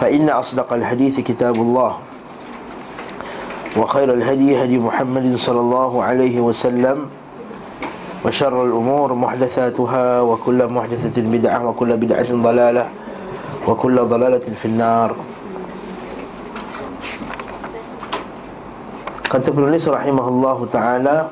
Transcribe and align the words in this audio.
فإن 0.00 0.32
أصدق 0.32 0.72
الحديث 0.72 1.20
كتاب 1.20 1.60
الله 1.60 1.92
وخير 3.76 4.08
الهدي 4.16 4.64
هدي 4.64 4.78
محمد 4.80 5.36
صلى 5.36 5.60
الله 5.60 5.92
عليه 6.02 6.36
وسلم 6.40 6.98
وشر 8.24 8.56
الأمور 8.64 9.08
محدثاتها 9.14 10.20
وكل 10.20 10.60
محدثة 10.66 11.16
بدعة 11.22 11.58
وكل 11.68 11.90
بدعة 11.96 12.30
ضلالة 12.32 12.84
وكل 13.68 13.96
ضلالة 14.00 14.46
في 14.56 14.66
النار 14.72 15.10
Kata 19.30 19.46
penulis 19.54 19.86
rahimahullahu 19.86 20.66
ta'ala 20.74 21.30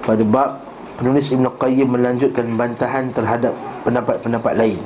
Pada 0.00 0.24
bab 0.24 0.64
Penulis 0.96 1.28
Ibn 1.28 1.44
Qayyim 1.60 1.92
melanjutkan 1.92 2.56
bantahan 2.56 3.12
terhadap 3.12 3.52
pendapat-pendapat 3.84 4.56
lain 4.56 4.80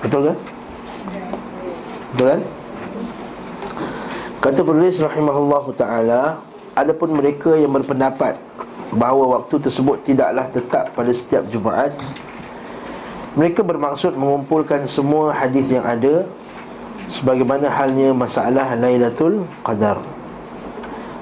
Betul 0.00 0.32
ke? 0.32 0.55
Betul 2.16 2.32
kan? 2.32 2.40
Kata 4.40 4.64
penulis 4.64 4.96
rahimahullahu 4.96 5.76
ta'ala 5.76 6.40
Adapun 6.72 7.12
mereka 7.12 7.52
yang 7.52 7.76
berpendapat 7.76 8.40
Bahawa 8.96 9.36
waktu 9.36 9.60
tersebut 9.60 10.00
tidaklah 10.00 10.48
tetap 10.48 10.96
pada 10.96 11.12
setiap 11.12 11.44
Jumaat 11.52 11.92
Mereka 13.36 13.60
bermaksud 13.60 14.16
mengumpulkan 14.16 14.88
semua 14.88 15.36
hadis 15.36 15.68
yang 15.68 15.84
ada 15.84 16.24
Sebagaimana 17.12 17.68
halnya 17.68 18.10
masalah 18.16 18.74
Lailatul 18.74 19.44
Qadar. 19.62 20.02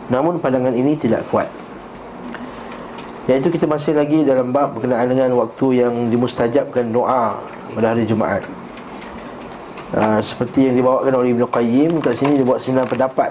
Namun 0.09 0.41
pandangan 0.41 0.72
ini 0.72 0.97
tidak 0.97 1.28
kuat. 1.28 1.45
Iaitu 3.28 3.53
kita 3.53 3.69
masih 3.69 3.92
lagi 3.92 4.25
dalam 4.25 4.48
bab 4.48 4.72
berkenaan 4.72 5.12
dengan 5.12 5.37
waktu 5.37 5.84
yang 5.84 6.09
dimustajabkan 6.09 6.89
doa 6.89 7.37
pada 7.77 7.92
hari 7.92 8.09
Jumaat 8.09 8.48
uh, 9.95 10.20
Seperti 10.20 10.67
yang 10.69 10.77
dibawakan 10.77 11.12
oleh 11.23 11.31
Ibn 11.33 11.47
Qayyim 11.48 12.03
Kat 12.03 12.19
sini 12.19 12.39
dia 12.39 12.47
buat 12.47 12.61
sembilan 12.61 12.87
pendapat. 12.91 13.31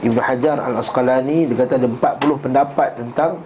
Ibn 0.00 0.18
Hajar 0.18 0.56
Al-Asqalani 0.58 1.46
Dia 1.46 1.56
kata 1.56 1.78
ada 1.78 1.88
40 1.88 2.44
pendapat 2.44 2.90
tentang 2.98 3.40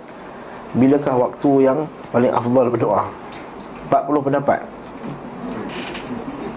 Bilakah 0.75 1.15
waktu 1.15 1.51
yang 1.70 1.87
paling 2.11 2.35
afdal 2.35 2.67
berdoa. 2.67 3.07
40 3.87 4.27
pendapat. 4.27 4.59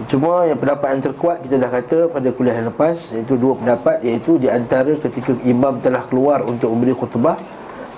Cuma 0.08 0.48
yang 0.48 0.58
pendapat 0.58 0.88
yang 0.98 1.04
terkuat 1.04 1.38
kita 1.44 1.56
dah 1.60 1.70
kata 1.70 1.98
pada 2.08 2.32
kuliah 2.32 2.56
yang 2.56 2.72
lepas 2.72 3.12
Iaitu 3.12 3.36
dua 3.36 3.60
pendapat 3.60 4.02
iaitu 4.08 4.40
di 4.40 4.48
antara 4.48 4.96
ketika 4.96 5.36
imam 5.44 5.84
telah 5.84 6.02
keluar 6.08 6.48
untuk 6.48 6.72
memberi 6.72 6.96
khutbah 6.96 7.36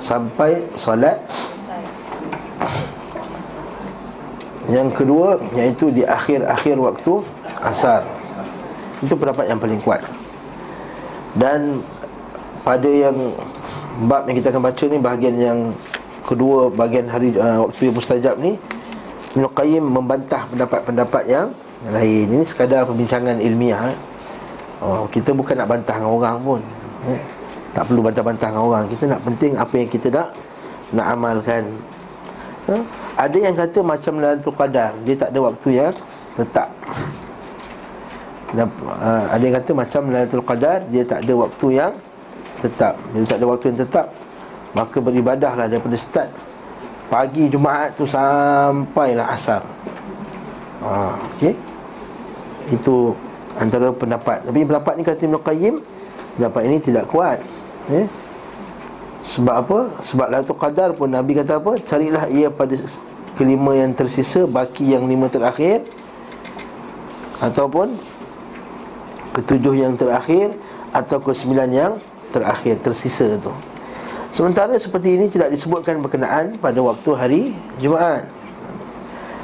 Sampai 0.01 0.65
salat 0.73 1.21
Yang 4.67 4.89
kedua 4.97 5.37
iaitu 5.53 5.93
di 5.93 6.01
akhir-akhir 6.01 6.75
waktu 6.81 7.13
asar 7.63 8.03
Itu 9.03 9.15
pendapat 9.15 9.47
yang 9.51 9.59
paling 9.59 9.79
kuat 9.83 10.03
Dan 11.35 11.83
pada 12.63 12.89
yang 12.89 13.15
bab 14.05 14.27
yang 14.27 14.35
kita 14.39 14.51
akan 14.53 14.63
baca 14.63 14.83
ni 14.87 14.97
bahagian 14.99 15.35
yang 15.35 15.59
kedua 16.23 16.69
bahagian 16.69 17.09
hari 17.09 17.33
uh, 17.35 17.65
waktu 17.67 17.89
yang 17.89 17.95
mustajab 17.95 18.35
ni 18.37 18.55
Ibn 19.35 19.45
Qayyim 19.53 19.83
membantah 19.85 20.45
pendapat-pendapat 20.49 21.23
yang 21.29 21.53
lain 21.93 22.27
Ini 22.33 22.43
sekadar 22.45 22.85
perbincangan 22.89 23.37
ilmiah 23.37 23.93
eh. 23.93 23.97
oh, 24.81 25.05
Kita 25.05 25.37
bukan 25.37 25.53
nak 25.53 25.69
bantah 25.69 25.95
dengan 26.01 26.11
orang 26.17 26.37
pun 26.41 26.61
eh. 27.07 27.21
Tak 27.77 27.85
perlu 27.85 28.01
bantah-bantah 28.01 28.49
dengan 28.49 28.63
orang 28.65 28.83
Kita 28.89 29.03
nak 29.05 29.21
penting 29.21 29.53
apa 29.53 29.73
yang 29.77 29.89
kita 29.89 30.07
nak 30.09 30.27
Nak 30.97 31.07
amalkan 31.13 31.63
eh. 32.73 32.83
Ada 33.19 33.37
yang 33.37 33.53
kata 33.53 33.79
macam 33.85 34.13
Lailatul 34.17 34.55
Qadar 34.57 34.91
Dia 35.05 35.13
tak 35.13 35.29
ada 35.29 35.39
waktu 35.45 35.69
yang 35.77 35.93
tetap 36.33 36.67
Dan, 38.49 38.67
uh, 38.81 39.25
Ada 39.29 39.43
yang 39.45 39.55
kata 39.61 39.71
macam 39.77 40.01
Lailatul 40.09 40.45
Qadar 40.45 40.81
Dia 40.89 41.03
tak 41.05 41.21
ada 41.21 41.33
waktu 41.37 41.67
yang 41.69 41.91
tetap 42.59 42.93
Dia 43.13 43.25
tak 43.25 43.37
ada 43.37 43.45
waktu 43.45 43.65
yang 43.69 43.79
tetap 43.85 44.05
Maka 44.73 44.97
beribadahlah 44.97 45.65
daripada 45.69 45.97
start 45.97 46.29
Pagi 47.09 47.49
Jumaat 47.49 47.97
tu 47.97 48.05
sampailah 48.05 49.33
asar 49.33 49.65
ha, 50.85 51.17
Okey 51.37 51.53
Itu 52.73 53.17
antara 53.57 53.89
pendapat 53.93 54.45
Tapi 54.45 54.59
pendapat 54.65 54.93
ni 54.97 55.03
kata 55.05 55.21
Ibn 55.25 55.37
Qayyim 55.41 55.75
Pendapat 56.37 56.61
ini 56.69 56.77
tidak 56.77 57.05
kuat 57.09 57.41
eh? 57.89 58.05
Sebab 59.25 59.55
apa? 59.61 59.79
Sebab 60.05 60.27
Lailatul 60.29 60.57
Qadar 60.57 60.89
pun 60.97 61.09
Nabi 61.09 61.37
kata 61.37 61.57
apa? 61.61 61.77
Carilah 61.81 62.29
ia 62.29 62.49
pada 62.49 62.77
kelima 63.37 63.77
yang 63.77 63.93
tersisa 63.93 64.45
Baki 64.45 64.89
yang 64.89 65.05
lima 65.05 65.29
terakhir 65.29 65.85
Ataupun 67.41 67.93
Ketujuh 69.35 69.77
yang 69.77 69.93
terakhir 69.93 70.53
Atau 70.89 71.21
ke 71.21 71.31
sembilan 71.33 71.69
yang 71.69 71.93
terakhir 72.33 72.81
Tersisa 72.81 73.37
tu. 73.41 73.53
Sementara 74.29 74.77
seperti 74.77 75.17
ini 75.17 75.25
tidak 75.25 75.49
disebutkan 75.49 76.01
berkenaan 76.05 76.61
pada 76.61 76.77
waktu 76.81 77.09
hari 77.17 77.41
Jumaat. 77.81 78.29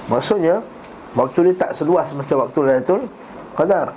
Maksudnya 0.10 0.62
Waktu 1.16 1.52
dia 1.52 1.56
tak 1.56 1.72
seluas 1.72 2.12
macam 2.12 2.44
waktu 2.44 2.60
Lailatul 2.60 3.02
Qadar. 3.56 3.96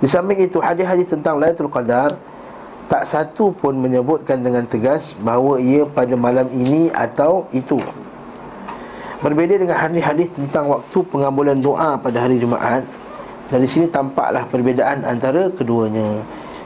Di 0.00 0.08
samping 0.08 0.48
itu 0.48 0.64
hadis-hadis 0.64 1.12
tentang 1.12 1.36
Lailatul 1.36 1.68
Qadar 1.68 2.16
Tak 2.88 3.04
satu 3.04 3.52
pun 3.52 3.76
menyebutkan 3.76 4.40
dengan 4.40 4.64
tegas 4.64 5.12
Bahawa 5.20 5.60
ia 5.60 5.84
pada 5.84 6.16
malam 6.16 6.48
ini 6.56 6.88
atau 6.90 7.44
itu. 7.52 7.78
Berbeza 9.20 9.56
dengan 9.60 9.76
hadis-hadis 9.76 10.28
tentang 10.32 10.72
waktu 10.72 10.98
pengambulan 11.08 11.56
doa 11.60 11.96
pada 12.00 12.26
hari 12.26 12.40
Jumaat 12.40 12.84
Dari 13.46 13.66
sini 13.66 13.86
tampaklah 13.86 14.42
perbezaan 14.50 15.06
antara 15.06 15.46
keduanya. 15.54 16.18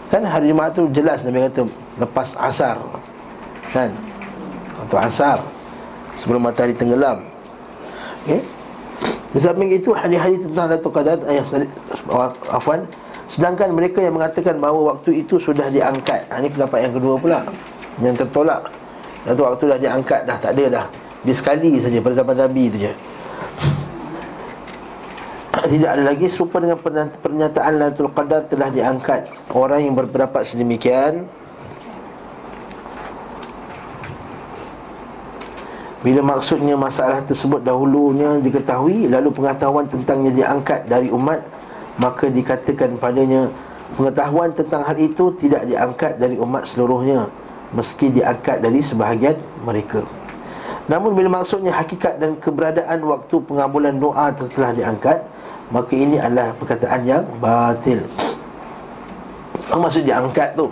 Kan 0.08 0.24
hari 0.24 0.50
Jumaat 0.50 0.72
tu 0.72 0.88
jelas 0.90 1.22
Nabi 1.22 1.44
kata 1.44 1.68
lepas 2.00 2.34
asar. 2.40 2.80
Kan? 3.70 3.94
Atau 4.82 4.98
asar 4.98 5.38
Sebelum 6.18 6.42
matahari 6.42 6.74
tenggelam. 6.74 7.22
Okay 8.24 8.42
Di 9.30 9.38
samping 9.38 9.70
itu 9.70 9.94
hadis-hadis 9.94 10.42
tentang 10.42 10.66
Datuk 10.66 10.90
Qadar 10.90 11.20
ayah 11.30 11.46
Afwan 12.50 12.82
Sedangkan 13.30 13.70
mereka 13.70 14.02
yang 14.02 14.18
mengatakan 14.18 14.58
bahawa 14.58 14.96
waktu 14.96 15.22
itu 15.22 15.38
sudah 15.38 15.70
diangkat. 15.70 16.26
Ha, 16.26 16.42
Ini 16.42 16.50
pendapat 16.50 16.90
yang 16.90 16.94
kedua 16.98 17.14
pula. 17.14 17.38
Yang 18.02 18.26
tertolak. 18.26 18.66
Datuk 19.22 19.44
waktu 19.46 19.64
dah 19.70 19.78
diangkat 19.78 20.20
dah 20.26 20.36
tak 20.42 20.58
ada 20.58 20.64
dah. 20.80 20.84
Dia 21.22 21.34
sekali 21.36 21.78
saja 21.78 22.02
pada 22.02 22.14
zaman 22.18 22.34
Nabi 22.34 22.72
itu 22.72 22.88
je 22.88 22.92
tidak 25.66 25.98
ada 25.98 26.02
lagi. 26.14 26.26
Serupa 26.30 26.62
dengan 26.62 26.78
pernyataan 27.10 27.72
Lailatul 27.76 28.12
Qadar 28.14 28.46
telah 28.46 28.70
diangkat 28.70 29.28
Orang 29.52 29.82
yang 29.82 29.98
berpendapat 29.98 30.46
sedemikian. 30.46 31.26
Bila 36.00 36.24
maksudnya 36.24 36.80
masalah 36.80 37.20
tersebut 37.20 37.60
dahulunya 37.60 38.40
diketahui 38.40 39.04
Lalu 39.12 39.36
pengetahuan 39.36 39.84
tentangnya 39.84 40.32
diangkat 40.32 40.88
dari 40.88 41.12
umat 41.12 41.44
Maka 42.00 42.32
dikatakan 42.32 42.96
padanya 42.96 43.52
Pengetahuan 44.00 44.56
tentang 44.56 44.80
hal 44.80 44.96
itu 44.96 45.28
tidak 45.36 45.68
diangkat 45.68 46.16
dari 46.16 46.40
umat 46.40 46.64
seluruhnya 46.64 47.28
Meski 47.70 48.10
diangkat 48.10 48.64
dari 48.64 48.82
sebahagian 48.82 49.36
mereka. 49.62 50.02
Namun 50.90 51.14
bila 51.14 51.38
maksudnya 51.38 51.70
hakikat 51.70 52.18
dan 52.18 52.34
keberadaan 52.42 52.98
waktu 53.06 53.38
pengabulan 53.46 53.94
doa 53.94 54.34
telah 54.34 54.74
diangkat 54.74 55.22
Maka 55.70 55.92
ini 55.94 56.18
adalah 56.18 56.50
perkataan 56.58 57.00
yang 57.06 57.22
batil. 57.38 58.02
Apa 59.70 59.78
maksud 59.78 60.02
diangkat 60.02 60.58
tu? 60.58 60.66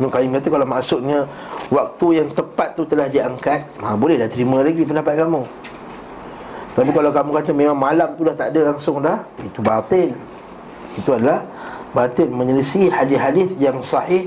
Ibn 0.00 0.08
Qayyim 0.08 0.30
kata 0.40 0.48
kalau 0.48 0.66
maksudnya 0.66 1.18
Waktu 1.68 2.06
yang 2.16 2.28
tepat 2.32 2.72
tu 2.72 2.88
telah 2.88 3.10
diangkat 3.10 3.60
ha, 3.82 3.92
Bolehlah 3.92 4.24
terima 4.24 4.64
lagi 4.64 4.88
pendapat 4.88 5.20
kamu. 5.20 5.42
Tapi 6.72 6.90
kalau 6.94 7.10
kamu 7.12 7.30
kata 7.34 7.50
memang 7.52 7.76
malam 7.76 8.08
tu 8.16 8.24
dah 8.24 8.32
tak 8.32 8.56
ada 8.56 8.72
langsung 8.72 9.04
dah 9.04 9.20
Itu 9.44 9.60
batil. 9.60 10.16
Itu 10.96 11.12
adalah 11.12 11.44
batil 11.92 12.32
Menyelisih 12.32 12.88
hadis-hadis 12.88 13.52
yang 13.60 13.84
sahih 13.84 14.24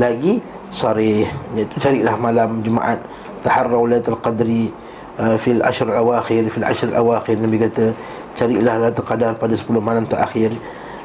Lagi 0.00 0.40
sarih. 0.72 1.28
Iaitu 1.52 1.76
carilah 1.76 2.16
malam 2.16 2.64
Jumaat. 2.64 3.04
Taharraw 3.44 3.84
Lailatul 3.84 4.18
Qadri 4.18 4.72
uh, 5.20 5.36
Fil 5.36 5.60
Ashr 5.60 5.86
Awakhir 5.92 6.48
Fil 6.50 6.66
Ashr 6.66 6.90
Awakhir 6.94 7.36
Nabi 7.38 7.58
kata 7.68 7.92
Carilah 8.38 8.78
Lailatul 8.78 9.02
Qadar 9.02 9.34
pada 9.34 9.58
10 9.58 9.66
malam 9.82 10.06
terakhir. 10.06 10.54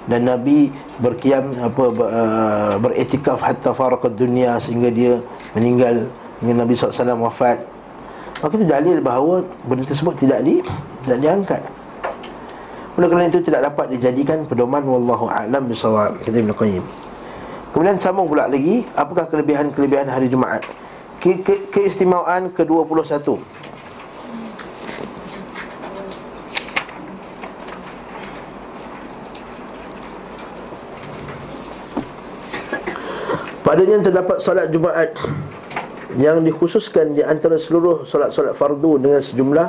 Dan 0.05 0.29
Nabi 0.29 0.69
berkiam 1.01 1.49
apa 1.57 1.83
uh, 1.89 2.73
beretikaf 2.77 3.41
hatta 3.41 3.73
faraqad 3.73 4.13
dunia 4.13 4.61
sehingga 4.61 4.93
dia 4.93 5.17
meninggal. 5.57 6.05
Dengan 6.43 6.67
Nabi 6.67 6.75
SAW 6.75 7.23
wafat. 7.23 7.63
Maka 8.43 8.53
itu 8.59 8.67
dalil 8.67 8.99
bahawa 8.99 9.47
benda 9.63 9.87
tersebut 9.87 10.13
tidak 10.19 10.43
di 10.43 10.59
tidak 11.07 11.19
diangkat. 11.23 11.61
Oleh 12.99 13.07
kerana 13.07 13.31
itu 13.31 13.39
tidak 13.39 13.71
dapat 13.71 13.95
dijadikan 13.95 14.43
pedoman 14.43 14.83
wallahu 14.83 15.31
a'lam 15.31 15.65
bisawab 15.71 16.19
kata 16.21 16.43
Ibn 16.43 16.51
Qayyim. 16.51 16.83
Kemudian 17.71 17.97
sambung 17.97 18.27
pula 18.29 18.45
lagi 18.45 18.85
apakah 18.93 19.25
kelebihan-kelebihan 19.31 20.11
hari 20.11 20.29
Jumaat? 20.29 20.61
Ke- 21.23 21.39
ke- 21.41 21.71
keistimewaan 21.71 22.51
ke-21 22.51 23.39
Padanya 33.73 34.05
terdapat 34.05 34.37
solat 34.37 34.69
Jumaat 34.69 35.17
yang 36.21 36.45
dikhususkan 36.45 37.17
di 37.17 37.25
antara 37.25 37.57
seluruh 37.57 38.05
solat-solat 38.05 38.53
fardu 38.53 39.01
dengan 39.01 39.17
sejumlah 39.17 39.67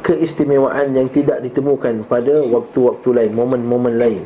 keistimewaan 0.00 0.96
yang 0.96 1.12
tidak 1.12 1.44
ditemukan 1.44 2.08
pada 2.08 2.40
waktu-waktu 2.48 3.08
lain, 3.12 3.36
momen-momen 3.36 4.00
lain. 4.00 4.24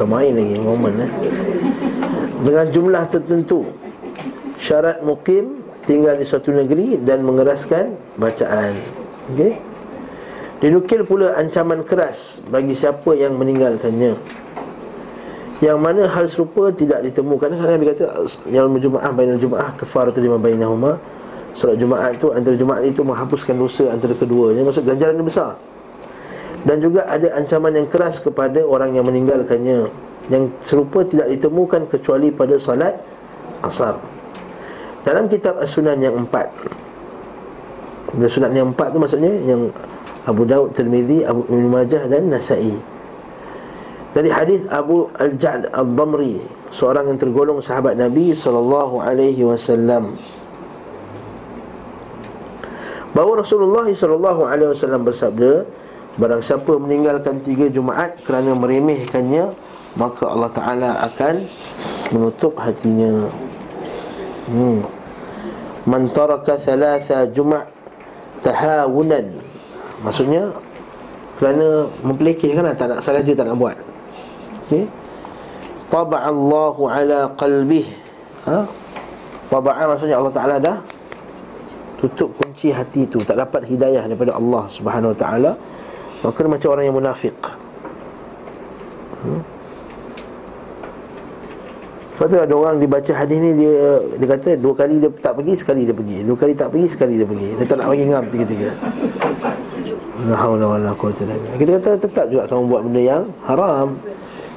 Tak 0.00 0.08
main 0.08 0.32
lagi 0.32 0.56
momen 0.64 0.96
eh. 0.96 1.12
Dengan 2.40 2.72
jumlah 2.72 3.04
tertentu 3.12 3.68
Syarat 4.56 5.04
mukim 5.04 5.60
Tinggal 5.84 6.16
di 6.16 6.24
suatu 6.24 6.56
negeri 6.56 6.96
Dan 7.04 7.20
mengeraskan 7.20 8.16
bacaan 8.16 8.80
Okey 9.36 9.60
Dinukil 10.64 11.04
pula 11.04 11.36
ancaman 11.36 11.84
keras 11.84 12.40
Bagi 12.48 12.72
siapa 12.72 13.12
yang 13.12 13.36
meninggalkannya 13.36 14.43
yang 15.64 15.80
mana 15.80 16.04
hal 16.04 16.28
serupa 16.28 16.68
tidak 16.68 17.00
ditemukan. 17.08 17.48
Kadang-kadang 17.48 17.80
dia 17.80 17.90
kata 17.96 18.04
Yang 18.52 18.84
Jum'ah 18.84 19.10
Bainal 19.16 19.40
Jum'ah 19.40 19.72
Kefaratu 19.80 20.20
lima 20.20 20.36
bainahuma. 20.36 21.00
Salat 21.56 21.80
Jumaat 21.80 22.20
tu 22.20 22.28
Antara 22.36 22.52
Jumaat 22.52 22.84
itu 22.84 23.00
Menghapuskan 23.00 23.56
dosa 23.56 23.88
antara 23.88 24.12
keduanya. 24.12 24.60
Maksud 24.60 24.84
ganjaran 24.84 25.16
yang 25.16 25.24
besar. 25.24 25.56
Dan 26.68 26.84
juga 26.84 27.08
ada 27.08 27.32
ancaman 27.40 27.72
yang 27.80 27.88
keras 27.88 28.20
Kepada 28.20 28.60
orang 28.60 28.92
yang 28.92 29.08
meninggalkannya. 29.08 29.88
Yang 30.28 30.44
serupa 30.60 31.00
tidak 31.08 31.32
ditemukan 31.32 31.88
Kecuali 31.88 32.28
pada 32.28 32.60
salat 32.60 33.00
Asar. 33.64 33.96
Dalam 35.00 35.32
kitab 35.32 35.56
As-Sunan 35.56 35.96
yang 35.96 36.20
empat. 36.28 36.52
As-Sunan 38.20 38.52
yang 38.52 38.68
empat 38.76 38.92
tu 38.92 39.00
maksudnya 39.00 39.32
Yang 39.48 39.72
Abu 40.28 40.44
Daud, 40.44 40.76
Tirmidhi, 40.76 41.24
Abu 41.24 41.48
Ibn 41.48 41.64
Majah 41.72 42.04
dan 42.04 42.28
Nasai 42.28 42.93
dari 44.14 44.30
hadis 44.30 44.62
Abu 44.70 45.10
Al-Ja'd 45.18 45.74
Al-Damri 45.74 46.38
seorang 46.70 47.10
yang 47.10 47.18
tergolong 47.18 47.58
sahabat 47.58 47.98
Nabi 47.98 48.30
sallallahu 48.30 49.02
alaihi 49.02 49.42
wasallam. 49.42 50.14
Bahawa 53.10 53.42
Rasulullah 53.42 53.86
sallallahu 53.90 54.46
alaihi 54.46 54.70
wasallam 54.70 55.02
bersabda 55.02 55.66
barang 56.14 56.42
siapa 56.46 56.78
meninggalkan 56.78 57.42
tiga 57.42 57.66
Jumaat 57.66 58.22
kerana 58.22 58.54
meremehkannya 58.54 59.50
maka 59.98 60.30
Allah 60.30 60.50
Taala 60.54 60.90
akan 61.10 61.34
menutup 62.14 62.54
hatinya. 62.58 63.26
Hmm. 64.46 64.86
Man 65.90 66.10
taraka 66.14 66.54
thalatha 66.54 67.26
juma' 67.34 67.66
tahawunan 68.46 69.42
maksudnya 70.06 70.54
kerana 71.40 71.90
mempelekeh 72.06 72.54
kan 72.54 72.70
tak 72.78 72.94
nak 72.94 73.00
sengaja 73.02 73.32
tak 73.34 73.46
nak 73.50 73.58
buat 73.58 73.76
Okey. 74.66 74.84
Taba'allahu 75.92 76.82
ala 76.88 77.30
qalbih. 77.36 77.86
Ha? 78.48 78.64
Taba'a 79.52 79.82
maksudnya 79.86 80.18
Allah 80.18 80.34
Taala 80.34 80.56
dah 80.58 80.76
tutup 82.02 82.36
kunci 82.36 82.68
hati 82.74 83.08
itu, 83.08 83.22
tak 83.22 83.40
dapat 83.40 83.64
hidayah 83.64 84.04
daripada 84.04 84.36
Allah 84.36 84.68
Subhanahu 84.68 85.14
Wa 85.14 85.18
Taala. 85.18 85.52
Maka 86.24 86.38
macam 86.48 86.68
orang 86.72 86.84
yang 86.88 86.96
munafik. 86.96 87.36
Hmm? 89.24 89.40
Sebab 92.14 92.26
tu 92.30 92.38
ada 92.38 92.54
orang 92.54 92.78
dibaca 92.78 93.10
hadis 93.10 93.42
ni 93.42 93.50
dia 93.58 93.98
dia 94.22 94.28
kata 94.38 94.54
dua 94.54 94.70
kali 94.70 95.02
dia 95.02 95.10
tak 95.18 95.34
pergi 95.34 95.54
sekali 95.58 95.82
dia 95.82 95.96
pergi. 95.96 96.22
Dua 96.22 96.36
kali 96.38 96.54
tak 96.54 96.70
pergi 96.70 96.86
sekali 96.86 97.14
dia 97.18 97.26
pergi. 97.26 97.48
Dia 97.58 97.66
tak 97.66 97.76
nak 97.82 97.88
bagi 97.90 98.04
ngam 98.06 98.24
tiga-tiga. 98.30 98.70
Kita 101.58 101.70
kata 101.82 101.90
tetap 101.98 102.26
juga 102.30 102.46
kamu 102.46 102.62
buat 102.70 102.82
benda 102.86 103.02
yang 103.02 103.22
haram. 103.44 103.98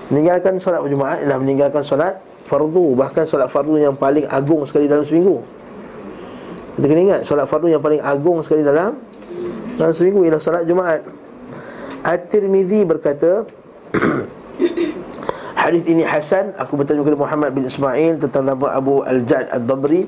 Meninggalkan 0.08 0.56
solat 0.64 0.80
berjemaah 0.80 1.20
ialah 1.20 1.38
meninggalkan 1.44 1.84
solat 1.84 2.24
fardu 2.48 2.96
Bahkan 2.96 3.28
solat 3.28 3.52
fardu 3.52 3.76
yang 3.76 3.92
paling 3.92 4.24
agung 4.32 4.64
sekali 4.64 4.88
dalam 4.88 5.04
seminggu. 5.04 5.44
Kita 6.80 6.86
kena 6.88 7.02
ingat 7.12 7.22
solat 7.28 7.44
fardu 7.50 7.68
yang 7.68 7.84
paling 7.84 8.00
agung 8.00 8.40
sekali 8.40 8.64
dalam 8.64 8.96
Dalam 9.76 9.92
seminggu 9.92 10.24
ialah 10.24 10.40
solat 10.40 10.64
Jumaat. 10.64 11.04
At-Tirmidhi 12.08 12.88
berkata 12.88 13.44
Hadis 15.68 15.84
ini 15.92 16.08
Hasan. 16.08 16.56
Aku 16.56 16.80
bertanya 16.80 17.04
kepada 17.04 17.20
Muhammad 17.20 17.50
bin 17.52 17.68
Ismail 17.68 18.24
Tentang 18.24 18.48
nama 18.48 18.80
Abu 18.80 19.04
Al-Jad 19.04 19.52
Al-Dabri 19.52 20.08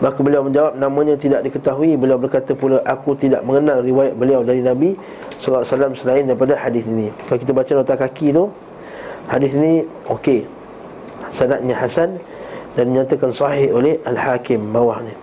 Maka 0.00 0.18
beliau 0.24 0.40
menjawab 0.40 0.80
Namanya 0.80 1.20
tidak 1.20 1.44
diketahui. 1.44 2.00
Beliau 2.00 2.16
berkata 2.16 2.56
pula 2.56 2.80
Aku 2.88 3.12
tidak 3.12 3.44
mengenal 3.44 3.84
riwayat 3.84 4.16
beliau 4.16 4.40
dari 4.40 4.64
Nabi 4.64 4.96
SAW 5.40 5.96
selain 5.96 6.28
daripada 6.28 6.52
hadis 6.52 6.84
ini. 6.84 7.08
Kalau 7.28 7.40
kita 7.40 7.52
baca 7.56 7.72
nota 7.72 7.96
kaki 7.96 8.36
tu 8.36 8.52
Hadis 9.28 9.52
ini 9.52 9.84
okey. 10.08 10.46
Sanadnya 11.30 11.76
hasan 11.76 12.18
dan 12.74 12.94
dinyatakan 12.94 13.30
sahih 13.34 13.70
oleh 13.74 13.98
Al-Hakim 14.06 14.70
bawah 14.70 15.02
ni. 15.02 15.14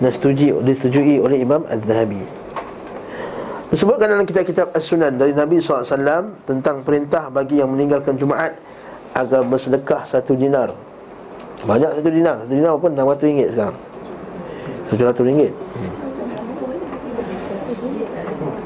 Dan 0.00 0.10
setujui, 0.10 0.50
disetujui 0.64 1.22
oleh 1.22 1.44
Imam 1.44 1.62
Al-Zahabi. 1.70 2.24
Disebutkan 3.70 4.06
dalam 4.10 4.26
kitab-kitab 4.26 4.70
As-Sunan 4.74 5.18
dari 5.18 5.34
Nabi 5.34 5.58
SAW 5.58 6.46
tentang 6.46 6.86
perintah 6.86 7.30
bagi 7.30 7.58
yang 7.58 7.74
meninggalkan 7.74 8.14
Jumaat 8.14 8.54
agar 9.14 9.42
bersedekah 9.46 10.06
satu 10.06 10.34
dinar. 10.34 10.74
Banyak 11.64 11.98
satu 11.98 12.10
dinar. 12.10 12.44
Satu 12.44 12.54
dinar 12.54 12.74
pun 12.78 12.92
600 12.92 13.26
ringgit 13.26 13.48
sekarang. 13.54 13.78
Satu 14.90 15.02
ratus 15.08 15.24
ringgit. 15.24 15.52
Hmm. 15.54 15.92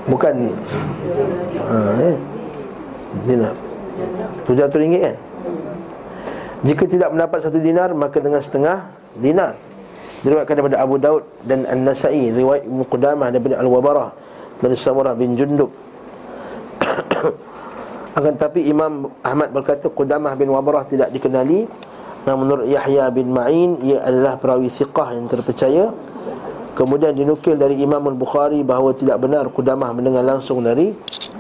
Bukan 0.09 0.35
ha, 1.69 1.77
eh. 2.01 2.17
Dinar 3.29 3.68
Tujuh 4.49 4.65
ringgit 4.79 5.01
kan? 5.05 5.17
Jika 6.65 6.85
tidak 6.91 7.15
mendapat 7.15 7.39
satu 7.47 7.59
dinar 7.63 7.95
Maka 7.95 8.19
dengan 8.19 8.43
setengah 8.43 8.91
dinar. 9.19 9.55
Diriwayatkan 10.27 10.55
daripada 10.59 10.79
Abu 10.83 10.99
Daud 10.99 11.23
dan 11.47 11.63
An-Nasai. 11.63 12.35
Riwayat 12.35 12.67
Ibn 12.67 12.81
Qudamah 12.91 13.29
daripada 13.31 13.63
Al-Wabarah 13.63 14.11
Dari 14.59 14.75
Samurah 14.75 15.15
bin 15.15 15.39
Jundub. 15.39 15.71
Akan 18.19 18.35
tapi 18.35 18.67
Imam 18.67 19.15
Ahmad 19.23 19.55
berkata 19.55 19.87
Qudamah 19.87 20.35
bin 20.35 20.51
Wabarah 20.51 20.91
tidak 20.91 21.15
dikenali. 21.15 21.71
Namun 22.27 22.41
menurut 22.45 22.67
Yahya 22.67 23.15
bin 23.15 23.31
Ma'in 23.31 23.79
Ia 23.79 24.03
adalah 24.11 24.35
perawi 24.43 24.67
siqah 24.67 25.15
yang 25.15 25.31
terpercaya. 25.31 25.95
Kemudian 26.75 27.15
dinukil 27.15 27.55
dari 27.59 27.79
Imam 27.79 28.03
Al-Bukhari 28.07 28.63
Bahawa 28.63 28.95
tidak 28.95 29.19
benar 29.23 29.47
Qudamah 29.51 29.95
mendengar 29.95 30.27
langsung 30.27 30.63
dari 30.67 30.95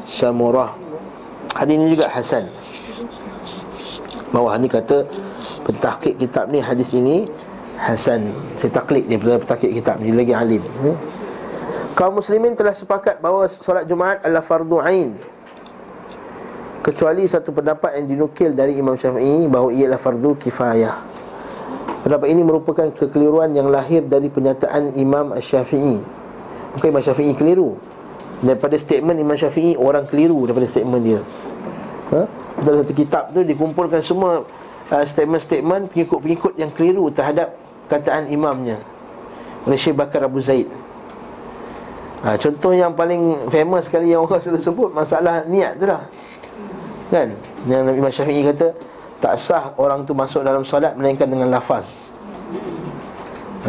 Samurah 0.07 0.88
Hadis 1.57 1.75
ini 1.77 1.87
juga 1.97 2.07
Hasan. 2.13 2.45
Bawah 4.29 4.61
ni 4.61 4.69
kata 4.69 5.09
Pentahkik 5.69 6.17
kitab 6.17 6.49
ni 6.49 6.65
hadis 6.65 6.89
ini 6.97 7.29
Hasan. 7.77 8.33
Saya 8.57 8.73
taklik 8.73 9.05
dia 9.05 9.21
pentahkik 9.21 9.69
kitab 9.71 10.01
ni 10.01 10.17
lagi 10.17 10.33
alim 10.33 10.65
eh? 10.83 10.97
Kaum 11.93 12.19
muslimin 12.19 12.57
telah 12.57 12.73
sepakat 12.73 13.21
bahawa 13.21 13.47
solat 13.53 13.85
Jumaat 13.85 14.25
adalah 14.25 14.41
fardu 14.41 14.81
ain. 14.81 15.13
Kecuali 16.81 17.29
satu 17.29 17.53
pendapat 17.53 18.01
yang 18.01 18.07
dinukil 18.09 18.57
dari 18.57 18.81
Imam 18.81 18.97
Syafi'i 18.97 19.45
Bahawa 19.45 19.77
ia 19.77 19.85
adalah 19.91 20.01
fardu 20.01 20.31
kifayah. 20.41 20.97
Pendapat 22.01 22.33
ini 22.33 22.41
merupakan 22.47 22.89
kekeliruan 22.95 23.53
yang 23.53 23.69
lahir 23.69 24.07
dari 24.09 24.33
pernyataan 24.33 24.97
Imam 24.97 25.37
Syafi'i. 25.37 26.01
Bukan 26.73 26.89
Imam 26.89 27.03
Syafi'i 27.05 27.37
keliru 27.37 27.77
Daripada 28.39 28.79
statement 28.79 29.19
Imam 29.19 29.35
Syafi'i 29.35 29.75
Orang 29.75 30.07
keliru 30.07 30.47
daripada 30.47 30.67
statement 30.71 31.03
dia. 31.03 31.21
Ha? 32.15 32.23
Dalam 32.63 32.87
satu 32.87 32.95
kitab 32.95 33.35
tu 33.35 33.43
dikumpulkan 33.43 33.99
semua 34.03 34.47
uh, 34.91 35.05
Statement-statement 35.05 35.91
pengikut-pengikut 35.91 36.55
yang 36.55 36.71
keliru 36.71 37.11
Terhadap 37.11 37.59
kataan 37.91 38.31
imamnya. 38.31 38.79
Oleh 39.67 39.79
Syekh 39.79 39.99
Bakar 39.99 40.23
Abu 40.23 40.39
Zaid. 40.39 40.71
Ha, 42.19 42.35
Contoh 42.35 42.75
yang 42.75 42.95
paling 42.99 43.47
famous 43.51 43.87
sekali 43.87 44.11
Yang 44.11 44.23
orang 44.27 44.41
selalu 44.47 44.63
sebut 44.63 44.91
Masalah 44.95 45.47
niat 45.47 45.79
tu 45.79 45.87
lah. 45.87 46.03
Kan? 47.11 47.35
Yang 47.67 47.83
Imam 47.95 48.13
Syafi'i 48.15 48.43
kata 48.47 48.71
Tak 49.19 49.35
sah 49.35 49.75
orang 49.79 50.07
tu 50.07 50.15
masuk 50.15 50.47
dalam 50.47 50.63
solat 50.63 50.95
Melainkan 50.95 51.27
dengan 51.27 51.51
lafaz. 51.51 52.07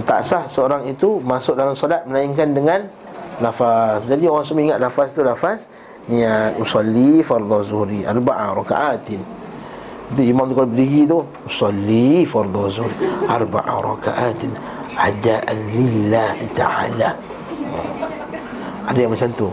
Tak 0.05 0.21
sah 0.21 0.45
seorang 0.45 0.85
itu 0.85 1.17
Masuk 1.25 1.57
dalam 1.57 1.73
solat 1.73 2.05
Melainkan 2.05 2.53
dengan 2.53 2.98
lafaz 3.39 4.03
Jadi 4.07 4.23
orang 4.27 4.45
semua 4.45 4.63
ingat 4.69 4.79
lafaz 4.79 5.11
tu 5.11 5.23
lafaz 5.23 5.65
niat 6.09 6.57
usolli 6.57 7.21
fardhu 7.21 7.61
zuhri. 7.61 8.01
Arba'a 8.01 8.57
rakaatin. 8.57 9.21
Itu 10.09 10.21
imam 10.25 10.49
tu 10.49 10.57
kalau 10.57 10.69
berdiri 10.73 11.05
tu 11.05 11.21
usolli 11.45 12.25
fardhu 12.25 12.65
zuhri. 12.67 12.97
Arba'a 13.29 13.75
rakaatin. 13.77 14.49
Adaan 14.97 15.57
lillahi 15.69 16.45
ta'ala. 16.57 17.13
Ada 18.89 18.97
yang 18.97 19.13
macam 19.13 19.29
tu. 19.37 19.49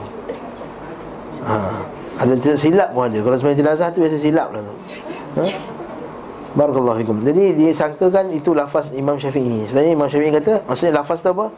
Ha. 1.46 1.54
ada 2.18 2.32
yang 2.32 2.58
silap 2.58 2.90
pun 2.90 3.06
ada. 3.06 3.18
Kalau 3.22 3.36
sebenarnya 3.38 3.60
jenazah 3.60 3.86
tu 3.92 3.98
biasa 4.02 4.18
silap 4.18 4.48
lah 4.50 4.64
tu. 4.64 4.74
Ha? 5.38 5.44
Barakallahu 6.56 6.96
fikum. 7.04 7.20
Jadi 7.20 7.52
dia 7.52 7.70
sangkakan 7.76 8.32
itu 8.32 8.56
lafaz 8.56 8.88
Imam 8.96 9.20
Syafi'i. 9.20 9.68
Sebenarnya 9.68 9.92
Imam 9.92 10.08
Syafi'i 10.08 10.32
kata 10.32 10.64
Maksudnya 10.64 11.04
lafaz 11.04 11.20
tu 11.20 11.28
apa? 11.36 11.52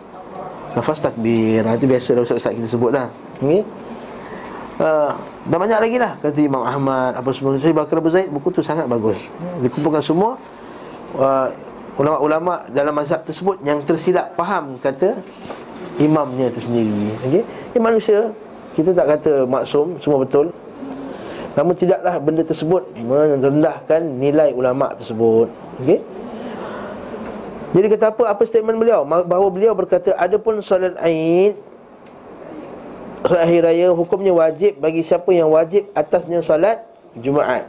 Lafaz 0.77 1.01
takbir. 1.01 1.65
Itu 1.65 1.87
biasa 1.89 2.09
dah 2.13 2.23
ustaz-ustaz 2.25 2.53
kita 2.53 2.69
sebut 2.69 2.91
dah. 2.93 3.09
Okay? 3.41 3.63
Uh, 4.79 5.11
dan 5.51 5.59
banyak 5.59 5.81
lagi 5.83 5.99
lah 5.99 6.15
Kata 6.23 6.39
Imam 6.39 6.63
Ahmad 6.63 7.19
Apa 7.19 7.35
semua. 7.35 7.59
Saya 7.59 7.75
Bakar 7.75 7.99
Abu 7.99 8.15
Zaid 8.15 8.31
Buku 8.31 8.55
tu 8.55 8.63
sangat 8.63 8.87
bagus. 8.87 9.27
Dikumpulkan 9.59 9.99
semua 9.99 10.39
uh, 11.19 11.51
Ulama-ulama 11.99 12.63
dalam 12.71 12.95
mazhab 12.95 13.27
tersebut 13.27 13.59
Yang 13.67 13.91
tersilap 13.91 14.39
faham 14.39 14.79
Kata 14.79 15.19
Imamnya 15.99 16.47
itu 16.47 16.63
sendiri. 16.63 17.11
Okay? 17.27 17.43
Ini 17.75 17.79
manusia 17.83 18.31
Kita 18.79 18.95
tak 18.95 19.19
kata 19.19 19.51
maksum 19.51 19.99
Semua 19.99 20.23
betul. 20.23 20.55
Namun 21.59 21.75
tidaklah 21.75 22.15
benda 22.23 22.47
tersebut 22.47 22.87
Merendahkan 23.03 23.99
nilai 23.99 24.55
ulama 24.55 24.95
tersebut. 24.95 25.51
Okay? 25.83 25.99
Jadi 27.69 27.87
kata 27.93 28.17
apa? 28.17 28.23
Apa 28.33 28.43
statement 28.49 28.81
beliau? 28.81 29.05
Bahawa 29.05 29.49
beliau 29.53 29.77
berkata 29.77 30.17
Adapun 30.17 30.65
solat 30.65 30.97
Aid 31.05 31.53
Solat 33.29 33.45
Hari 33.45 33.61
Raya 33.61 33.89
Hukumnya 33.93 34.33
wajib 34.33 34.81
bagi 34.81 35.05
siapa 35.05 35.29
yang 35.37 35.53
wajib 35.53 35.85
Atasnya 35.93 36.41
solat 36.41 36.81
Jumaat 37.13 37.69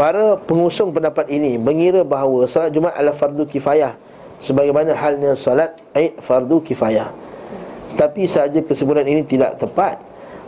Para 0.00 0.40
pengusung 0.40 0.94
pendapat 0.96 1.28
ini 1.28 1.60
Mengira 1.60 2.00
bahawa 2.08 2.48
solat 2.48 2.72
Jumaat 2.72 2.96
adalah 2.96 3.16
fardu 3.20 3.44
kifayah 3.44 3.92
Sebagaimana 4.40 4.96
halnya 4.96 5.36
solat 5.36 5.76
Aid 5.92 6.16
fardu 6.24 6.64
kifayah 6.64 7.12
Tapi 8.00 8.24
sahaja 8.24 8.64
kesimpulan 8.64 9.04
ini 9.04 9.28
tidak 9.28 9.60
tepat 9.60 10.00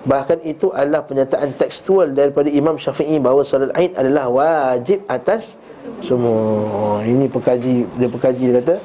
Bahkan 0.08 0.40
itu 0.48 0.72
adalah 0.72 1.04
penyataan 1.04 1.52
tekstual 1.60 2.16
daripada 2.16 2.48
Imam 2.48 2.80
Syafi'i 2.80 3.20
bahawa 3.20 3.44
solat 3.44 3.68
Aid 3.76 3.92
adalah 3.92 4.32
wajib 4.32 5.04
atas 5.04 5.60
semua. 6.04 7.00
Ini 7.04 7.26
pekaji 7.30 7.86
dia 7.96 8.08
pekaji 8.08 8.42
dia 8.50 8.54
kata 8.60 8.76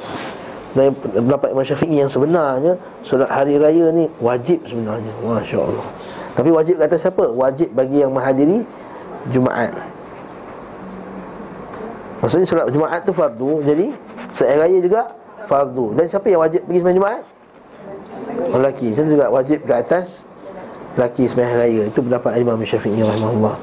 dari 0.75 0.91
pendapat 0.91 1.55
Imam 1.55 1.63
Syafi'i 1.63 2.03
yang 2.03 2.11
sebenarnya 2.11 2.75
solat 2.99 3.31
hari 3.31 3.55
raya 3.55 3.91
ni 3.95 4.11
wajib 4.19 4.63
sebenarnya. 4.67 5.11
Masya-Allah. 5.23 5.87
Tapi 6.35 6.49
wajib 6.51 6.75
kata 6.79 6.95
siapa? 6.99 7.31
Wajib 7.31 7.71
bagi 7.71 8.03
yang 8.03 8.11
menghadiri 8.11 8.67
Jumaat. 9.31 9.71
Maksudnya 12.19 12.47
solat 12.47 12.67
Jumaat 12.75 13.01
tu 13.07 13.15
fardu. 13.15 13.63
Jadi 13.63 13.95
solat 14.35 14.55
raya 14.59 14.77
juga 14.83 15.01
fardu. 15.47 15.95
Dan 15.95 16.05
siapa 16.11 16.27
yang 16.27 16.43
wajib 16.43 16.61
pergi 16.67 16.79
sembahyang 16.83 16.99
Jumaat? 16.99 17.23
Lelaki. 18.51 18.87
Itu 18.91 19.03
juga 19.15 19.31
wajib 19.31 19.63
ke 19.63 19.73
atas 19.73 20.27
laki 20.95 21.27
sembahyang 21.27 21.55
raya 21.59 21.81
itu 21.91 21.99
pendapat 21.99 22.39
Imam 22.39 22.59
Syafi'i 22.63 23.03
rahimahullah 23.03 23.55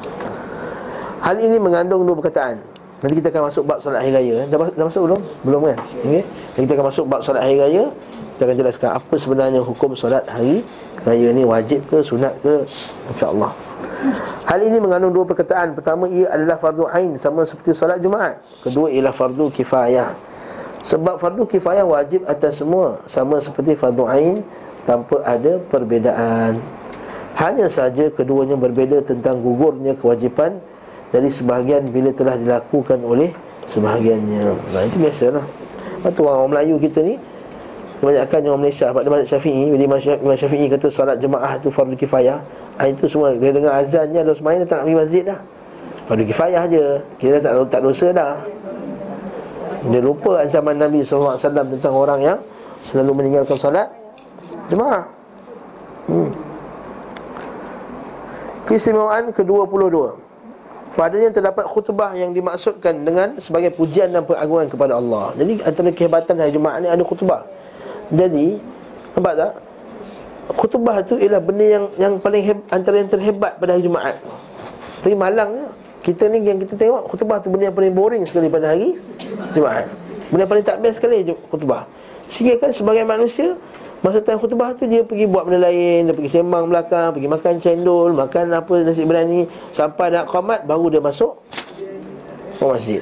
hal 1.24 1.36
ini 1.40 1.56
mengandung 1.56 2.04
dua 2.04 2.16
perkataan 2.20 2.60
nanti 3.02 3.14
kita 3.18 3.28
akan 3.35 3.42
masuk 3.50 3.62
bab 3.66 3.78
solat 3.82 4.00
hari 4.06 4.14
raya 4.14 4.47
dah, 4.47 4.59
dah 4.71 4.85
masuk 4.87 5.02
belum? 5.11 5.21
Belum 5.42 5.61
kan? 5.66 5.78
Okey. 6.06 6.23
Kita 6.54 6.73
akan 6.78 6.87
masuk 6.87 7.04
bab 7.11 7.21
solat 7.21 7.42
hari 7.42 7.56
raya. 7.59 7.85
Kita 8.38 8.42
akan 8.47 8.56
jelaskan 8.56 8.88
apa 8.94 9.14
sebenarnya 9.18 9.61
hukum 9.61 9.90
solat 9.99 10.23
hari 10.30 10.62
raya 11.02 11.28
ni. 11.35 11.42
Wajib 11.42 11.82
ke 11.90 11.99
sunat 11.99 12.38
ke? 12.40 12.62
Insyaallah. 13.11 13.50
Hal 14.47 14.61
ini 14.62 14.78
mengandung 14.78 15.11
dua 15.11 15.26
perkataan. 15.26 15.75
Pertama 15.75 16.06
ia 16.06 16.30
adalah 16.30 16.56
fardu 16.62 16.87
ain 16.94 17.18
sama 17.18 17.42
seperti 17.42 17.75
solat 17.75 17.99
jumaat. 17.99 18.38
Kedua 18.62 18.87
ialah 18.87 19.11
fardu 19.11 19.50
kifayah. 19.50 20.14
Sebab 20.82 21.18
fardu 21.18 21.47
kifayah 21.47 21.82
wajib 21.82 22.23
atas 22.30 22.62
semua 22.62 23.02
sama 23.11 23.42
seperti 23.42 23.75
fardu 23.75 24.06
ain 24.06 24.47
tanpa 24.87 25.23
ada 25.23 25.62
perbezaan 25.71 26.59
hanya 27.38 27.66
saja 27.73 28.12
keduanya 28.12 28.61
berbeza 28.61 29.00
tentang 29.00 29.40
gugurnya 29.40 29.97
kewajipan 29.97 30.61
dari 31.12 31.28
sebahagian 31.28 31.92
bila 31.92 32.09
telah 32.11 32.35
dilakukan 32.40 32.99
oleh 33.04 33.31
sebahagiannya. 33.69 34.57
Nah 34.73 34.83
itu 34.88 34.97
biasalah. 34.97 35.45
Lepas 36.02 36.19
tu 36.19 36.26
orang, 36.26 36.50
Melayu 36.50 36.83
kita 36.83 36.99
ni 36.99 37.14
Kebanyakan 38.02 38.42
orang 38.50 38.66
Malaysia 38.66 38.90
dia 38.90 39.07
mazhab 39.07 39.38
syafi'i 39.38 39.71
Bila 39.71 39.83
Imam 39.87 40.35
Syafi'i 40.35 40.66
kata 40.66 40.90
Salat 40.90 41.23
jemaah 41.23 41.54
tu 41.62 41.71
fardu 41.71 41.95
kifayah 41.95 42.42
ha, 42.75 42.90
Itu 42.90 43.07
semua 43.07 43.31
Dia 43.38 43.54
dengar 43.54 43.78
azannya 43.78 44.26
Dia 44.26 44.35
semain 44.35 44.59
Dia 44.59 44.66
tak 44.66 44.83
nak 44.83 44.85
pergi 44.90 44.99
masjid 44.99 45.23
dah. 45.23 45.38
Fardu 46.11 46.25
kifayah 46.26 46.62
je. 46.66 46.85
Kita 47.23 47.38
tak, 47.38 47.52
tak 47.71 47.81
dosa 47.87 48.07
dah. 48.11 48.35
Dia 49.95 50.00
lupa 50.02 50.42
ancaman 50.42 50.75
Nabi 50.75 51.07
SAW 51.07 51.38
Tentang 51.38 51.95
orang 51.95 52.19
yang 52.19 52.38
Selalu 52.83 53.23
meninggalkan 53.23 53.54
salat 53.54 53.87
Jemaah. 54.66 55.07
Hmm. 56.11 56.35
Keistimewaan 58.66 59.31
ke-22 59.31 60.22
Padanya 60.92 61.32
terdapat 61.32 61.64
khutbah 61.64 62.12
yang 62.12 62.37
dimaksudkan 62.37 63.00
dengan 63.00 63.40
sebagai 63.40 63.72
pujian 63.72 64.12
dan 64.12 64.28
pengagungan 64.28 64.68
kepada 64.68 65.00
Allah. 65.00 65.32
Jadi 65.40 65.64
antara 65.64 65.88
kehebatan 65.88 66.34
hari 66.37 66.52
Jumaat 66.52 66.84
ni 66.84 66.88
ada 66.92 67.00
khutbah. 67.00 67.49
Jadi, 68.12 68.61
nampak 69.16 69.34
tak? 69.40 69.52
Khutbah 70.52 71.00
tu 71.00 71.16
ialah 71.16 71.40
benda 71.40 71.64
yang 71.64 71.84
yang 71.96 72.14
paling 72.20 72.44
heb, 72.44 72.58
antara 72.68 73.00
yang 73.00 73.08
terhebat 73.08 73.56
pada 73.56 73.72
hari 73.72 73.88
Jumaat. 73.88 74.20
Tapi 75.00 75.16
malangnya 75.16 75.72
kita 76.04 76.28
ni 76.28 76.44
yang 76.44 76.61
kita 76.61 76.76
tengok 76.76 77.08
khutbah 77.08 77.40
tu 77.40 77.49
benda 77.49 77.72
yang 77.72 77.76
paling 77.78 77.94
boring 77.96 78.22
sekali 78.28 78.52
pada 78.52 78.76
hari 78.76 79.00
Jumaat. 79.56 79.88
Benda 80.28 80.44
yang 80.44 80.52
paling 80.52 80.66
tak 80.66 80.76
best 80.84 81.00
sekali 81.00 81.25
khutbah. 81.49 81.88
Sehingga 82.28 82.68
kan 82.68 82.70
sebagai 82.76 83.08
manusia 83.08 83.56
Masa 84.02 84.18
time 84.18 84.38
khutbah 84.42 84.75
tu 84.75 84.85
dia 84.90 85.06
pergi 85.06 85.30
buat 85.30 85.47
benda 85.47 85.71
lain 85.71 86.11
Dia 86.11 86.14
pergi 86.14 86.30
sembang 86.35 86.66
belakang 86.66 87.14
Pergi 87.14 87.28
makan 87.30 87.54
cendol 87.62 88.11
Makan 88.11 88.50
apa 88.50 88.75
nasi 88.82 89.06
berani 89.06 89.47
Sampai 89.71 90.11
nak 90.11 90.26
qamat 90.26 90.66
Baru 90.66 90.90
dia 90.90 90.99
masuk 90.99 91.38
Ke 92.59 92.64
masjid. 92.66 93.00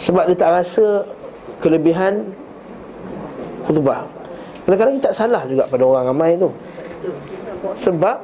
Sebab 0.00 0.24
dia 0.32 0.36
tak 0.36 0.50
rasa 0.56 1.04
Kelebihan 1.60 2.32
Khutbah. 3.64 4.04
Kadang-kadang 4.64 5.00
tak 5.00 5.16
salah 5.16 5.44
juga 5.48 5.64
pada 5.64 5.80
orang 5.80 6.04
ramai 6.12 6.36
tu. 6.36 6.52
Sebab 7.80 8.20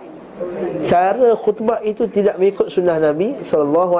Cara 0.88 1.36
khutbah 1.36 1.84
itu 1.84 2.08
tidak 2.08 2.40
mengikut 2.40 2.72
sunnah 2.72 2.96
Nabi 2.96 3.36
SAW 3.44 3.92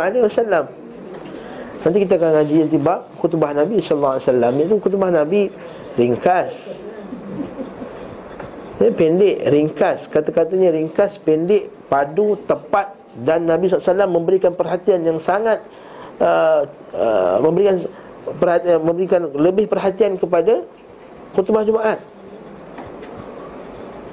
Nanti 1.80 1.98
kita 2.04 2.16
akan 2.16 2.30
ngaji 2.40 2.56
nanti 2.64 2.78
bab 2.80 3.04
khutbah 3.20 3.52
Nabi 3.52 3.76
SAW 3.80 4.16
Itu 4.56 4.80
khutbah 4.80 5.12
Nabi 5.12 5.52
ringkas 5.98 6.82
Ini 8.80 8.90
pendek, 8.94 9.36
ringkas 9.50 10.06
Kata-katanya 10.10 10.74
ringkas, 10.74 11.18
pendek, 11.22 11.70
padu, 11.90 12.38
tepat 12.46 12.94
Dan 13.14 13.50
Nabi 13.50 13.66
SAW 13.66 14.06
memberikan 14.06 14.54
perhatian 14.54 15.02
yang 15.02 15.18
sangat 15.18 15.62
uh, 16.22 16.66
uh, 16.94 17.36
Memberikan 17.42 17.82
perhatian, 18.38 18.78
memberikan 18.84 19.20
lebih 19.34 19.66
perhatian 19.66 20.14
kepada 20.20 20.62
Khutbah 21.34 21.62
Jumaat 21.62 22.02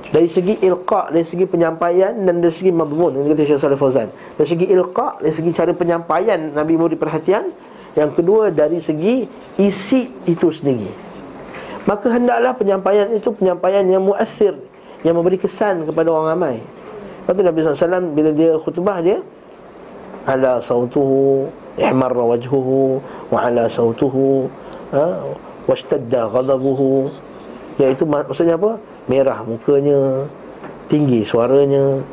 dari 0.07 0.31
segi 0.31 0.55
ilqa, 0.63 1.11
dari 1.11 1.27
segi 1.27 1.43
penyampaian 1.43 2.15
dan 2.15 2.39
dari 2.39 2.53
segi 2.55 2.71
madmun 2.71 3.19
ini 3.19 3.35
kata 3.35 3.43
Syekh 3.43 3.59
Saleh 3.59 3.75
Fauzan. 3.75 4.07
Dari 4.39 4.47
segi 4.47 4.65
ilqa, 4.71 5.19
dari 5.19 5.35
segi 5.35 5.51
cara 5.51 5.75
penyampaian 5.75 6.39
Nabi 6.55 6.79
memberi 6.79 6.95
perhatian. 6.95 7.51
Yang 7.97 8.11
kedua 8.21 8.53
dari 8.53 8.79
segi 8.79 9.25
isi 9.59 10.07
itu 10.29 10.47
sendiri. 10.47 11.06
Maka 11.87 12.11
hendaklah 12.11 12.51
penyampaian 12.51 13.07
itu 13.15 13.31
penyampaian 13.31 13.87
yang 13.87 14.03
muassir 14.03 14.51
Yang 15.07 15.15
memberi 15.15 15.39
kesan 15.39 15.87
kepada 15.87 16.11
orang 16.11 16.35
ramai 16.35 16.55
Lepas 17.23 17.33
tu 17.39 17.43
Nabi 17.47 17.57
SAW 17.63 18.11
bila 18.11 18.29
dia 18.35 18.51
khutbah 18.59 18.99
dia 18.99 19.23
Ala 20.27 20.59
sautuhu 20.59 21.47
Ihmarra 21.79 22.35
wajhuhu 22.35 22.99
Wa 23.31 23.47
ala 23.47 23.71
sautuhu 23.71 24.51
ha? 24.91 25.23
Washtadda 25.63 26.27
ghadabuhu 26.27 27.07
Iaitu 27.79 28.03
maksudnya 28.03 28.59
apa? 28.59 28.75
Merah 29.07 29.39
mukanya 29.47 30.27
Tinggi 30.91 31.23
suaranya 31.23 32.03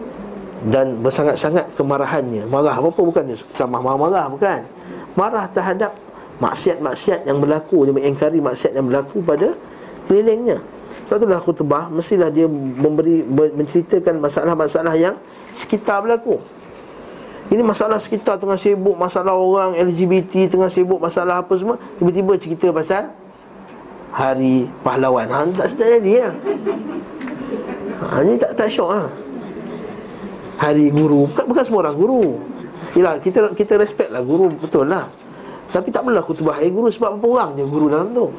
Dan 0.70 1.02
bersangat-sangat 1.02 1.74
kemarahannya 1.74 2.46
Marah 2.46 2.78
apa-apa 2.78 3.02
bukan 3.02 3.24
Sama 3.58 3.82
marah-marah 3.82 4.30
bukan 4.30 4.62
Marah 5.18 5.50
terhadap 5.50 5.98
maksiat-maksiat 6.42 7.26
yang 7.28 7.38
berlaku 7.38 7.86
dia 7.86 7.94
mengingkari 7.94 8.42
maksiat 8.42 8.74
yang 8.74 8.86
berlaku 8.90 9.22
pada 9.22 9.54
kelilingnya. 10.10 10.58
Sebab 11.06 11.20
itulah 11.20 11.40
khutbah 11.42 11.84
mestilah 11.92 12.32
dia 12.32 12.48
memberi 12.48 13.20
menceritakan 13.28 14.24
masalah-masalah 14.24 14.94
yang 14.96 15.14
sekitar 15.52 16.00
berlaku. 16.00 16.40
Ini 17.52 17.60
masalah 17.60 18.00
sekitar 18.00 18.40
tengah 18.40 18.56
sibuk 18.56 18.96
masalah 18.96 19.36
orang 19.36 19.76
LGBT 19.76 20.48
tengah 20.48 20.72
sibuk 20.72 20.96
masalah 20.96 21.44
apa 21.44 21.52
semua 21.60 21.76
tiba-tiba 22.00 22.32
cerita 22.40 22.72
pasal 22.72 23.12
hari 24.16 24.64
pahlawan. 24.80 25.28
Ha, 25.28 25.44
tak 25.52 25.68
sedar 25.74 26.00
jadi 26.00 26.12
ya 26.24 26.30
ha, 28.00 28.24
Ini 28.24 28.40
tak, 28.40 28.56
tak 28.56 28.72
syok 28.72 28.90
ha. 28.90 29.02
Hari 30.56 30.88
guru. 30.88 31.28
Bukan, 31.28 31.44
bukan 31.52 31.62
semua 31.66 31.80
orang 31.84 31.96
guru. 31.98 32.24
Yelah 32.96 33.20
kita 33.20 33.52
kita 33.58 33.74
respect 33.74 34.14
lah 34.14 34.22
guru 34.22 34.54
Betul 34.54 34.86
lah 34.86 35.10
Tapi 35.74 35.90
tak 35.90 36.06
perlulah 36.06 36.22
khutbah 36.22 36.54
hari 36.54 36.70
guru 36.70 36.86
Sebab 36.86 37.18
berapa 37.18 37.26
orang 37.26 37.50
je 37.58 37.64
guru 37.66 37.86
dalam 37.90 38.14
tu. 38.14 38.30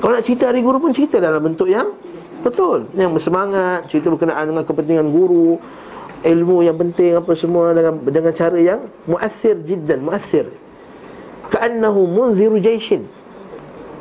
Kalau 0.00 0.12
nak 0.16 0.24
cerita 0.24 0.48
hari 0.48 0.64
guru 0.64 0.80
pun 0.80 0.96
Cerita 0.96 1.20
dalam 1.20 1.44
bentuk 1.44 1.68
yang 1.68 1.92
Betul. 2.40 2.88
Yang 2.96 3.20
bersemangat 3.20 3.84
Cerita 3.92 4.08
berkenaan 4.08 4.48
dengan 4.48 4.64
kepentingan 4.64 5.12
guru 5.12 5.60
Ilmu 6.24 6.64
yang 6.64 6.80
penting 6.80 7.20
apa 7.20 7.36
semua 7.36 7.76
Dengan 7.76 8.00
dengan 8.00 8.32
cara 8.32 8.56
yang 8.56 8.80
Muathir 9.04 9.60
jiddan 9.60 10.00
Muathir 10.00 10.48
Ka'annahu 11.52 12.08
munziru 12.08 12.56
jaishin. 12.56 13.04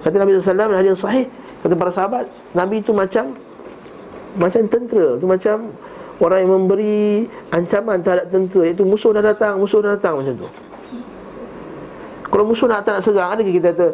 Kata 0.08 0.24
Nabi 0.24 0.39
SAW 0.39 0.72
Hadis 0.72 1.03
sahih. 1.03 1.27
Kata 1.60 1.75
para 1.75 1.91
sahabat 1.91 2.31
Nabi 2.55 2.79
itu 2.79 2.96
macam 2.96 3.36
Macam 4.39 4.63
tentera. 4.72 5.20
Itu 5.20 5.27
macam 5.27 5.75
Orang 6.24 6.39
yang 6.48 6.51
memberi 6.63 7.27
Ancaman 7.51 8.00
terhadap 8.00 8.31
tentera. 8.31 8.72
Itu 8.72 8.88
musuh 8.88 9.12
dah 9.12 9.20
datang 9.20 9.60
Musuh 9.60 9.84
dah 9.84 10.00
datang 10.00 10.24
macam 10.24 10.48
tu 10.48 10.70
Kalau 12.31 12.43
musuh 12.47 12.65
nak 12.71 12.88
datang 12.88 12.95
nak 12.97 13.03
serang 13.03 13.29
Adakah 13.35 13.53
kita 13.53 13.67
kata 13.75 13.88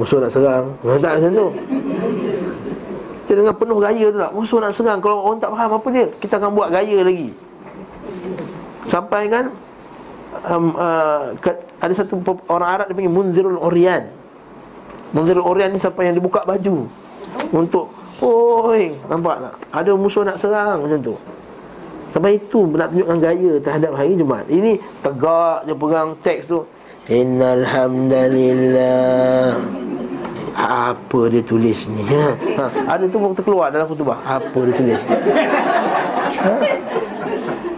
Musuh 0.00 0.18
nak 0.18 0.32
serang 0.32 0.64
Tak 0.82 1.12
macam 1.20 1.30
tu 1.30 1.48
Kita 3.28 3.32
dengan 3.44 3.54
penuh 3.54 3.78
gaya 3.78 4.06
tu 4.08 4.18
tak 4.18 4.32
Musuh 4.32 4.58
nak 4.58 4.72
serang 4.72 4.98
Kalau 5.04 5.20
orang 5.20 5.38
tak 5.38 5.52
faham 5.52 5.70
apa 5.76 5.88
dia 5.92 6.06
Kita 6.16 6.40
akan 6.40 6.50
buat 6.56 6.68
gaya 6.72 7.04
lagi 7.04 7.28
Sampai 8.86 9.28
kan 9.28 9.52
um, 10.46 10.78
uh, 10.78 11.34
ada 11.80 11.92
satu 11.92 12.20
orang 12.46 12.68
Arab 12.68 12.86
dia 12.90 12.96
panggil 12.96 13.12
Munzirul 13.12 13.58
Orian. 13.60 14.08
Munzirul 15.10 15.44
Orian 15.44 15.72
ni 15.72 15.80
siapa 15.80 16.02
yang 16.06 16.14
dibuka 16.16 16.44
baju 16.44 16.86
untuk 17.52 17.92
oi, 18.22 18.96
nampak 19.10 19.36
tak? 19.42 19.54
Ada 19.72 19.90
musuh 19.92 20.24
nak 20.24 20.40
serang 20.40 20.86
macam 20.86 20.98
tu. 21.00 21.14
Sampai 22.14 22.40
itu 22.40 22.64
nak 22.64 22.94
tunjukkan 22.94 23.18
gaya 23.20 23.52
terhadap 23.60 23.92
hari 23.92 24.16
Jumaat. 24.16 24.48
Ini 24.48 24.80
tegak 25.04 25.68
je 25.68 25.74
pegang 25.76 26.08
teks 26.24 26.48
tu. 26.48 26.64
Innal 27.06 27.62
hamdalillah. 27.62 29.54
Apa 30.58 31.30
dia 31.30 31.38
tulis 31.38 31.86
ni? 31.86 32.02
Ha, 32.02 32.34
ha. 32.58 32.66
Ada 32.98 33.06
tu 33.06 33.22
terkeluar 33.30 33.70
dalam 33.70 33.86
kutubah. 33.86 34.18
Apa 34.26 34.58
dia 34.66 34.74
tulis? 34.74 35.00
Ha? 35.06 36.54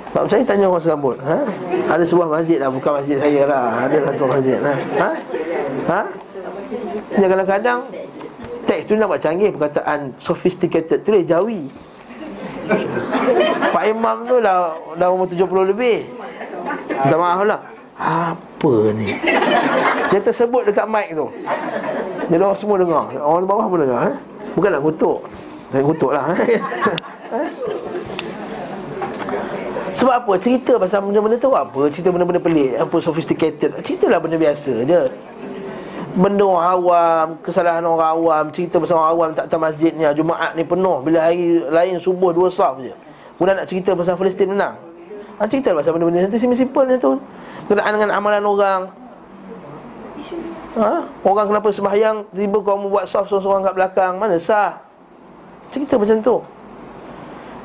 Tak 0.09 0.25
percaya 0.25 0.43
tanya 0.43 0.67
orang 0.73 0.83
serambut 0.83 1.17
ha? 1.21 1.45
Ada 1.93 2.03
sebuah 2.03 2.29
masjid 2.33 2.59
lah 2.59 2.73
Bukan 2.73 2.91
masjid 2.97 3.17
saya 3.21 3.45
lah 3.45 3.87
Ada 3.87 3.97
lah 4.03 4.13
sebuah 4.17 4.31
masjid 4.41 4.57
lah 4.59 4.77
Ha? 4.99 5.11
Ha? 5.85 6.01
Ya 7.17 7.27
kadang-kadang 7.29 7.79
Teks 8.65 8.83
tu 8.89 8.97
nampak 8.97 9.21
canggih 9.21 9.53
Perkataan 9.55 10.17
sophisticated 10.19 11.05
Tulis 11.05 11.23
Jawi 11.29 11.69
Pak 13.73 13.85
Imam 13.85 14.25
tu 14.27 14.41
dah 14.41 14.75
Dah 14.97 15.09
umur 15.13 15.29
70 15.29 15.71
lebih 15.77 16.09
Minta 16.89 17.17
maaf 17.17 17.45
lah 17.47 17.78
Apa 17.99 18.95
ni? 18.95 19.11
Dia 20.14 20.21
tersebut 20.23 20.71
dekat 20.71 20.87
mic 20.87 21.11
tu. 21.19 21.26
Jadi 22.31 22.43
orang 22.43 22.59
semua 22.62 22.78
dengar. 22.78 23.11
Orang 23.19 23.43
bawah 23.50 23.67
pun 23.67 23.83
dengar 23.83 24.00
ha? 24.07 24.12
Bukan 24.55 24.71
nak 24.71 24.83
kutuk. 24.87 25.19
Tak 25.69 25.83
kutuk 25.85 26.11
lah 26.14 26.31
ha? 26.31 26.35
Sebab 29.99 30.14
apa? 30.14 30.33
Cerita 30.38 30.78
pasal 30.78 31.02
benda-benda 31.11 31.37
tu 31.43 31.50
apa? 31.50 31.90
Cerita 31.90 32.14
benda-benda 32.14 32.38
pelik 32.38 32.78
Apa? 32.78 33.02
Sophisticated. 33.02 33.75
Ceritalah 33.83 34.23
benda 34.23 34.38
biasa 34.38 34.87
je. 34.87 35.11
Benda 36.14 36.47
orang 36.47 36.67
awam 36.71 37.26
Kesalahan 37.43 37.85
orang 37.85 38.11
awam 38.17 38.45
Cerita 38.55 38.81
pasal 38.81 38.97
orang 38.97 39.11
awam 39.12 39.28
Tak 39.37 39.47
tahu 39.52 39.61
masjid 39.61 39.90
ni 39.90 40.07
Jumaat 40.14 40.55
ni 40.55 40.62
penuh. 40.62 41.02
Bila 41.02 41.26
hari 41.26 41.67
lain 41.67 41.99
subuh 41.99 42.31
dua 42.31 42.47
saf 42.47 42.78
je. 42.78 42.95
Kemudian 43.35 43.59
nak 43.59 43.67
cerita 43.67 43.90
pasal 43.99 44.14
Palestin 44.14 44.55
menang. 44.55 44.78
Ha, 45.43 45.50
Cerita 45.50 45.75
pasal 45.75 45.99
benda-benda 45.99 46.31
tu. 46.31 46.38
Simple-simple 46.38 46.95
tu 47.02 47.19
Kenaan 47.66 47.92
dengan 47.99 48.11
amalan 48.14 48.44
orang. 48.47 48.81
Ha? 50.79 50.92
Orang 51.27 51.47
kenapa 51.51 51.68
sembahyang 51.75 52.31
Tiba 52.31 52.62
kau 52.62 52.79
buat 52.87 53.09
saf 53.09 53.27
seorang-seorang 53.27 53.62
kat 53.66 53.75
belakang. 53.75 54.12
Mana 54.21 54.38
sah? 54.38 54.79
Cerita 55.75 55.99
macam 55.99 56.23
tu. 56.23 56.37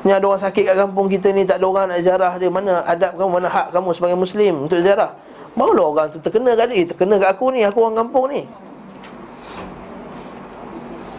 Ni 0.04 0.12
ada 0.12 0.26
orang 0.26 0.42
sakit 0.42 0.68
kat 0.68 0.76
kampung 0.76 1.08
kita 1.08 1.32
ni 1.32 1.48
Tak 1.48 1.56
ada 1.62 1.66
orang 1.70 1.86
nak 1.88 2.00
ziarah 2.02 2.32
dia. 2.36 2.50
Mana 2.50 2.82
adab 2.84 3.14
kamu, 3.14 3.30
mana 3.30 3.48
hak 3.48 3.66
kamu 3.72 3.88
sebagai 3.94 4.18
Muslim 4.18 4.54
Untuk 4.66 4.82
ziarah? 4.82 5.14
Barulah 5.54 5.86
orang 5.94 6.06
tu 6.10 6.18
terkena 6.18 6.58
kat 6.58 6.66
dia. 6.74 6.82
Terkena 6.82 7.14
kat 7.22 7.30
aku 7.38 7.54
ni, 7.54 7.62
aku 7.62 7.78
orang 7.78 7.96
kampung 8.02 8.26
ni. 8.26 8.42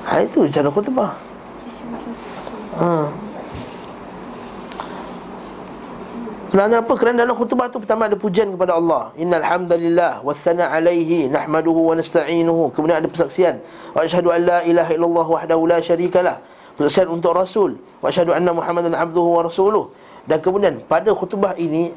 Ha 0.05 0.21
itu 0.21 0.45
cara 0.53 0.69
khutbah 0.69 1.17
Ha 2.77 3.09
Kerana 6.45 6.85
apa? 6.85 6.93
Kerana 6.93 7.25
dalam 7.25 7.33
khutbah 7.33 7.67
tu 7.73 7.81
pertama 7.81 8.05
ada 8.05 8.13
pujian 8.13 8.53
kepada 8.53 8.77
Allah. 8.77 9.09
Innal 9.17 9.41
hamdalillah 9.41 10.21
wassana 10.21 10.69
alaihi 10.69 11.25
nahmaduhu 11.25 11.89
wa 11.89 11.93
nasta'inuhu. 11.97 12.69
Kemudian 12.71 13.01
ada 13.01 13.09
persaksian. 13.09 13.59
Wa 13.97 14.05
asyhadu 14.05 14.29
an 14.29 14.41
la 14.45 14.59
ilaha 14.61 14.91
illallah 14.93 15.27
wahdahu 15.27 15.65
la 15.65 15.81
syarikalah. 15.81 16.37
Persaksian 16.77 17.09
untuk 17.09 17.33
Rasul 17.33 17.81
wa 17.99 18.07
asyhadu 18.13 18.37
anna 18.37 18.53
Muhammadan 18.53 18.93
abduhu 18.93 19.41
wa 19.41 19.41
rasuluh. 19.49 19.89
Dan 20.29 20.37
kemudian 20.41 20.85
pada 20.85 21.09
khutbah 21.17 21.57
ini 21.57 21.89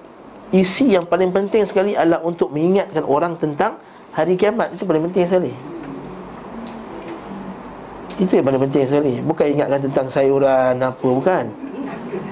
isi 0.49 0.97
yang 0.97 1.05
paling 1.05 1.29
penting 1.29 1.69
sekali 1.69 1.93
adalah 1.93 2.25
untuk 2.25 2.49
mengingatkan 2.49 3.05
orang 3.05 3.37
tentang 3.37 3.77
hari 4.17 4.33
kiamat. 4.35 4.73
Itu 4.73 4.89
paling 4.89 5.05
penting 5.13 5.29
sekali. 5.29 5.53
Itu 8.19 8.33
yang 8.35 8.47
paling 8.49 8.63
penting 8.65 8.85
sekali. 8.89 9.13
Bukan 9.23 9.47
ingatkan 9.55 9.81
tentang 9.87 10.07
sayuran 10.09 10.75
apa 10.81 11.05
bukan. 11.05 11.68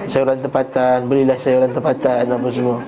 Sayuran 0.09 0.39
tempatan, 0.41 1.05
belilah 1.05 1.37
sayuran 1.37 1.71
tempatan 1.71 2.23
apa 2.27 2.47
semua. 2.49 2.81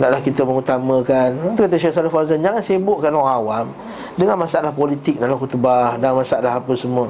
Naklah 0.00 0.20
kita 0.24 0.42
mengutamakan. 0.44 1.28
Itu 1.52 1.60
kata 1.64 1.76
Syekh 1.76 1.92
Salih 1.92 2.12
Fazan, 2.12 2.40
jangan 2.40 2.64
sibukkan 2.64 3.12
orang 3.12 3.36
awam 3.38 3.66
dengan 4.16 4.36
masalah 4.36 4.72
politik 4.72 5.16
dalam 5.16 5.40
khutbah 5.40 5.96
dan 5.96 6.12
masalah 6.12 6.60
apa 6.60 6.72
semua 6.76 7.08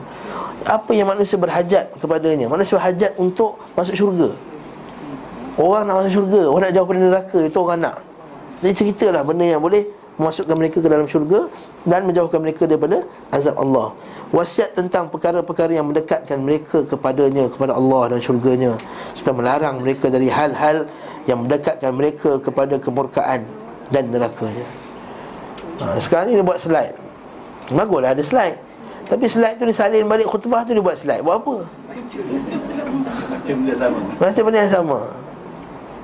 apa 0.67 0.91
yang 0.95 1.11
manusia 1.11 1.35
berhajat 1.35 1.91
kepadanya 1.99 2.47
Manusia 2.47 2.79
berhajat 2.79 3.13
untuk 3.19 3.59
masuk 3.75 3.95
syurga 3.99 4.31
Orang 5.59 5.91
nak 5.91 5.95
masuk 6.03 6.23
syurga 6.23 6.43
Orang 6.49 6.63
nak 6.69 6.73
jauh 6.75 6.89
dari 6.89 7.03
neraka 7.03 7.39
Itu 7.43 7.59
orang 7.67 7.79
nak 7.83 7.97
Jadi 8.63 8.73
ceritalah 8.73 9.23
benda 9.27 9.45
yang 9.47 9.63
boleh 9.63 9.83
Memasukkan 10.21 10.55
mereka 10.55 10.79
ke 10.79 10.89
dalam 10.89 11.07
syurga 11.11 11.51
Dan 11.83 12.07
menjauhkan 12.07 12.39
mereka 12.39 12.63
daripada 12.71 13.03
azab 13.35 13.59
Allah. 13.59 13.91
Wasiat 14.31 14.79
tentang 14.79 15.11
perkara-perkara 15.11 15.75
yang 15.75 15.91
mendekatkan 15.93 16.41
mereka 16.41 16.87
kepadanya 16.89 17.51
Kepada 17.53 17.77
Allah 17.77 18.17
dan 18.17 18.19
syurganya. 18.23 18.73
Serta 19.13 19.35
melarang 19.35 19.83
mereka 19.85 20.09
dari 20.09 20.31
hal-hal 20.31 20.89
Yang 21.29 21.39
mendekatkan 21.45 21.93
mereka 21.93 22.31
kepada 22.41 22.79
kemurkaan 22.79 23.45
Dan 23.91 24.09
nerakanya. 24.15 24.65
Ha, 25.83 25.99
Sekarang 25.99 26.31
ni 26.31 26.39
dia 26.39 26.47
buat 26.47 26.63
slide. 26.63 26.95
Baguslah 27.75 28.15
ada 28.15 28.23
slide. 28.23 28.57
Tapi 29.11 29.25
slide 29.29 29.57
tu 29.59 29.67
disalin 29.67 30.07
balik 30.07 30.31
khutbah 30.31 30.63
tu 30.63 30.73
dia 30.73 30.81
buat 30.81 30.97
slide. 30.97 31.21
Buat 31.21 31.43
apa? 31.43 31.55
Macam 33.27 33.55
benda 33.59 33.75
sama 33.75 33.99
Macam 34.23 34.43
benda 34.47 34.59
yang 34.63 34.73
sama. 34.73 34.99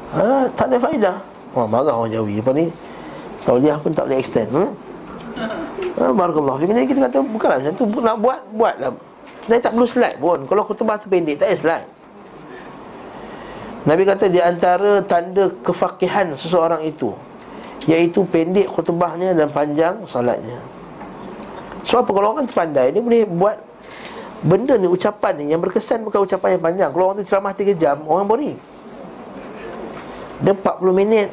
Ha, 0.09 0.25
Tak 0.59 0.67
ada 0.69 0.77
faedah. 0.83 1.17
Wah 1.57 1.67
marah 1.71 1.95
orang 1.95 2.13
Jawi. 2.13 2.43
Apa 2.43 2.51
ni 2.53 2.67
Tauliah 3.47 3.79
pun 3.81 3.95
tak 3.97 4.05
boleh 4.11 4.21
extend 4.21 4.51
hmm? 4.53 4.88
Ha, 5.99 6.13
Barakallah. 6.15 6.57
Jadi 6.63 6.87
kita 6.87 7.01
kata 7.11 7.19
Bukanlah 7.27 7.57
macam 7.63 7.75
tu. 7.75 7.85
Nak 7.87 8.17
buat 8.19 8.41
Buatlah. 8.55 8.93
Dan 9.49 9.59
tak 9.65 9.73
perlu 9.73 9.89
slide 9.89 10.19
pun. 10.21 10.39
Kalau 10.45 10.63
khutbah 10.67 10.97
tu 11.01 11.07
pendek 11.09 11.41
Tak 11.41 11.49
ada 11.51 11.57
slide. 11.57 11.89
Nabi 13.89 14.03
kata 14.05 14.25
di 14.29 14.41
antara 14.43 15.01
tanda 15.07 15.49
kefakihan 15.65 16.35
seseorang 16.37 16.85
itu 16.85 17.15
Iaitu 17.89 18.27
pendek 18.29 18.69
khutbahnya 18.69 19.33
dan 19.33 19.49
panjang 19.49 20.05
solatnya. 20.05 20.61
Sebab 21.89 22.05
apa? 22.05 22.11
Kalau 22.13 22.29
orang 22.37 22.47
pandai 22.51 22.87
Dia 22.93 23.03
boleh 23.03 23.25
buat 23.25 23.57
Benda 24.39 24.79
ni, 24.79 24.87
ucapan 24.87 25.35
ni 25.35 25.45
Yang 25.51 25.67
berkesan 25.67 26.07
bukan 26.07 26.23
ucapan 26.23 26.49
yang 26.55 26.63
panjang. 26.63 26.91
Kalau 26.95 27.05
orang 27.11 27.19
tu 27.19 27.27
ceramah 27.27 27.51
3 27.51 27.75
jam 27.75 27.97
Orang 28.07 28.31
boring. 28.31 28.55
Dia 30.47 30.55
40 30.55 30.95
minit 30.95 31.29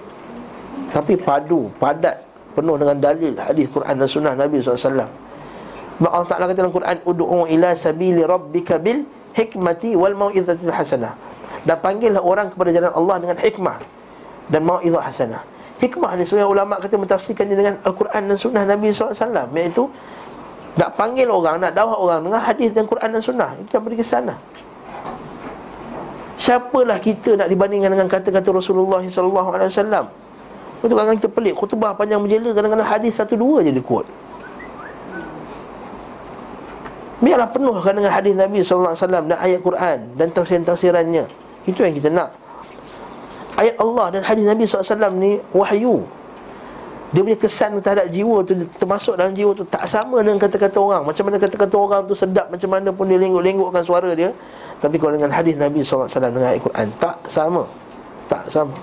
Tapi 0.89 1.13
padu, 1.19 1.69
padat 1.77 2.24
Penuh 2.55 2.79
dengan 2.79 2.95
dalil 2.97 3.35
Hadis 3.35 3.67
Quran 3.67 3.93
dan 3.99 4.07
sunnah 4.07 4.33
Nabi 4.33 4.63
SAW 4.63 4.79
Sebab 4.79 6.09
Allah 6.09 6.27
Ta'ala 6.27 6.43
kata 6.47 6.59
dalam 6.63 6.71
Quran 6.71 6.95
Udu'u 7.03 7.43
ila 7.51 7.75
sabili 7.75 8.23
rabbika 8.23 8.79
bil 8.79 9.03
Hikmati 9.35 9.99
wal 9.99 10.15
mau'izatil 10.15 10.71
hasanah. 10.71 11.11
Dan 11.67 11.75
panggillah 11.83 12.23
orang 12.23 12.47
kepada 12.55 12.71
jalan 12.71 12.91
Allah 12.95 13.15
Dengan 13.19 13.37
hikmah 13.43 13.77
Dan 14.47 14.63
mau'izah 14.63 15.03
hasanah. 15.03 15.43
Hikmah 15.83 16.15
ni 16.15 16.23
sebenarnya 16.23 16.47
ulama' 16.47 16.79
kata 16.79 16.95
Mentafsirkannya 16.95 17.55
dengan 17.59 17.75
Al-Quran 17.83 18.31
dan 18.31 18.37
sunnah 18.39 18.63
Nabi 18.63 18.95
SAW 18.95 19.51
Iaitu 19.51 19.91
nak 20.75 20.91
panggil 20.99 21.31
orang, 21.31 21.55
nak 21.63 21.71
dakwah 21.71 21.95
orang 21.95 22.19
dengan 22.27 22.43
hadis 22.43 22.75
dan 22.75 22.83
Quran 22.83 23.07
dan 23.15 23.21
sunnah 23.23 23.55
Kita 23.67 23.79
beri 23.79 23.95
kesan 23.95 24.27
lah 24.27 24.39
Siapalah 26.35 26.99
kita 26.99 27.39
nak 27.39 27.47
dibandingkan 27.47 27.95
dengan 27.95 28.07
kata-kata 28.11 28.51
Rasulullah 28.51 28.99
SAW 29.07 30.24
Itu 30.85 30.93
kadang 30.93 31.17
kita 31.17 31.29
pelik 31.33 31.57
Khutbah 31.57 31.97
panjang 31.97 32.21
menjela 32.21 32.53
Kadang-kadang 32.53 32.85
hadis 32.85 33.17
satu 33.17 33.33
dua 33.33 33.65
je 33.65 33.73
dia 33.73 33.81
quote 33.81 34.05
Biarlah 37.25 37.49
penuhkan 37.49 37.95
dengan 37.95 38.11
hadis 38.11 38.37
Nabi 38.37 38.59
SAW 38.61 38.93
dan 38.93 39.39
ayat 39.39 39.63
Quran 39.63 39.97
dan 40.19 40.27
tafsiran-tafsirannya. 40.29 41.25
Itu 41.65 41.81
yang 41.81 41.95
kita 41.95 42.13
nak. 42.13 42.35
Ayat 43.55 43.79
Allah 43.81 44.05
dan 44.13 44.21
hadis 44.21 44.45
Nabi 44.45 44.67
SAW 44.67 45.15
ni 45.15 45.39
wahyu. 45.55 46.03
Dia 47.15 47.23
punya 47.23 47.39
kesan 47.39 47.79
terhadap 47.79 48.11
jiwa 48.11 48.43
tu 48.43 48.53
termasuk 48.75 49.15
dalam 49.15 49.31
jiwa 49.31 49.55
tu 49.55 49.63
tak 49.63 49.87
sama 49.87 50.19
dengan 50.21 50.37
kata-kata 50.37 50.75
orang. 50.75 51.01
Macam 51.07 51.23
mana 51.25 51.39
kata-kata 51.39 51.75
orang 51.79 52.01
tu 52.03 52.13
sedap 52.13 52.51
macam 52.51 52.69
mana 52.69 52.91
pun 52.91 53.07
dia 53.07 53.17
lengguk-lenggukkan 53.17 53.83
suara 53.87 54.11
dia. 54.11 54.29
Tapi 54.83 54.99
kalau 54.99 55.15
dengan 55.15 55.31
hadis 55.31 55.55
Nabi 55.55 55.81
SAW 55.81 56.11
dengan 56.11 56.51
ayat 56.51 56.61
Quran 56.61 56.87
tak 56.99 57.15
sama. 57.31 57.63
Tak 58.27 58.43
sama. 58.51 58.75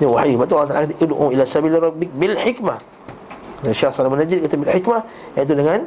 Ini 0.00 0.06
wahyu. 0.08 0.34
Betul 0.40 0.56
Allah 0.62 0.70
Taala 0.70 0.86
kata 0.88 1.04
ud'u 1.04 1.26
ila 1.34 1.44
sabil 1.44 1.74
rabbik 1.76 2.10
bil 2.16 2.36
hikmah. 2.38 2.78
Dan 3.62 3.72
Syekh 3.76 3.92
Salam 3.94 4.14
Najib 4.16 4.42
kata 4.44 4.54
bil 4.56 4.72
hikmah 4.72 5.02
iaitu 5.36 5.54
dengan 5.58 5.80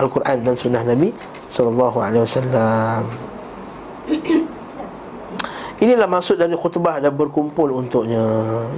Al-Quran 0.00 0.36
dan 0.40 0.54
sunnah 0.56 0.82
Nabi 0.86 1.12
sallallahu 1.52 1.98
alaihi 2.00 2.24
wasallam. 2.24 3.02
Inilah 5.82 6.06
maksud 6.06 6.38
dari 6.38 6.54
khutbah 6.54 7.02
dan 7.02 7.12
berkumpul 7.12 7.68
untuknya. 7.74 8.22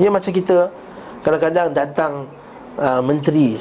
Ya 0.00 0.08
macam 0.08 0.32
kita 0.32 0.72
kadang-kadang 1.20 1.76
datang 1.76 2.12
uh, 2.80 3.00
menteri 3.04 3.60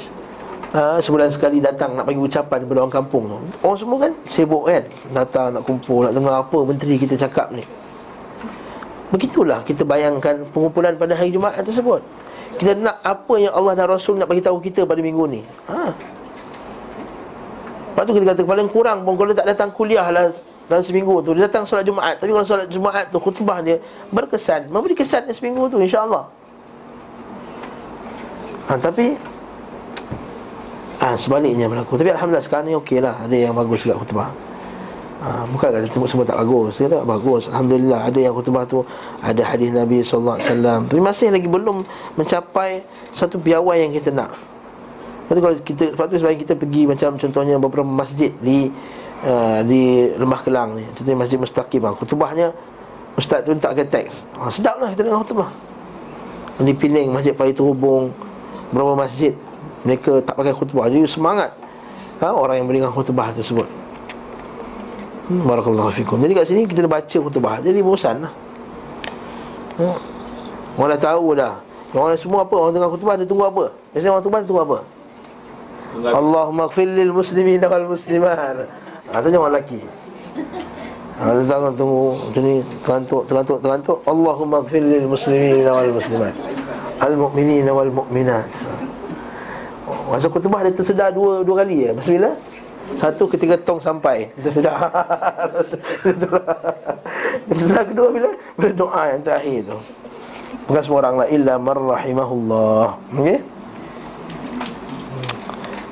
uh, 0.73 0.97
sebulan 0.99 1.29
sekali 1.29 1.59
datang 1.59 1.95
nak 1.95 2.09
bagi 2.09 2.19
ucapan 2.19 2.63
kepada 2.65 2.77
orang 2.83 2.95
kampung 2.95 3.23
tu. 3.29 3.37
Orang 3.61 3.77
semua 3.77 3.97
kan 3.99 4.11
sibuk 4.31 4.63
kan 4.67 4.83
datang 5.11 5.45
nak 5.53 5.63
kumpul 5.67 6.07
nak 6.07 6.13
dengar 6.15 6.35
apa 6.41 6.57
menteri 6.63 6.95
kita 6.97 7.15
cakap 7.19 7.51
ni. 7.53 7.63
Begitulah 9.13 9.61
kita 9.61 9.85
bayangkan 9.85 10.41
pengumpulan 10.49 10.97
pada 10.97 11.13
hari 11.13 11.29
Jumaat 11.29 11.61
tersebut. 11.61 12.01
Kita 12.57 12.73
nak 12.81 12.97
apa 13.05 13.33
yang 13.37 13.53
Allah 13.53 13.77
dan 13.77 13.85
Rasul 13.85 14.17
nak 14.17 14.25
bagi 14.25 14.41
tahu 14.41 14.57
kita 14.57 14.89
pada 14.89 14.97
minggu 15.05 15.29
ni. 15.29 15.45
Ha. 15.69 15.93
Lepas 17.93 18.03
tu 18.09 18.13
kita 18.17 18.33
kata 18.33 18.41
paling 18.41 18.69
kurang 18.73 19.05
pun 19.05 19.13
kalau 19.13 19.37
tak 19.37 19.45
datang 19.45 19.69
kuliah 19.69 20.09
lah 20.09 20.33
dalam 20.65 20.81
seminggu 20.81 21.21
tu 21.21 21.37
Dia 21.37 21.45
datang 21.45 21.67
solat 21.67 21.85
Jumaat 21.85 22.17
Tapi 22.17 22.33
kalau 22.33 22.47
solat 22.47 22.65
Jumaat 22.65 23.05
tu 23.13 23.21
khutbah 23.21 23.61
dia 23.61 23.77
berkesan 24.09 24.71
Memberi 24.73 24.97
kesan 24.97 25.29
seminggu 25.29 25.69
tu 25.69 25.77
insyaAllah 25.77 26.25
ha, 28.65 28.73
Tapi 28.81 29.13
ha, 31.03 31.13
Sebaliknya 31.13 31.69
berlaku 31.69 32.01
Tapi 32.01 32.15
Alhamdulillah 32.15 32.45
sekarang 32.49 32.65
ni 32.65 32.73
okey 32.81 32.97
lah 33.03 33.13
Ada 33.27 33.35
yang 33.35 33.53
bagus 33.53 33.85
juga 33.85 34.01
khutbah 34.01 34.33
ha, 35.23 35.47
Bukan 35.47 35.67
kata 35.71 35.87
semua, 35.87 36.07
semua 36.11 36.25
tak 36.27 36.37
bagus. 36.43 36.75
Dia 36.77 36.91
tak 36.91 37.07
bagus. 37.07 37.47
Alhamdulillah 37.47 37.99
Ada 38.11 38.19
yang 38.19 38.33
khutbah 38.35 38.63
tu 38.67 38.83
Ada 39.23 39.41
hadis 39.41 39.71
Nabi 39.71 40.03
SAW 40.03 40.37
Tapi 40.43 40.99
masih 40.99 41.31
lagi 41.31 41.47
belum 41.47 41.87
mencapai 42.19 42.83
Satu 43.15 43.39
piawai 43.39 43.87
yang 43.87 43.91
kita 43.95 44.11
nak. 44.11 44.35
Lepas 45.23 45.33
tu 45.33 45.41
kalau 45.41 45.55
kita 45.63 45.83
Lepas 45.95 46.05
tu 46.11 46.15
sebagai 46.19 46.39
kita 46.43 46.53
pergi 46.59 46.83
Macam 46.83 47.15
contohnya 47.15 47.55
beberapa 47.55 47.87
masjid 47.87 48.29
Di 48.43 48.67
uh, 49.23 49.63
Di 49.63 50.11
Lembah 50.19 50.41
Kelang 50.43 50.75
ni. 50.75 50.83
Contohnya 50.99 51.17
Masjid 51.23 51.39
Mustaqim. 51.39 51.81
Khutbahnya 51.95 52.51
Ustaz 53.13 53.45
tu 53.45 53.53
letakkan 53.53 53.85
teks. 53.87 54.25
Ha, 54.41 54.49
Sedap 54.49 54.81
lah 54.81 54.91
kita 54.91 55.05
dengar 55.07 55.23
khutbah. 55.23 55.49
Di 56.61 56.73
Pining 56.73 57.09
Masjid 57.09 57.33
Pahit 57.33 57.57
Terhubung 57.57 58.13
Beberapa 58.69 58.93
masjid 58.93 59.33
Mereka 59.85 60.21
tak 60.21 60.37
pakai 60.37 60.53
khutbah. 60.53 60.85
Jadi 60.85 61.05
semangat 61.09 61.49
ha, 62.21 62.29
Orang 62.29 62.61
yang 62.61 62.67
berikan 62.69 62.93
khutbah 62.93 63.33
tersebut 63.33 63.82
hmm, 65.29 65.43
Barakallahu 65.47 65.91
fikum. 65.93 66.17
Jadi 66.19 66.33
kat 66.35 66.45
sini 66.49 66.61
kita 66.67 66.83
dah 66.87 66.91
baca 66.91 67.17
khutbah. 67.19 67.59
Jadi 67.63 67.79
bosan 67.79 68.25
lah. 68.27 68.33
Ha. 69.79 69.87
Orang 70.77 70.89
dah 70.97 71.01
tahu 71.01 71.27
dah. 71.37 71.53
Orang 71.93 72.17
semua 72.17 72.41
apa? 72.41 72.55
Orang 72.57 72.73
tengah 72.73 72.89
khutbah 72.89 73.13
dia 73.13 73.27
tunggu 73.29 73.45
apa? 73.45 73.65
Biasanya 73.93 74.11
orang 74.17 74.23
khutbah 74.25 74.39
dia 74.41 74.49
tunggu 74.49 74.63
apa? 74.65 74.77
Allahumma 75.93 76.65
gfir 76.73 76.89
lil 76.89 77.13
muslimin 77.13 77.61
wal 77.61 77.87
muslimat. 77.93 78.65
Ha, 79.13 79.21
Tanya 79.21 79.37
orang 79.37 79.53
lelaki. 79.53 79.81
Ada 81.21 81.37
ha, 81.37 81.45
tangan 81.45 81.73
tunggu. 81.77 82.17
Macam 82.17 82.41
ni 82.41 82.55
Terantuk, 82.81 83.21
terantuk, 83.29 83.57
terantuk 83.61 83.97
Allahumma 84.09 84.65
gfir 84.65 84.81
lil 84.81 85.05
muslimin 85.05 85.61
wal 85.61 85.93
muslimat. 85.93 86.33
Al-mu'minin 86.97 87.69
wal 87.69 87.93
mu'minat. 87.93 88.49
Masa 90.09 90.27
kutubah 90.29 90.65
dia 90.65 90.73
tersedar 90.73 91.13
dua 91.13 91.45
dua 91.45 91.61
kali 91.61 91.85
ya? 91.85 91.91
Masa 91.93 92.09
bila? 92.09 92.31
Satu 92.99 93.27
ketika 93.31 93.55
tong 93.59 93.79
sampai. 93.79 94.31
Tersedar 94.39 94.91
Tersedar 97.47 97.83
kedua 97.87 98.07
bila? 98.11 98.29
Bila 98.59 98.71
doa 98.75 99.01
yang 99.15 99.21
terakhir 99.23 99.71
tu. 99.71 99.77
Bukan 100.67 100.81
semua 100.83 100.99
orang 101.03 101.15
lah. 101.23 101.27
Illa 101.31 101.55
marrahimahullah 101.59 102.87
Okay 103.15 103.39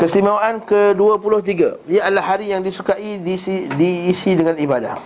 Keistimewaan 0.01 0.65
ke-23 0.65 1.85
Ia 1.85 2.09
adalah 2.09 2.33
hari 2.33 2.49
yang 2.49 2.65
disukai 2.65 3.21
diisi, 3.21 3.69
diisi 3.69 4.33
dengan 4.33 4.57
ibadah. 4.57 4.97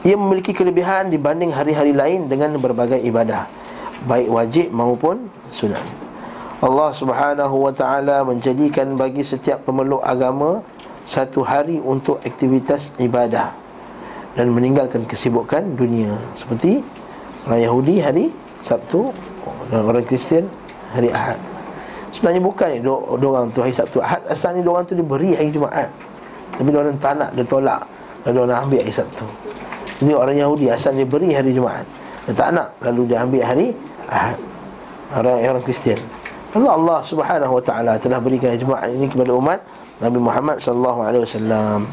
Ia 0.00 0.16
memiliki 0.16 0.56
kelebihan 0.56 1.12
dibanding 1.12 1.52
hari-hari 1.52 1.92
lain 1.92 2.24
Dengan 2.24 2.56
berbagai 2.56 3.04
ibadah. 3.04 3.44
Baik 4.08 4.30
wajib 4.30 4.66
maupun 4.72 5.28
sunat. 5.52 5.82
Allah 6.58 6.90
Subhanahu 6.90 7.70
wa 7.70 7.72
taala 7.74 8.26
menjadikan 8.26 8.98
bagi 8.98 9.22
setiap 9.22 9.62
pemeluk 9.62 10.02
agama 10.02 10.62
satu 11.08 11.40
hari 11.40 11.80
untuk 11.80 12.20
aktivitas 12.20 12.92
ibadah 13.00 13.56
dan 14.36 14.52
meninggalkan 14.52 15.08
kesibukan 15.08 15.64
dunia 15.72 16.12
seperti 16.36 16.84
orang 17.48 17.64
Yahudi 17.64 17.96
hari 18.04 18.26
Sabtu 18.60 19.08
dan 19.72 19.88
orang 19.88 20.04
Kristian 20.04 20.44
hari 20.92 21.08
Ahad. 21.08 21.40
Sebenarnya 22.12 22.44
bukan 22.44 22.68
dua 22.84 23.34
orang 23.40 23.48
tu 23.48 23.64
hari 23.64 23.72
Sabtu 23.72 24.04
Ahad 24.04 24.20
asalnya 24.28 24.60
orang 24.68 24.84
tu 24.84 24.92
diberi 24.92 25.32
hari 25.32 25.48
Jumaat. 25.48 25.88
Tapi 26.60 26.68
orang 26.76 27.00
tak 27.00 27.16
nak 27.16 27.32
dia 27.32 27.44
tolak 27.48 27.80
dan 28.28 28.36
orang 28.36 28.68
ambil 28.68 28.84
hari 28.84 28.92
Sabtu. 28.92 29.24
Ini 30.04 30.12
orang 30.12 30.36
Yahudi 30.36 30.68
asalnya 30.68 31.08
beri 31.08 31.32
hari 31.32 31.56
Jumaat. 31.56 31.88
Dia 32.28 32.36
tak 32.36 32.52
nak 32.52 32.68
lalu 32.84 33.08
dia 33.08 33.24
ambil 33.24 33.42
hari 33.48 33.72
Ahad 34.12 34.36
orang 35.16 35.40
orang 35.56 35.64
Kristian. 35.64 35.96
Allah 36.52 36.76
Allah 36.76 36.98
Subhanahu 37.00 37.52
wa 37.56 37.62
taala 37.64 37.96
telah 37.96 38.20
berikan 38.20 38.52
Jumaat 38.60 38.92
ini 38.92 39.08
kepada 39.08 39.32
umat 39.32 39.60
Nabi 39.98 40.18
Muhammad 40.22 40.62
sallallahu 40.62 41.00
alaihi 41.02 41.22
wasallam. 41.26 41.90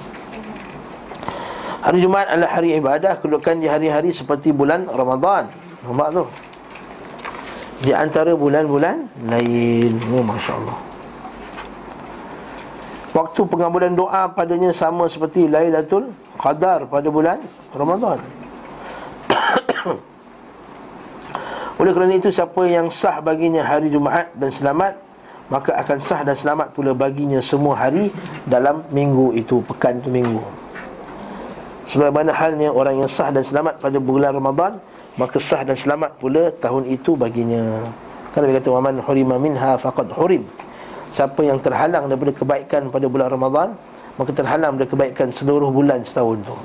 Hari 1.82 1.98
Jumaat 2.02 2.30
adalah 2.30 2.52
hari 2.54 2.78
ibadah 2.78 3.18
kedudukan 3.18 3.62
di 3.62 3.68
hari-hari 3.70 4.14
seperti 4.14 4.54
bulan 4.54 4.86
Ramadan. 4.90 5.50
Nampak 5.86 6.08
tu? 6.14 6.24
Di 7.86 7.94
antara 7.94 8.34
bulan-bulan 8.34 9.06
lain. 9.30 9.94
Oh, 10.14 10.26
Masya 10.26 10.54
Allah. 10.54 10.78
Waktu 13.14 13.42
pengabulan 13.46 13.94
doa 13.94 14.26
padanya 14.34 14.74
sama 14.74 15.06
seperti 15.06 15.46
Lailatul 15.46 16.10
Qadar 16.42 16.90
pada 16.90 17.10
bulan 17.10 17.38
Ramadan. 17.74 18.18
Oleh 21.82 21.92
kerana 21.94 22.14
itu 22.18 22.34
siapa 22.34 22.66
yang 22.66 22.90
sah 22.90 23.22
baginya 23.22 23.62
hari 23.62 23.94
Jumaat 23.94 24.34
dan 24.34 24.50
selamat 24.50 25.05
Maka 25.46 25.78
akan 25.78 25.98
sah 26.02 26.26
dan 26.26 26.34
selamat 26.34 26.74
pula 26.74 26.98
baginya 26.98 27.38
semua 27.38 27.78
hari 27.78 28.10
dalam 28.50 28.82
minggu 28.90 29.38
itu 29.38 29.62
Pekan 29.62 30.02
itu 30.02 30.10
minggu 30.10 30.42
Sebagaimana 31.86 32.34
halnya 32.34 32.74
orang 32.74 33.06
yang 33.06 33.10
sah 33.10 33.30
dan 33.30 33.46
selamat 33.46 33.78
pada 33.78 34.02
bulan 34.02 34.34
Ramadan 34.34 34.82
Maka 35.22 35.38
sah 35.38 35.62
dan 35.62 35.78
selamat 35.78 36.18
pula 36.18 36.50
tahun 36.58 36.90
itu 36.90 37.14
baginya 37.14 37.86
Kan 38.34 38.42
Nabi 38.42 38.58
kata 38.58 38.74
Waman 38.74 38.98
hurima 39.06 39.38
minha 39.38 39.78
faqad 39.78 40.10
hurim 40.18 40.42
Siapa 41.14 41.46
yang 41.46 41.62
terhalang 41.62 42.10
daripada 42.10 42.34
kebaikan 42.34 42.90
pada 42.90 43.06
bulan 43.06 43.30
Ramadan 43.30 43.78
Maka 44.18 44.34
terhalang 44.34 44.82
daripada 44.82 44.98
kebaikan 44.98 45.30
seluruh 45.30 45.70
bulan 45.70 46.02
setahun 46.02 46.42
itu 46.42 46.58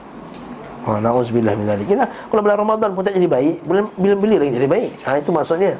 Ha 0.80 0.96
nauzubillah 0.96 1.52
min 1.60 1.68
zalik. 1.68 1.84
Kira 1.92 2.08
kalau 2.32 2.40
bulan 2.40 2.56
Ramadan 2.56 2.88
pun 2.96 3.04
tak 3.04 3.12
jadi 3.12 3.28
baik, 3.28 3.68
bila-bila 4.00 4.40
lagi 4.40 4.52
jadi 4.56 4.64
baik. 4.64 4.90
Ha 5.04 5.20
itu 5.20 5.28
maksudnya. 5.28 5.76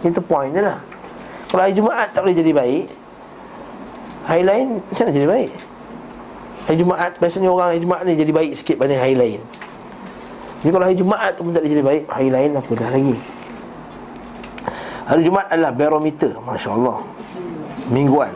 Itu 0.00 0.20
point 0.24 0.52
dia 0.56 0.72
lah. 0.72 0.78
Kalau 1.48 1.62
hari 1.64 1.72
Jumaat 1.72 2.12
tak 2.12 2.20
boleh 2.28 2.36
jadi 2.36 2.52
baik, 2.52 2.86
hari 4.28 4.42
lain 4.44 4.66
macam 4.84 5.02
mana 5.08 5.16
jadi 5.16 5.28
baik? 5.28 5.50
Hari 6.68 6.76
Jumaat 6.76 7.12
biasanya 7.16 7.48
orang 7.48 7.68
hari 7.72 7.80
Jumaat 7.80 8.02
ni 8.04 8.12
jadi 8.20 8.32
baik 8.36 8.52
sikit 8.52 8.76
berbanding 8.76 9.00
hari 9.00 9.16
lain. 9.16 9.40
Jadi 10.60 10.70
kalau 10.76 10.84
hari 10.84 10.96
Jumaat 11.00 11.30
tu 11.32 11.40
pun 11.40 11.52
tak 11.56 11.64
jadi 11.64 11.80
baik, 11.80 12.02
hari 12.12 12.28
lain 12.28 12.50
apa 12.52 12.70
dah 12.76 12.90
lagi. 12.92 13.16
Hari 15.08 15.22
Jumaat 15.24 15.48
adalah 15.48 15.72
barometer, 15.72 16.32
masya-Allah. 16.44 16.96
Mingguan. 17.88 18.32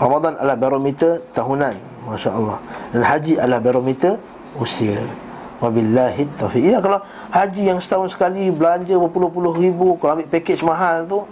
Ramadan 0.00 0.32
adalah 0.40 0.56
barometer 0.56 1.20
tahunan, 1.36 1.76
masya-Allah. 2.08 2.56
Dan 2.96 3.02
haji 3.04 3.36
adalah 3.36 3.60
barometer 3.60 4.16
usia 4.56 4.98
Wabillahi 5.60 6.26
taufiq 6.40 6.64
Ya 6.64 6.80
kalau 6.80 7.04
haji 7.30 7.62
yang 7.70 7.78
setahun 7.78 8.16
sekali 8.16 8.48
Belanja 8.50 8.96
berpuluh-puluh 8.96 9.54
ribu 9.60 9.94
Kalau 10.00 10.18
ambil 10.18 10.26
package 10.26 10.64
mahal 10.64 11.04
tu 11.06 11.22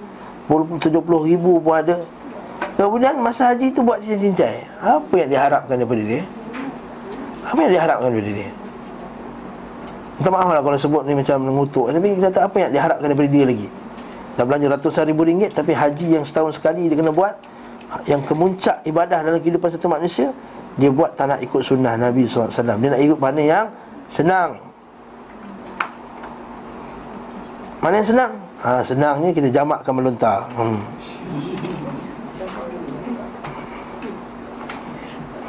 Tujuh 0.48 1.02
puluh 1.04 1.28
ribu 1.28 1.60
pun 1.60 1.76
ada. 1.76 2.00
Kemudian 2.74 3.20
masa 3.20 3.50
haji 3.50 3.74
tu 3.74 3.82
buat 3.82 3.98
cincai 3.98 4.62
Apa 4.78 5.14
yang 5.18 5.30
diharapkan 5.34 5.74
daripada 5.78 5.98
dia? 5.98 6.22
Apa 7.42 7.58
yang 7.66 7.72
diharapkan 7.74 8.06
daripada 8.10 8.32
dia? 8.38 8.50
Minta 10.18 10.30
maaf 10.34 10.50
lah 10.50 10.62
kalau 10.62 10.78
sebut 10.78 11.02
ni 11.06 11.14
macam 11.14 11.36
mengutuk. 11.42 11.90
Tapi 11.90 12.18
kita 12.18 12.28
tak 12.34 12.44
apa 12.50 12.56
yang 12.58 12.70
diharapkan 12.74 13.06
daripada 13.06 13.28
dia 13.30 13.44
lagi? 13.46 13.68
Dah 14.38 14.46
belanja 14.46 14.66
ratusan 14.70 15.02
ribu 15.10 15.26
ringgit 15.26 15.50
Tapi 15.50 15.74
haji 15.74 16.14
yang 16.14 16.24
setahun 16.24 16.62
sekali 16.62 16.86
dia 16.86 16.94
kena 16.94 17.10
buat 17.10 17.34
Yang 18.06 18.30
kemuncak 18.30 18.86
ibadah 18.86 19.26
dalam 19.26 19.42
kehidupan 19.42 19.74
satu 19.74 19.90
manusia 19.90 20.30
Dia 20.78 20.94
buat 20.94 21.18
tak 21.18 21.34
nak 21.34 21.42
ikut 21.42 21.58
sunnah 21.58 21.98
Nabi 21.98 22.30
SAW 22.30 22.46
Dia 22.54 22.88
nak 22.94 23.02
ikut 23.02 23.18
mana 23.18 23.42
yang 23.42 23.66
senang. 24.08 24.56
Mana 27.78 27.94
yang 27.98 28.08
senang? 28.08 28.32
Ha, 28.58 28.82
senangnya 28.82 29.30
kita 29.30 29.54
jamakkan 29.54 29.94
melontar 29.94 30.42
hmm. 30.58 30.78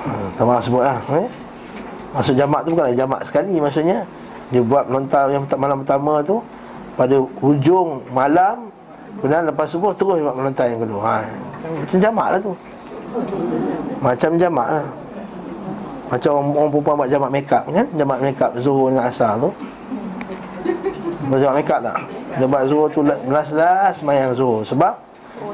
Hmm, 0.06 0.26
tak 0.38 0.46
maaf 0.46 0.62
sebut 0.62 0.86
lah 0.86 1.02
eh? 1.18 1.26
Maksud 2.14 2.38
jamak 2.38 2.62
tu 2.70 2.78
bukan 2.78 2.94
jamak 2.94 3.26
sekali 3.26 3.58
maksudnya 3.58 4.06
Dia 4.54 4.62
buat 4.62 4.86
melontar 4.86 5.26
yang 5.34 5.42
malam 5.58 5.82
pertama 5.82 6.22
tu 6.22 6.38
Pada 6.94 7.18
hujung 7.42 8.06
malam 8.14 8.70
Kemudian 9.18 9.50
lepas 9.50 9.66
subuh 9.66 9.90
terus 9.98 10.22
buat 10.22 10.38
melontar 10.38 10.70
yang 10.70 10.86
kedua 10.86 11.02
ha. 11.02 11.26
Macam 11.66 11.98
jamak 11.98 12.28
lah 12.30 12.40
tu 12.46 12.54
Macam 14.06 14.32
jamak 14.38 14.68
lah 14.70 14.86
Macam 16.14 16.30
orang, 16.38 16.48
orang 16.54 16.70
perempuan 16.78 16.96
buat 17.02 17.10
jamak 17.10 17.30
make 17.34 17.50
up 17.50 17.64
kan 17.74 17.88
Jamak 17.98 18.18
make 18.22 18.38
up 18.38 18.52
zuhur 18.62 18.94
dengan 18.94 19.10
asar 19.10 19.34
tu 19.42 19.50
Buat 21.26 21.40
jamak 21.42 21.56
make 21.58 21.74
up 21.74 21.82
tak? 21.82 22.19
Lepas 22.40 22.72
zuhur 22.72 22.88
tu 22.90 23.04
Belas-belas 23.04 24.00
semayang 24.00 24.32
zuhur 24.34 24.64
Sebab 24.64 24.96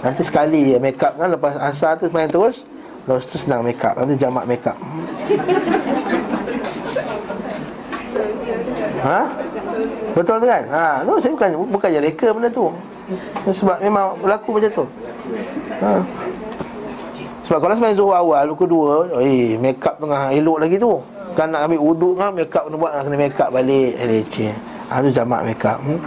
Nanti 0.01 0.21
sekali 0.21 0.77
make 0.77 1.01
up 1.01 1.17
kan 1.17 1.29
Lepas 1.29 1.57
asar 1.57 1.97
tu 1.97 2.05
semayang 2.07 2.29
terus 2.29 2.61
Lepas 3.09 3.25
tu 3.25 3.35
senang 3.41 3.65
make 3.65 3.81
up 3.81 3.97
Nanti 3.97 4.13
jamak 4.17 4.45
make 4.45 4.65
up 4.65 4.77
Ha? 9.05 9.21
Betul 10.17 10.35
tu 10.41 10.47
kan? 10.49 10.63
Ha, 10.73 11.05
tu 11.05 11.13
saya 11.21 11.31
bukan 11.37 11.49
bukan 11.69 11.87
je 11.93 11.99
reka 12.01 12.27
benda 12.33 12.49
tu. 12.49 12.73
Sebab 13.53 13.77
memang 13.77 14.17
berlaku 14.17 14.57
macam 14.57 14.71
tu. 14.81 14.85
Ha. 15.77 16.01
Sebab 17.45 17.59
kalau 17.61 17.73
sebenarnya 17.77 17.97
zuhur 18.01 18.17
awal, 18.17 18.49
kedua, 18.57 19.05
eh 19.21 19.53
make 19.61 19.77
up 19.85 20.01
tengah 20.01 20.33
elok 20.33 20.57
lagi 20.57 20.81
tu. 20.81 20.97
Kan 21.37 21.53
nak 21.53 21.69
ambil 21.69 21.81
wuduk 21.83 22.13
kan 22.17 22.33
make 22.33 22.49
up 22.49 22.65
kena 22.65 22.77
buat 22.81 22.91
kena 23.05 23.17
make 23.19 23.37
up 23.37 23.49
balik. 23.53 23.93
Eh 23.93 24.05
leceh. 24.09 24.53
Ha 24.89 25.03
tu 25.05 25.09
jamak 25.13 25.45
make 25.45 25.61
up. 25.61 25.77
Hmm? 25.85 25.99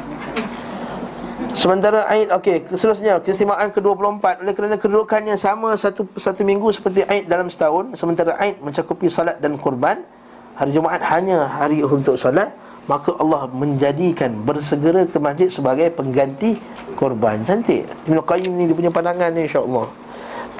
Sementara 1.59 2.07
Aid 2.07 2.31
okey, 2.31 2.71
seterusnya 2.71 3.18
keistimewaan 3.18 3.75
ke-24 3.75 4.47
oleh 4.47 4.55
kerana 4.55 4.79
kedudukannya 4.79 5.35
sama 5.35 5.75
satu 5.75 6.07
satu 6.14 6.47
minggu 6.47 6.71
seperti 6.71 7.03
Aid 7.03 7.27
dalam 7.27 7.51
setahun, 7.51 7.99
sementara 7.99 8.38
Aid 8.38 8.62
mencakupi 8.62 9.11
salat 9.11 9.42
dan 9.42 9.59
kurban, 9.59 10.07
hari 10.55 10.71
Jumaat 10.71 11.03
hanya 11.03 11.51
hari 11.51 11.83
untuk 11.83 12.14
salat, 12.14 12.55
maka 12.87 13.11
Allah 13.18 13.51
menjadikan 13.51 14.38
bersegera 14.47 15.03
ke 15.03 15.18
masjid 15.18 15.51
sebagai 15.51 15.90
pengganti 15.90 16.62
korban. 16.94 17.42
Cantik. 17.42 17.90
Ibn 18.07 18.23
Qayyim 18.23 18.55
ni 18.55 18.71
dia 18.71 18.79
punya 18.79 18.94
pandangan 18.94 19.35
ni 19.35 19.51
insya-Allah. 19.51 19.90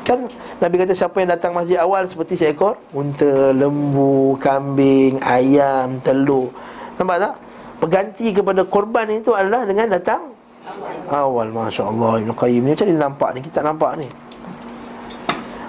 Kan 0.03 0.27
Nabi 0.59 0.83
kata 0.83 0.99
siapa 0.99 1.23
yang 1.23 1.31
datang 1.31 1.55
masjid 1.55 1.79
awal 1.79 2.11
seperti 2.11 2.35
seekor 2.35 2.75
unta, 2.91 3.55
lembu, 3.55 4.35
kambing, 4.43 5.23
ayam, 5.23 6.03
telur. 6.03 6.51
Nampak 6.99 7.23
tak? 7.23 7.35
Pengganti 7.79 8.35
kepada 8.35 8.67
korban 8.67 9.07
itu 9.15 9.31
adalah 9.31 9.63
dengan 9.63 9.95
datang 9.95 10.35
awal 11.09 11.49
masya-Allah. 11.51 12.25
Ibn 12.25 12.31
Qayyim 12.37 12.63
ni 12.65 12.71
macam 12.77 12.87
ni 12.87 12.97
nampak 12.97 13.29
ni 13.35 13.41
kita 13.45 13.61
nampak 13.65 13.93
ni. 14.01 14.09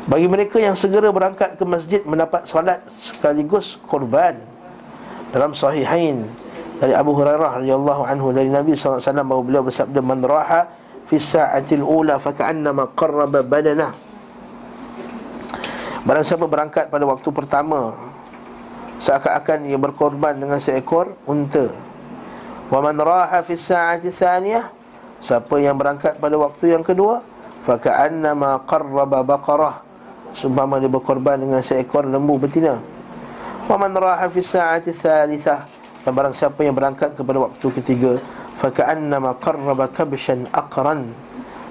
Bagi 0.10 0.26
mereka 0.26 0.58
yang 0.58 0.74
segera 0.74 1.14
berangkat 1.14 1.54
ke 1.54 1.64
masjid 1.70 2.02
mendapat 2.02 2.42
solat 2.50 2.82
sekaligus 2.98 3.78
korban 3.86 4.42
dalam 5.30 5.54
sahihain 5.54 6.26
dari 6.82 6.98
Abu 6.98 7.14
Hurairah 7.14 7.62
radhiyallahu 7.62 8.02
anhu 8.10 8.34
dari 8.34 8.50
Nabi 8.50 8.74
SAW 8.74 8.98
bahawa 8.98 9.44
beliau 9.46 9.62
bersabda 9.62 10.02
man 10.02 10.26
raha 10.26 10.66
fi 11.06 11.22
sa'atil 11.22 11.86
ula 11.86 12.18
fa 12.18 12.34
ka'annama 12.34 12.90
qarraba 12.98 13.46
badana. 13.46 13.94
Barang 16.10 16.26
siapa 16.26 16.50
berangkat 16.50 16.90
pada 16.90 17.06
waktu 17.06 17.30
pertama 17.30 17.94
seakan-akan 18.98 19.70
ia 19.70 19.78
berkorban 19.78 20.34
dengan 20.42 20.58
seekor 20.58 21.14
unta. 21.30 21.70
Wa 22.74 22.82
man 22.82 22.98
raha 22.98 23.46
fi 23.46 23.54
sa'ati 23.54 24.10
thaniyah 24.10 24.79
Siapa 25.20 25.60
yang 25.60 25.76
berangkat 25.76 26.16
pada 26.16 26.36
waktu 26.40 26.76
yang 26.76 26.84
kedua 26.84 27.20
Faka'annama 27.68 28.64
qarraba 28.64 29.20
baqarah. 29.22 29.84
Sumpama 30.32 30.80
dia 30.80 30.88
berkorban 30.88 31.36
dengan 31.36 31.60
seekor 31.60 32.08
lembu 32.08 32.40
betina. 32.40 32.80
Wa 33.68 33.76
man 33.76 33.92
raha 33.94 34.26
fi 34.32 34.40
sa'ati 34.42 34.90
thalithah 34.90 35.68
Dan 36.02 36.12
barang 36.16 36.34
siapa 36.34 36.66
yang 36.66 36.74
berangkat 36.74 37.14
kepada 37.14 37.38
waktu 37.46 37.68
ketiga 37.82 38.18
Faka'annama 38.58 39.36
qarraba 39.44 39.92
kabshan 39.92 40.48
aqran. 40.56 41.12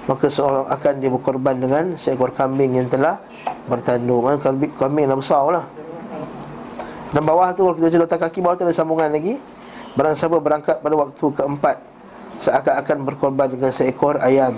Maka 0.08 0.28
seorang 0.28 0.68
akan 0.72 0.92
dia 1.00 1.10
berkorban 1.12 1.56
dengan 1.56 1.84
seekor 2.00 2.32
kambing 2.32 2.80
yang 2.80 2.88
telah 2.88 3.20
bertanduk. 3.68 4.24
Mana 4.24 4.36
kambing, 4.40 4.72
kambing 4.76 5.04
dah 5.08 5.18
besar 5.18 5.44
lah. 5.48 5.64
Dan 7.12 7.24
bawah 7.24 7.52
tu 7.56 7.64
kalau 7.64 7.76
kita 7.76 7.96
letak 7.96 8.20
kaki 8.20 8.44
bawah 8.44 8.56
tu 8.56 8.64
ada 8.68 8.76
sambungan 8.76 9.08
lagi. 9.08 9.40
Barang 9.96 10.16
siapa 10.16 10.36
berangkat 10.36 10.80
pada 10.80 10.94
waktu 10.96 11.24
keempat 11.32 11.87
seakan-akan 12.38 12.98
berkorban 13.04 13.48
dengan 13.50 13.70
seekor 13.74 14.18
ayam. 14.22 14.54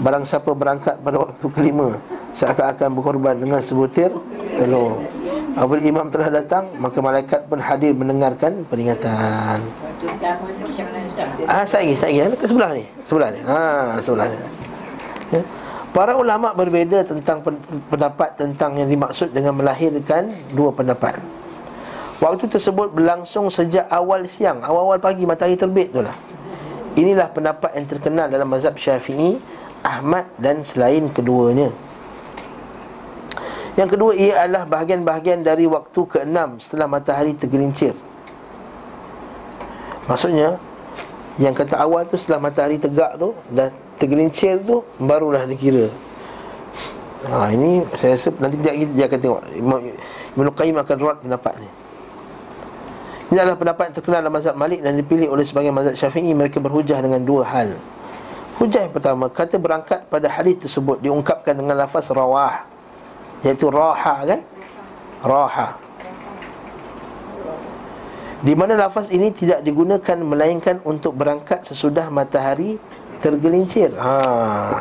Barang 0.00 0.24
siapa 0.28 0.52
berangkat 0.52 1.00
pada 1.00 1.24
waktu 1.24 1.46
kelima 1.48 1.96
Seakan-akan 2.36 3.00
berkorban 3.00 3.36
dengan 3.40 3.60
sebutir 3.64 4.12
telur. 4.60 5.00
Apabila 5.54 5.80
imam 5.80 6.10
telah 6.10 6.28
datang 6.28 6.68
Maka 6.76 6.98
malaikat 7.00 7.46
pun 7.48 7.62
hadir 7.62 7.94
mendengarkan 7.96 8.66
peringatan. 8.68 9.62
Ah, 11.48 11.64
saya 11.64 11.88
lagi, 11.88 11.94
saya 11.96 12.28
lagi 12.28 12.36
Ke 12.36 12.46
sebelah 12.50 12.70
ni. 12.76 12.84
Sebelah 13.06 13.28
ni. 13.32 13.40
Ha, 13.46 13.60
sebelah 14.02 14.26
ni. 14.28 14.38
Ya. 15.32 15.42
Para 15.94 16.18
ulama 16.18 16.50
berbeza 16.50 17.06
tentang 17.06 17.38
pendapat 17.86 18.34
tentang 18.34 18.74
yang 18.74 18.90
dimaksud 18.90 19.30
dengan 19.30 19.54
melahirkan 19.54 20.34
dua 20.50 20.74
pendapat. 20.74 21.22
Waktu 22.18 22.50
tersebut 22.50 22.90
berlangsung 22.90 23.46
sejak 23.46 23.86
awal 23.94 24.26
siang, 24.26 24.58
awal-awal 24.66 24.98
pagi 24.98 25.22
matahari 25.22 25.54
terbit 25.54 25.94
tu 25.94 26.02
lah. 26.02 26.14
Inilah 26.94 27.26
pendapat 27.34 27.74
yang 27.74 27.86
terkenal 27.90 28.26
dalam 28.30 28.46
mazhab 28.46 28.78
syafi'i 28.78 29.42
Ahmad 29.82 30.30
dan 30.38 30.62
selain 30.62 31.10
keduanya. 31.10 31.74
Yang 33.74 33.98
kedua 33.98 34.12
ia 34.14 34.46
adalah 34.46 34.70
bahagian-bahagian 34.70 35.42
dari 35.42 35.66
waktu 35.66 35.98
ke-6 35.98 36.62
setelah 36.62 36.86
matahari 36.86 37.34
tergelincir. 37.34 37.98
Maksudnya 40.06 40.62
Yang 41.34 41.66
kata 41.66 41.82
awal 41.82 42.06
tu 42.06 42.14
setelah 42.14 42.46
matahari 42.46 42.78
tegak 42.78 43.18
tu 43.18 43.34
Dan 43.50 43.74
tergelincir 43.98 44.62
tu 44.62 44.86
barulah 45.02 45.42
dikira. 45.50 45.90
Ha 47.26 47.50
ini 47.50 47.82
saya 47.98 48.14
rasa 48.14 48.30
nanti 48.38 48.62
dia 48.62 49.10
akan 49.10 49.18
tengok. 49.18 49.40
Ibn 50.38 50.46
Qayyim 50.54 50.76
akan 50.78 50.96
ruat 51.02 51.16
pendapat 51.26 51.58
ni 51.58 51.68
ini 53.34 53.42
adalah 53.42 53.58
pendapat 53.58 53.90
yang 53.90 53.96
terkenal 53.98 54.18
dalam 54.22 54.34
mazhab 54.38 54.54
Malik 54.54 54.78
dan 54.78 54.94
dipilih 54.94 55.26
oleh 55.26 55.42
sebagian 55.42 55.74
mazhab 55.74 55.98
Syafi'i 55.98 56.30
mereka 56.30 56.62
berhujah 56.62 57.02
dengan 57.02 57.18
dua 57.18 57.42
hal. 57.42 57.74
Hujah 58.62 58.86
yang 58.86 58.94
pertama, 58.94 59.26
kata 59.26 59.58
berangkat 59.58 60.06
pada 60.06 60.30
hadis 60.30 60.62
tersebut 60.62 61.02
diungkapkan 61.02 61.58
dengan 61.58 61.74
lafaz 61.74 62.14
rawah 62.14 62.62
iaitu 63.42 63.74
raha 63.74 64.22
kan? 64.22 64.40
Raha. 65.26 65.68
Di 68.46 68.54
mana 68.54 68.78
lafaz 68.78 69.10
ini 69.10 69.34
tidak 69.34 69.66
digunakan 69.66 70.14
melainkan 70.22 70.78
untuk 70.86 71.18
berangkat 71.18 71.66
sesudah 71.66 72.06
matahari 72.14 72.78
tergelincir. 73.18 73.90
Ha. 73.98 74.78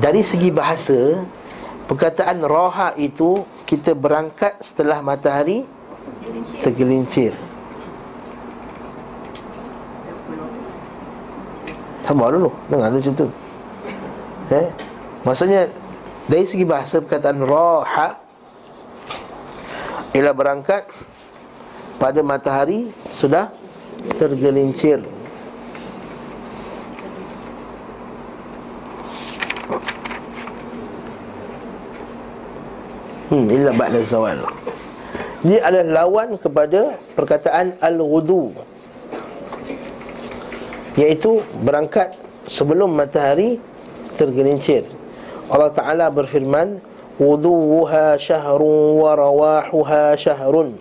Dari 0.00 0.24
segi 0.24 0.48
bahasa, 0.48 1.20
perkataan 1.84 2.40
raha 2.40 2.96
itu 2.96 3.44
kita 3.68 3.92
berangkat 3.92 4.64
setelah 4.64 5.04
matahari 5.04 5.76
tergelincir. 6.62 7.32
Sabar 12.08 12.32
dulu. 12.32 12.50
Dengar 12.72 12.88
dulu 12.88 13.00
macam 13.04 13.14
tu. 13.14 13.26
Eh? 14.48 14.68
Maksudnya 15.28 15.68
Dari 16.24 16.44
segi 16.48 16.64
bahasa 16.64 17.04
perkataan 17.04 17.44
Raha 17.44 18.16
Ialah 20.16 20.32
berangkat 20.32 20.88
Pada 22.00 22.24
matahari 22.24 22.88
Sudah 23.12 23.52
Tergelincir. 24.16 25.04
Hmm, 33.28 33.44
illa 33.52 33.76
ba'da 33.76 34.00
zawal. 34.00 34.40
Dia 35.46 35.62
adalah 35.62 36.02
lawan 36.02 36.34
kepada 36.34 36.98
perkataan 37.14 37.78
al-wudu 37.78 38.50
Iaitu 40.98 41.46
berangkat 41.62 42.18
sebelum 42.50 42.90
matahari 42.90 43.62
tergelincir. 44.18 44.82
Allah 45.46 45.70
Ta'ala 45.70 46.10
berfirman 46.10 46.82
Wudu'uha 47.22 48.18
syahrun 48.18 48.98
wa 48.98 49.14
rawahuha 49.14 50.18
syahrun. 50.18 50.74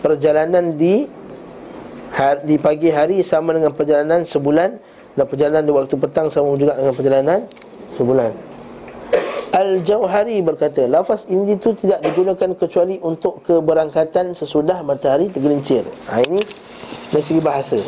Perjalanan 0.00 0.76
di 0.80 1.04
di 2.44 2.56
pagi 2.56 2.88
hari 2.88 3.20
sama 3.20 3.52
dengan 3.52 3.74
perjalanan 3.74 4.22
sebulan 4.22 4.70
Dan 5.16 5.24
perjalanan 5.26 5.64
di 5.66 5.72
waktu 5.74 5.94
petang 5.98 6.28
sama 6.30 6.54
juga 6.56 6.78
dengan 6.78 6.94
perjalanan 6.94 7.40
sebulan 7.90 8.53
Al-Jauhari 9.54 10.42
berkata 10.42 10.82
Lafaz 10.90 11.30
ini 11.30 11.54
itu 11.54 11.70
tidak 11.78 12.02
digunakan 12.02 12.58
kecuali 12.58 12.98
untuk 12.98 13.38
keberangkatan 13.46 14.34
sesudah 14.34 14.82
matahari 14.82 15.30
tergelincir. 15.30 15.86
Ha, 16.10 16.18
Ini 16.26 16.42
dari 17.14 17.22
segi 17.22 17.38
bahasa. 17.38 17.78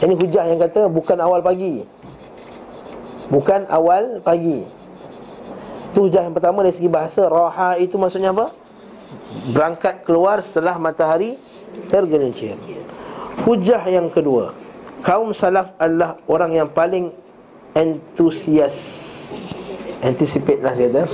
Ini 0.00 0.16
hujah 0.16 0.48
yang 0.48 0.56
kata 0.64 0.88
bukan 0.88 1.20
awal 1.20 1.44
pagi. 1.44 1.84
Bukan 3.28 3.68
awal 3.68 4.24
pagi. 4.24 4.64
Itu 5.92 6.08
hujah 6.08 6.24
yang 6.24 6.32
pertama 6.32 6.64
dari 6.64 6.72
segi 6.72 6.88
bahasa. 6.88 7.28
Raha 7.28 7.76
itu 7.76 8.00
maksudnya 8.00 8.32
apa? 8.32 8.48
Berangkat 9.52 10.08
keluar 10.08 10.40
setelah 10.40 10.80
matahari 10.80 11.36
tergelincir. 11.92 12.56
Hujah 13.44 13.84
yang 13.92 14.08
kedua. 14.08 14.56
Kaum 15.04 15.36
salaf 15.36 15.76
adalah 15.76 16.16
orang 16.24 16.56
yang 16.56 16.68
paling 16.72 17.12
entusias 17.76 18.80
Anticipate 20.02 20.58
lah 20.58 20.74
saya 20.74 20.90
kata. 20.90 21.04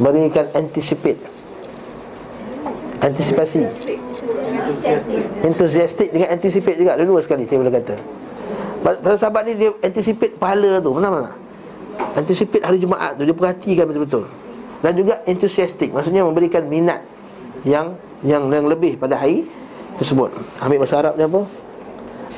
Berikan 0.00 0.48
anticipate. 0.56 1.20
Antisipasi. 3.04 3.68
Enthusiastic 5.44 6.08
dengan 6.08 6.32
anticipate 6.32 6.80
juga. 6.80 6.96
Dua-dua 6.96 7.20
sekali 7.20 7.44
saya 7.44 7.60
boleh 7.60 7.74
kata. 7.76 7.94
Pasal 8.80 9.18
sahabat 9.20 9.42
ni 9.44 9.60
dia 9.60 9.70
anticipate 9.84 10.40
pahala 10.40 10.80
tu. 10.80 10.96
Benar 10.96 11.10
tak? 11.20 11.34
Anticipate 12.24 12.64
hari 12.64 12.80
Jumaat 12.80 13.20
tu. 13.20 13.28
Dia 13.28 13.36
perhatikan 13.36 13.84
betul-betul. 13.84 14.24
Dan 14.80 14.92
juga 14.96 15.20
enthusiastic. 15.28 15.92
Maksudnya 15.92 16.24
memberikan 16.24 16.64
minat 16.64 17.04
Yang 17.66 17.98
yang 18.22 18.48
yang 18.48 18.66
lebih 18.70 18.96
pada 18.96 19.20
hari 19.20 19.44
tersebut. 20.00 20.32
Ambil 20.62 20.80
bahasa 20.80 20.96
Arab 21.02 21.14
ni 21.18 21.26
apa? 21.28 21.42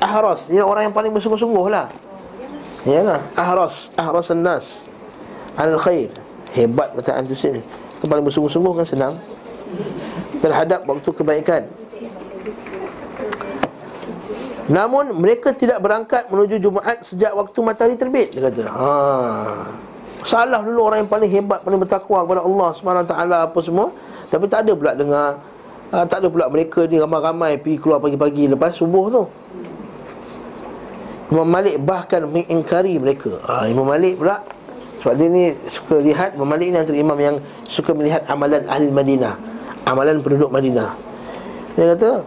Ahras. 0.03 0.51
Ini 0.51 0.65
orang 0.65 0.91
yang 0.91 0.95
paling 0.97 1.13
bersungguh-sungguh 1.15 1.67
lah. 1.71 1.87
Ya 2.89 3.05
lah 3.05 3.21
Ahras. 3.37 3.93
Ahras 3.95 4.33
nas 4.33 4.90
Al-khair. 5.59 6.11
Hebat 6.51 6.99
kata 6.99 7.15
antusias 7.15 7.59
ni. 7.59 7.63
Itu 7.99 8.07
bersungguh-sungguh 8.07 8.73
kan 8.83 8.87
senang. 8.87 9.15
Terhadap 10.43 10.83
waktu 10.87 11.11
kebaikan. 11.15 11.63
Namun 14.71 15.19
mereka 15.19 15.51
tidak 15.51 15.83
berangkat 15.83 16.31
menuju 16.31 16.63
Jumaat 16.63 17.03
sejak 17.03 17.35
waktu 17.35 17.59
matahari 17.59 17.99
terbit 17.99 18.31
Dia 18.31 18.47
kata. 18.47 18.71
Ha. 18.71 18.91
Salah 20.23 20.63
dulu 20.63 20.87
orang 20.87 21.03
yang 21.03 21.11
paling 21.11 21.27
hebat 21.27 21.59
Paling 21.67 21.81
bertakwa 21.83 22.23
kepada 22.23 22.43
Allah 22.47 22.69
SWT 22.71 23.15
apa 23.51 23.59
semua. 23.67 23.91
Tapi 24.31 24.47
tak 24.47 24.63
ada 24.63 24.73
pula 24.79 24.95
dengar 24.95 25.43
ha, 25.91 26.07
Tak 26.07 26.23
ada 26.23 26.29
pula 26.31 26.47
mereka 26.47 26.87
ni 26.87 27.03
ramai-ramai 27.03 27.59
Pergi 27.59 27.83
keluar 27.83 27.99
pagi-pagi 27.99 28.47
lepas 28.47 28.79
subuh 28.79 29.05
tu. 29.11 29.23
Imam 31.31 31.47
Malik 31.47 31.79
bahkan 31.83 32.27
mengingkari 32.27 32.99
mereka. 32.99 33.39
Ha, 33.47 33.71
Imam 33.71 33.87
Malik 33.87 34.19
pula 34.19 34.43
sebab 35.01 35.17
dia 35.17 35.29
ni 35.33 35.45
suka 35.73 35.97
lihat 35.97 36.37
Imam 36.37 36.45
Malik 36.45 36.69
ni 36.69 36.77
antara 36.77 36.97
imam 37.01 37.17
yang 37.17 37.37
suka 37.65 37.97
melihat 37.97 38.21
amalan 38.29 38.61
ahli 38.69 38.93
Madinah 38.93 39.35
Amalan 39.89 40.21
penduduk 40.21 40.53
Madinah. 40.53 40.93
Dia 41.75 41.97
kata 41.97 42.21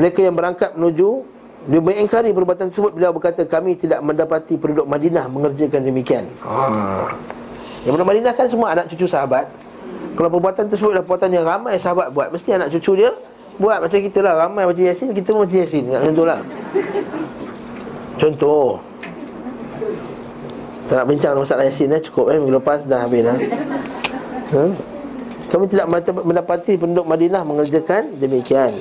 Mereka 0.00 0.18
yang 0.24 0.32
berangkat 0.32 0.72
menuju 0.74 1.28
Dia 1.68 1.80
mengingkari 1.84 2.32
perbuatan 2.32 2.72
tersebut 2.72 2.96
Beliau 2.96 3.12
berkata 3.12 3.44
kami 3.44 3.76
tidak 3.76 4.00
mendapati 4.00 4.56
penduduk 4.56 4.88
Madinah 4.88 5.28
mengerjakan 5.28 5.84
demikian. 5.84 6.24
Ha. 6.40 7.12
Yang 7.84 7.92
penduduk 8.00 8.08
Madinah 8.16 8.32
kan 8.32 8.46
semua 8.48 8.72
anak 8.72 8.88
cucu 8.88 9.04
sahabat. 9.04 9.46
Kalau 10.16 10.28
perbuatan 10.32 10.72
tersebut 10.72 10.96
adalah 10.96 11.04
perbuatan 11.04 11.30
yang 11.36 11.44
ramai 11.44 11.76
sahabat 11.76 12.10
buat 12.16 12.32
Mesti 12.32 12.56
anak 12.56 12.72
cucu 12.72 13.04
dia 13.04 13.12
buat. 13.60 13.84
Macam 13.84 13.98
kita 14.00 14.18
lah 14.24 14.48
Ramai 14.48 14.64
macam 14.64 14.82
Yasin, 14.82 15.12
kita 15.12 15.34
pun 15.34 15.44
macam 15.44 15.58
Yasin. 15.58 15.84
Macam 15.90 16.12
tu 16.14 16.24
lah. 16.24 16.40
Contoh 18.18 18.87
tak 20.88 21.04
nak 21.04 21.06
bincang 21.06 21.36
masalah 21.36 21.68
Yasin 21.68 21.92
eh? 21.92 22.00
Cukup 22.00 22.32
eh. 22.32 22.40
Minggu 22.40 22.56
lepas 22.56 22.80
dah 22.88 23.04
habis 23.04 23.20
dah 23.20 23.36
ha? 24.56 24.62
Kami 25.48 25.64
tidak 25.68 25.86
mendapati 26.24 26.76
penduduk 26.76 27.08
Madinah 27.08 27.40
mengerjakan? 27.44 28.16
Demikian. 28.16 28.72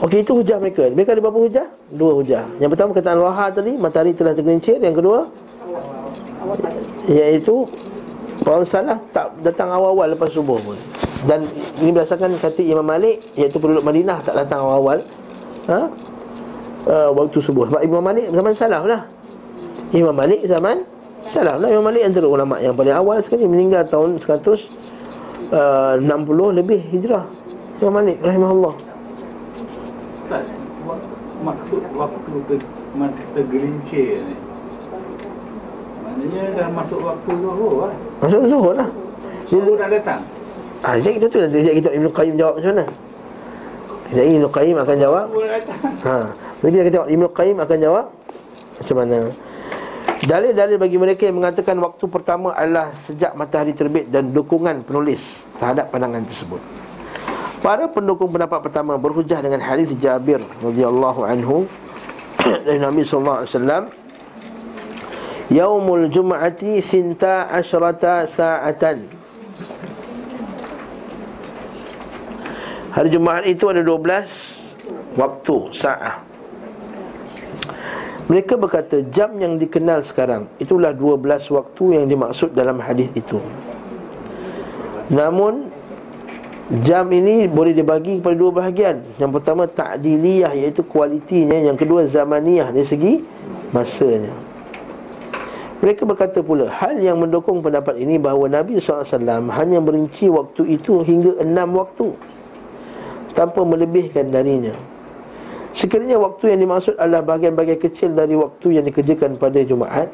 Okey 0.00 0.24
itu 0.24 0.32
hujah 0.32 0.56
mereka. 0.56 0.88
Mereka 0.88 1.12
ada 1.12 1.20
berapa 1.20 1.40
hujah? 1.40 1.66
Dua 1.92 2.16
hujah. 2.16 2.48
Yang 2.56 2.76
pertama 2.76 2.96
kataan 2.96 3.20
Raha 3.20 3.46
tadi 3.52 3.76
Matahari 3.76 4.16
telah 4.16 4.32
tergelincir. 4.32 4.80
Yang 4.80 5.04
kedua 5.04 5.18
Iaitu 7.08 7.68
Orang 8.40 8.64
salah 8.64 8.96
tak 9.12 9.36
datang 9.44 9.68
awal-awal 9.68 10.16
lepas 10.16 10.32
subuh 10.32 10.56
pun. 10.64 10.76
Dan 11.28 11.44
ini 11.76 11.92
berdasarkan 11.92 12.32
kata 12.40 12.64
Imam 12.64 12.84
Malik 12.84 13.20
Iaitu 13.36 13.60
penduduk 13.60 13.84
Madinah 13.84 14.24
tak 14.24 14.32
datang 14.32 14.64
awal-awal. 14.64 15.04
Ha? 15.68 15.80
Uh, 16.88 17.08
waktu 17.12 17.36
subuh. 17.44 17.68
Sebab 17.68 17.84
Imam 17.84 18.00
Malik 18.00 18.32
zaman 18.32 18.56
salah 18.56 18.80
lah 18.88 19.19
Imam 19.90 20.14
Malik 20.14 20.46
zaman 20.46 20.86
Salah 21.28 21.60
lah 21.60 21.68
Imam 21.68 21.84
Malik 21.84 22.02
antara 22.06 22.24
ulama 22.24 22.56
yang 22.58 22.72
paling 22.72 22.96
awal 22.96 23.20
sekali. 23.20 23.44
Meninggal 23.44 23.84
tahun 23.84 24.16
160 24.16 25.52
uh, 25.52 26.50
lebih 26.50 26.80
hijrah. 26.90 27.28
Imam 27.82 27.92
Malik 28.00 28.16
rahimahullah. 28.24 28.74
Tak 30.30 30.42
Maksud 31.40 31.80
waktu 31.96 32.32
ter, 32.52 32.60
tergelincir 33.32 34.20
ni? 34.28 34.36
Maknanya 36.04 36.42
dah 36.52 36.68
masuk 36.68 37.00
waktu 37.00 37.32
zuhur 37.32 37.88
lah 37.88 37.94
Masuk 38.20 38.40
zuhur 38.44 38.74
lah. 38.76 38.88
Zuhur 39.48 39.74
dah 39.80 39.88
datang? 39.88 40.20
Ah, 40.84 41.00
jadi 41.00 41.16
kita 41.16 41.26
tu 41.32 41.38
nanti. 41.40 41.64
Sekejap 41.64 41.76
kita 41.80 41.90
Ibn 41.96 42.06
Qayyim 42.12 42.34
jawab 42.36 42.54
macam 42.60 42.70
mana? 42.76 42.84
Jadi 44.12 44.28
Ibn 44.36 44.44
Qayyim 44.52 44.76
akan 44.84 44.96
jawab. 45.00 45.26
Ha, 46.04 46.14
nanti 46.60 46.76
kita 46.76 46.90
tengok 46.92 47.08
Ibn 47.08 47.24
Qayyim 47.30 47.56
akan 47.62 47.78
jawab 47.80 48.04
Macam 48.80 48.96
mana 48.96 49.18
Dalil-dalil 50.20 50.76
bagi 50.76 51.00
mereka 51.00 51.24
yang 51.24 51.40
mengatakan 51.40 51.80
waktu 51.80 52.04
pertama 52.04 52.52
adalah 52.52 52.92
sejak 52.92 53.32
matahari 53.32 53.72
terbit 53.72 54.12
dan 54.12 54.36
dukungan 54.36 54.84
penulis 54.84 55.48
terhadap 55.56 55.88
pandangan 55.88 56.20
tersebut. 56.28 56.60
Para 57.64 57.88
pendukung 57.88 58.28
pendapat 58.28 58.68
pertama 58.68 59.00
berhujah 59.00 59.40
dengan 59.40 59.64
hadis 59.64 59.88
Jabir 59.96 60.44
radhiyallahu 60.60 61.24
anhu 61.24 61.64
dari 62.68 62.76
Nabi 62.76 63.00
sallallahu 63.00 63.38
alaihi 63.44 63.52
wasallam 63.52 63.84
Yaumul 65.50 66.06
Jum'ati 66.12 66.84
sinta 66.84 67.48
asyrata 67.48 68.28
sa'atan 68.28 69.08
Hari 72.92 73.08
Jumaat 73.08 73.44
itu 73.48 73.68
ada 73.72 73.80
12 73.80 75.16
waktu 75.16 75.56
sa'ah 75.72 76.29
mereka 78.30 78.54
berkata 78.54 79.02
jam 79.10 79.34
yang 79.42 79.58
dikenal 79.58 80.06
sekarang 80.06 80.46
Itulah 80.62 80.94
12 80.94 81.50
waktu 81.50 81.84
yang 81.98 82.06
dimaksud 82.06 82.54
dalam 82.54 82.78
hadis 82.78 83.10
itu. 83.18 83.42
Namun 85.10 85.66
Jam 86.70 87.10
ini 87.10 87.50
boleh 87.50 87.74
dibagi 87.74 88.22
kepada 88.22 88.38
dua 88.38 88.54
bahagian. 88.54 89.02
Yang 89.18 89.42
pertama 89.42 89.66
ta'diliyah 89.66 90.54
iaitu 90.54 90.86
kualitinya. 90.86 91.58
Yang 91.58 91.82
kedua 91.82 92.06
zamaniyah 92.06 92.70
dari 92.70 92.86
segi 92.86 93.12
masanya. 93.74 94.30
Mereka 95.82 96.06
berkata 96.06 96.46
pula 96.46 96.70
Hal 96.70 97.02
yang 97.02 97.18
mendukung 97.18 97.58
pendapat 97.58 97.98
ini 97.98 98.22
bahawa 98.22 98.46
Nabi 98.62 98.78
SAW 98.78 99.50
hanya 99.50 99.82
merinci 99.82 100.30
waktu 100.30 100.78
itu 100.78 101.02
hingga 101.02 101.42
enam 101.42 101.74
waktu 101.74 102.14
Tanpa 103.34 103.64
melebihkan 103.64 104.28
darinya 104.30 104.76
Sekiranya 105.70 106.18
waktu 106.18 106.54
yang 106.54 106.66
dimaksud 106.66 106.98
adalah 106.98 107.22
bahagian-bahagian 107.22 107.78
kecil 107.78 108.10
dari 108.12 108.34
waktu 108.34 108.80
yang 108.80 108.84
dikerjakan 108.86 109.38
pada 109.38 109.62
Jumaat 109.62 110.10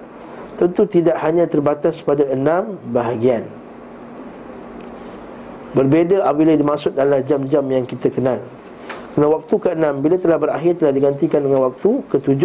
Tentu 0.56 0.88
tidak 0.88 1.20
hanya 1.20 1.44
terbatas 1.44 2.00
pada 2.00 2.24
enam 2.32 2.80
bahagian. 2.88 3.44
Berbeza 5.76 6.24
apabila 6.24 6.56
dimaksud 6.56 6.96
adalah 6.96 7.20
jam-jam 7.20 7.60
yang 7.68 7.84
kita 7.84 8.08
kenal. 8.08 8.40
Kerana 9.12 9.36
waktu 9.36 9.52
ke-6 9.52 9.84
bila 10.00 10.16
telah 10.16 10.38
berakhir 10.40 10.80
telah 10.80 10.92
digantikan 10.96 11.40
dengan 11.44 11.72
waktu 11.72 12.04
ke-7 12.12 12.42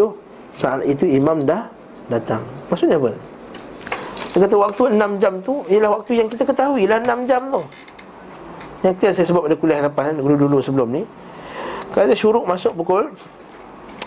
Saat 0.52 0.84
itu 0.84 1.08
imam 1.08 1.40
dah 1.48 1.72
datang. 2.12 2.44
Maksudnya 2.68 3.00
apa? 3.00 3.16
Dia 4.36 4.40
kata 4.44 4.56
waktu 4.60 4.82
6 5.00 5.24
jam 5.24 5.34
tu 5.40 5.64
Ialah 5.72 5.90
waktu 6.00 6.12
yang 6.20 6.28
kita 6.28 6.44
ketahui 6.44 6.84
lah 6.92 7.00
6 7.00 7.28
jam 7.28 7.48
tu. 7.48 7.64
Yang 8.84 8.94
kita 9.00 9.12
saya 9.16 9.26
sebut 9.32 9.48
pada 9.48 9.56
kuliah 9.56 9.80
lepas 9.80 10.12
Dulu-dulu 10.12 10.60
sebelum 10.60 10.92
ni 10.92 11.04
Kata 11.92 12.16
syuruk 12.16 12.48
masuk 12.48 12.72
pukul 12.80 13.12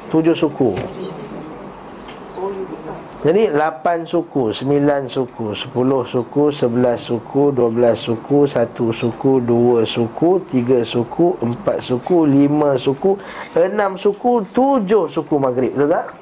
tujuh 0.09 0.33
suku 0.33 0.73
Jadi 3.25 3.49
lapan 3.57 4.05
suku, 4.05 4.53
sembilan 4.53 5.09
suku, 5.09 5.57
sepuluh 5.57 6.05
suku, 6.05 6.53
sebelas 6.53 7.09
suku, 7.09 7.57
dua 7.57 7.73
belas 7.73 8.05
suku, 8.05 8.45
satu 8.45 8.93
suku, 8.93 9.41
dua 9.41 9.81
suku, 9.89 10.45
tiga 10.45 10.85
suku, 10.85 11.33
empat 11.41 11.81
suku, 11.81 12.29
lima 12.29 12.77
suku, 12.77 13.17
enam 13.57 13.97
suku, 13.97 14.45
tujuh 14.53 15.09
suku 15.09 15.35
maghrib 15.41 15.73
Betul 15.73 15.89
tak? 15.89 16.13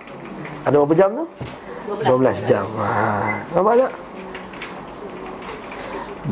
Ada 0.62 0.78
berapa 0.78 0.94
jam 0.94 1.10
tu? 1.18 1.26
Dua 2.06 2.16
belas 2.22 2.38
jam 2.46 2.62
ha. 2.78 3.34
Nampak 3.50 3.74
tak? 3.82 3.92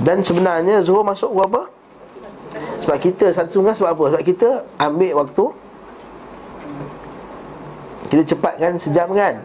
Dan 0.07 0.23
sebenarnya 0.23 0.87
Zuhur 0.87 1.03
masuk 1.03 1.35
berapa? 1.35 1.67
Sebab 2.59 2.97
kita 2.99 3.31
satu 3.31 3.63
tengah 3.63 3.75
sebab 3.79 3.91
apa? 3.95 4.05
Sebab 4.15 4.23
kita 4.27 4.49
ambil 4.83 5.13
waktu 5.23 5.45
Kita 8.11 8.23
cepatkan 8.35 8.73
sejam 8.75 9.09
kan? 9.15 9.39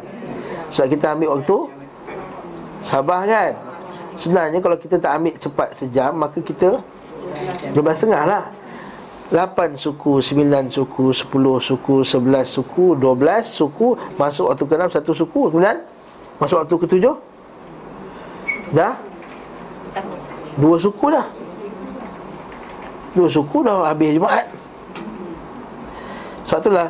Sebab 0.73 0.87
kita 0.89 1.05
ambil 1.13 1.37
waktu 1.37 1.57
Sabah 2.81 3.21
kan? 3.29 3.51
Sebenarnya 4.17 4.59
kalau 4.63 4.77
kita 4.79 4.97
tak 4.97 5.11
ambil 5.21 5.33
cepat 5.37 5.69
sejam 5.77 6.11
Maka 6.17 6.41
kita 6.41 6.81
12 7.73 7.77
setengah 7.93 8.23
lah 8.25 8.45
8 9.25 9.73
suku, 9.73 10.21
9 10.21 10.69
suku, 10.69 11.09
10 11.09 11.33
suku, 11.57 11.95
11 12.05 12.45
suku, 12.45 12.85
12 12.93 13.41
suku 13.41 13.87
Masuk 14.21 14.53
waktu 14.53 14.63
ke-6, 14.69 14.85
satu 14.93 15.11
suku 15.17 15.49
Kemudian 15.49 15.81
masuk 16.37 16.61
waktu 16.61 16.75
ke-7 16.77 17.05
Dah? 18.73 18.93
Dua 20.55 20.79
suku 20.79 21.11
dah 21.11 21.27
Dua 23.15 23.31
suku 23.31 23.63
dah 23.63 23.87
habis 23.87 24.19
Jumaat 24.19 24.45
Sebab 26.45 26.59
itulah 26.61 26.87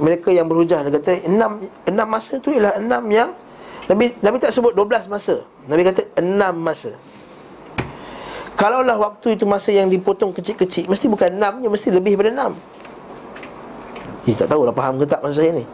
mereka 0.00 0.32
yang 0.32 0.48
berhujah 0.48 0.80
dia 0.86 0.92
kata 0.96 1.28
enam 1.28 1.60
enam 1.84 2.06
masa 2.08 2.40
tu 2.40 2.54
ialah 2.54 2.80
enam 2.80 3.04
yang 3.12 3.30
Nabi 3.90 4.14
Nabi 4.22 4.36
tak 4.40 4.54
sebut 4.54 4.72
12 4.72 5.10
masa. 5.10 5.42
Nabi 5.68 5.82
kata 5.84 6.06
enam 6.16 6.54
masa. 6.56 6.94
Kalaulah 8.56 8.96
waktu 9.00 9.34
itu 9.34 9.44
masa 9.48 9.72
yang 9.72 9.88
dipotong 9.88 10.30
kecil-kecil 10.36 10.84
Mesti 10.84 11.08
bukan 11.08 11.40
enam 11.40 11.64
je, 11.64 11.68
mesti 11.72 11.88
lebih 11.88 12.20
daripada 12.20 12.30
enam 12.36 12.52
Eh, 14.28 14.36
tak 14.36 14.52
tahu 14.52 14.68
lah 14.68 14.76
faham 14.76 15.00
ke 15.00 15.08
tak 15.08 15.24
maksud 15.24 15.40
saya 15.40 15.50
ni 15.56 15.64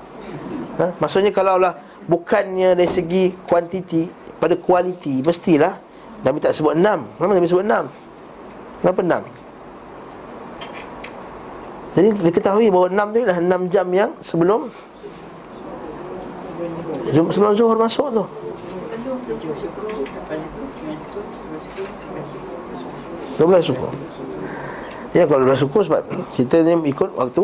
ha? 0.79 0.95
Maksudnya 1.03 1.35
kalaulah 1.35 1.75
Bukannya 2.07 2.79
dari 2.79 2.89
segi 2.89 3.35
kuantiti 3.45 4.07
Pada 4.39 4.55
kualiti, 4.57 5.21
mestilah 5.21 5.75
Nabi 6.23 6.39
tak 6.39 6.55
sebut 6.55 6.79
enam 6.79 7.11
Kenapa 7.19 7.33
Nabi 7.35 7.51
sebut 7.51 7.67
enam? 7.67 7.85
Kenapa 8.79 9.01
enam? 9.03 9.23
Jadi 11.99 12.09
diketahui 12.15 12.71
bahawa 12.71 12.87
enam 12.95 13.07
tu 13.11 13.19
adalah 13.27 13.41
enam 13.43 13.61
jam 13.75 13.87
yang 13.91 14.11
sebelum 14.23 14.71
Sebelum 17.11 17.53
zuhur 17.59 17.75
masuk 17.75 18.07
tu. 18.15 18.25
Dua 23.39 23.47
belas 23.47 23.63
suku 23.67 23.89
Ya 25.15 25.27
kalau 25.27 25.43
dua 25.43 25.55
belas 25.55 25.61
suku 25.63 25.79
sebab 25.87 26.03
Kita 26.35 26.63
ni 26.63 26.75
ikut 26.91 27.11
waktu 27.19 27.43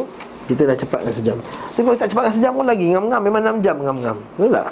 Kita 0.50 0.62
dah 0.70 0.76
cepatkan 0.78 1.12
sejam. 1.14 1.38
Tapi 1.74 1.82
kalau 1.82 1.98
tak 1.98 2.08
cepatkan 2.14 2.32
sejam 2.34 2.52
pun 2.54 2.66
lagi 2.66 2.86
Ngam-ngam 2.94 3.20
memang 3.22 3.42
enam 3.42 3.56
jam 3.58 3.76
ngam-ngam. 3.82 4.16
Betul 4.38 4.50
tak? 4.54 4.70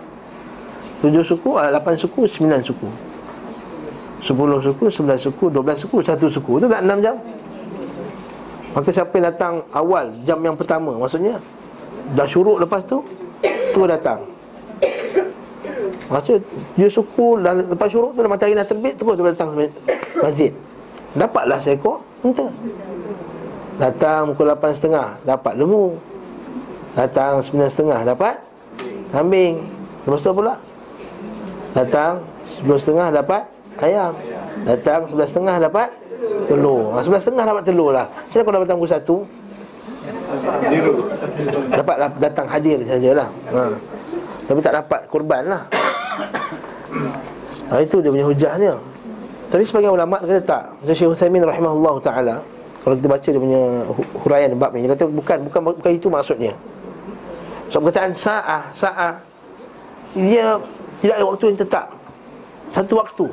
Tujuh 1.02 1.24
suku, 1.26 1.50
ah, 1.58 1.74
lapan 1.74 1.98
suku, 1.98 2.30
sembilan 2.30 2.62
suku 2.62 3.11
Sepuluh 4.22 4.62
suku, 4.62 4.86
sebelas 4.86 5.18
suku, 5.18 5.50
dua 5.50 5.62
belas 5.66 5.82
suku, 5.82 5.98
satu 5.98 6.30
suku. 6.30 6.62
Itu 6.62 6.70
tak 6.70 6.86
enam 6.86 7.02
jam? 7.02 7.18
Maka 8.72 8.88
siapa 8.88 9.12
yang 9.20 9.26
datang 9.28 9.54
awal 9.76 10.08
jam 10.24 10.40
yang 10.40 10.56
pertama 10.56 10.96
Maksudnya 10.96 11.36
Dah 12.16 12.24
syuruk 12.24 12.56
lepas 12.64 12.80
tu 12.88 13.04
Tu 13.72 13.80
datang. 13.84 14.24
Maksudnya 16.08 16.40
Dia 16.76 16.88
suku 16.88 17.36
dah, 17.44 17.52
Lepas 17.52 17.88
syuruk 17.92 18.16
tu 18.16 18.24
Matahari 18.24 18.56
dah 18.56 18.64
terbit 18.64 18.96
Terus 18.96 19.12
dia 19.16 19.28
datang 19.28 19.50
masjid. 20.24 20.52
Dapatlah 21.12 21.60
seekor 21.60 22.00
Unta. 22.24 22.48
Datang 23.76 24.32
pukul 24.32 24.56
8.30 24.56 25.28
Dapat 25.28 25.52
lembu 25.60 26.00
Datang 26.96 27.44
9.30 27.44 28.08
Dapat 28.08 28.34
Kambing. 29.12 29.68
Lepas 30.08 30.24
tu 30.24 30.32
pula? 30.32 30.56
Datang 31.76 32.24
10.30 32.64 33.12
dapat 33.12 33.51
Ayam 33.80 34.12
Datang 34.62 35.08
11.30 35.10 35.66
dapat 35.68 35.88
telur. 36.46 36.94
Ha, 36.94 37.02
sebelah 37.02 37.22
setengah 37.22 37.44
dapat 37.46 37.62
telur 37.66 37.90
lah. 37.90 38.06
Macam 38.06 38.42
kalau 38.46 38.58
datang 38.62 38.78
pukul 38.78 38.90
satu? 38.90 39.16
Zero. 40.70 40.92
Dapat 41.70 41.96
datang 42.18 42.46
hadir 42.46 42.78
sajalah. 42.86 43.28
Ha. 43.50 43.62
Tapi 44.46 44.58
tak 44.62 44.74
dapat 44.78 45.00
korban 45.10 45.42
lah. 45.50 45.62
Ha, 47.72 47.82
itu 47.82 47.98
dia 47.98 48.10
punya 48.12 48.26
hujahnya. 48.26 48.72
Tapi 49.50 49.62
sebagian 49.68 49.92
ulama 49.92 50.22
kata 50.22 50.40
tak. 50.40 50.62
Macam 50.80 50.94
Syekh 50.94 51.10
Uthaymin 51.12 51.42
rahimahullah 51.44 51.94
ta'ala. 52.00 52.36
Kalau 52.82 52.94
kita 52.98 53.08
baca 53.08 53.28
dia 53.28 53.40
punya 53.40 53.62
huraian 54.26 54.50
bab 54.58 54.70
ni. 54.74 54.86
Dia 54.86 54.94
kata 54.96 55.04
bukan, 55.10 55.38
bukan, 55.50 55.60
bukan 55.76 55.92
itu 55.92 56.08
maksudnya. 56.08 56.52
So 57.68 57.80
perkataan 57.80 58.12
sa'ah, 58.12 58.62
sa'ah. 58.72 59.12
Dia 60.12 60.60
tidak 61.00 61.14
ada 61.18 61.24
waktu 61.24 61.44
yang 61.52 61.58
tetap. 61.58 61.86
Satu 62.72 63.00
waktu. 63.00 63.26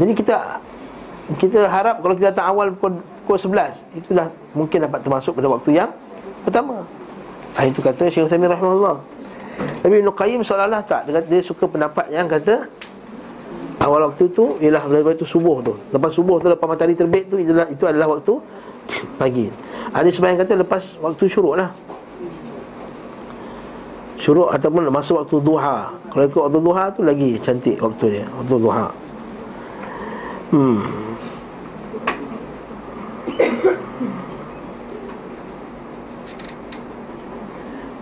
Jadi 0.00 0.12
kita 0.16 0.36
kita 1.38 1.70
harap 1.70 2.02
kalau 2.02 2.14
kita 2.18 2.34
datang 2.34 2.50
awal 2.50 2.74
pukul, 2.74 2.98
pukul 3.24 3.38
11 3.38 3.86
Itulah 3.94 4.26
mungkin 4.52 4.82
dapat 4.82 5.00
termasuk 5.06 5.32
pada 5.38 5.48
waktu 5.48 5.70
yang 5.78 5.90
pertama. 6.42 6.82
Ah, 7.54 7.68
Itu 7.68 7.84
kata 7.84 8.08
Syekh 8.08 8.26
Uthaymin 8.26 8.50
rahimahullah. 8.50 8.96
Tapi 9.84 9.94
Ibn 10.00 10.08
Qayyim 10.16 10.40
seolah-olah 10.42 10.82
tak. 10.82 11.06
Dia, 11.06 11.20
dia 11.22 11.40
suka 11.44 11.68
pendapat 11.68 12.08
yang 12.10 12.26
kata 12.26 12.66
Awal 13.82 14.14
waktu 14.14 14.30
tu 14.30 14.62
ialah 14.62 14.86
lepas 14.86 15.18
itu 15.18 15.26
subuh 15.26 15.58
tu. 15.58 15.74
Lepas 15.90 16.14
subuh 16.14 16.38
tu, 16.38 16.46
lepas 16.46 16.70
matahari 16.70 16.94
terbit 16.94 17.26
tu 17.26 17.34
itulah, 17.34 17.66
Itu 17.66 17.90
adalah 17.90 18.14
waktu 18.14 18.38
pagi. 19.18 19.50
Ada 19.90 20.06
sebagian 20.06 20.38
kata 20.38 20.52
lepas 20.62 20.82
waktu 21.02 21.26
syuruk 21.26 21.58
lah 21.58 21.74
Syuruk 24.22 24.54
ataupun 24.54 24.86
masuk 24.86 25.26
waktu 25.26 25.36
duha. 25.42 25.90
Kalau 26.14 26.24
ikut 26.30 26.40
waktu 26.46 26.60
duha 26.62 26.84
tu 26.94 27.02
lagi 27.02 27.34
cantik 27.42 27.82
waktu 27.82 28.22
dia 28.22 28.26
Waktu 28.38 28.54
duha. 28.54 28.86
Hmm. 30.54 30.78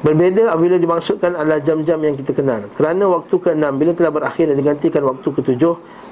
Berbeza 0.00 0.52
apabila 0.52 0.76
dimaksudkan 0.76 1.40
adalah 1.40 1.60
jam-jam 1.60 2.00
yang 2.04 2.16
kita 2.16 2.36
kenal. 2.36 2.68
Kerana 2.76 3.04
waktu 3.08 3.36
ke-6 3.36 3.64
bila 3.76 3.92
telah 3.96 4.12
berakhir 4.12 4.52
dan 4.52 4.56
digantikan 4.60 5.04
waktu 5.04 5.28
ke-7 5.28 5.62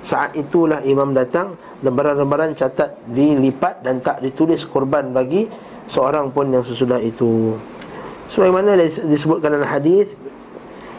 Saat 0.04 0.36
itulah 0.36 0.84
imam 0.84 1.16
datang 1.16 1.56
Lembaran-lembaran 1.80 2.52
catat 2.52 2.96
dilipat 3.08 3.80
dan 3.80 4.04
tak 4.04 4.20
ditulis 4.20 4.64
korban 4.68 5.08
bagi 5.12 5.48
Seorang 5.88 6.32
pun 6.36 6.52
yang 6.52 6.64
sesudah 6.64 7.00
itu 7.00 7.56
Sebagaimana 8.28 8.76
disebutkan 8.84 9.56
dalam 9.56 9.68
hadis 9.68 10.12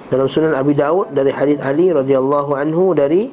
Dalam 0.09 0.25
sunan 0.25 0.57
Abi 0.57 0.73
Daud 0.73 1.13
dari 1.13 1.29
hadis 1.29 1.61
Ali 1.61 1.93
radhiyallahu 1.93 2.57
anhu 2.57 2.97
dari 2.97 3.29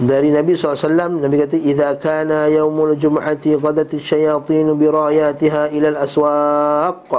dari 0.00 0.32
Nabi 0.32 0.56
SAW 0.56 1.20
Nabi 1.20 1.36
kata 1.44 1.60
Iza 1.60 1.92
kana 2.00 2.48
yaumul 2.48 2.96
jum'ati 2.96 3.60
Qadati 3.60 4.00
syayatin 4.00 4.72
birayatiha 4.72 5.68
ilal 5.76 6.00
aswaq. 6.00 7.12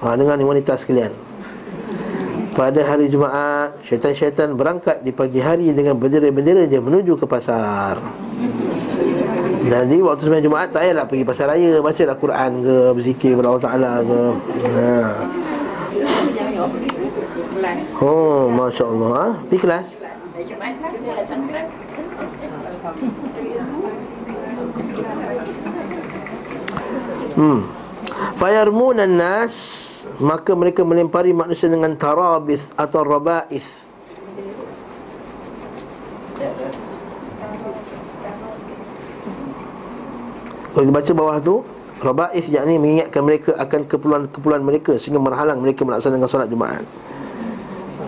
Ha, 0.00 0.14
Dengan 0.14 0.38
ni 0.38 0.46
wanita 0.46 0.78
sekalian. 0.78 1.10
Pada 2.54 2.80
hari 2.86 3.10
Jumaat 3.10 3.82
Syaitan-syaitan 3.82 4.54
berangkat 4.54 5.02
di 5.02 5.10
pagi 5.10 5.42
hari 5.42 5.74
Dengan 5.74 5.98
bendera-bendera 5.98 6.66
dia 6.70 6.78
menuju 6.78 7.18
ke 7.18 7.26
pasar 7.26 7.98
Jadi 9.60 9.96
waktu 10.00 10.22
sembilan 10.24 10.44
Jumaat 10.44 10.68
Tak 10.72 10.80
payahlah 10.80 11.04
pergi 11.04 11.24
pasar 11.28 11.52
raya 11.52 11.84
Bacalah 11.84 12.16
Quran 12.16 12.50
ke 12.64 12.76
Berzikir 12.96 13.30
kepada 13.36 13.48
Allah 13.52 13.64
Ta'ala 13.68 13.92
ke 14.00 14.20
ha. 14.64 15.00
Oh, 18.00 18.48
Masya 18.48 18.84
Allah 18.88 19.10
ha? 19.12 19.26
Pergi 19.48 19.60
kelas 19.60 19.88
Hmm. 27.30 27.62
Fayarmunan 28.36 29.08
nas 29.08 29.54
maka 30.20 30.52
mereka 30.52 30.84
melempari 30.84 31.32
manusia 31.32 31.72
dengan 31.72 31.96
tarabith 31.96 32.68
atau 32.76 33.00
rabaith. 33.00 33.89
Kalau 40.70 40.82
kita 40.86 40.94
baca 40.94 41.12
bawah 41.18 41.36
tu 41.42 41.54
Rabaith 42.00 42.48
yakni 42.48 42.80
mengingatkan 42.80 43.20
mereka 43.20 43.50
akan 43.60 43.84
keperluan-keperluan 43.84 44.64
mereka 44.64 44.96
Sehingga 44.96 45.20
menghalang 45.20 45.60
mereka 45.60 45.84
melaksanakan 45.84 46.28
solat 46.30 46.48
Jumaat. 46.48 46.84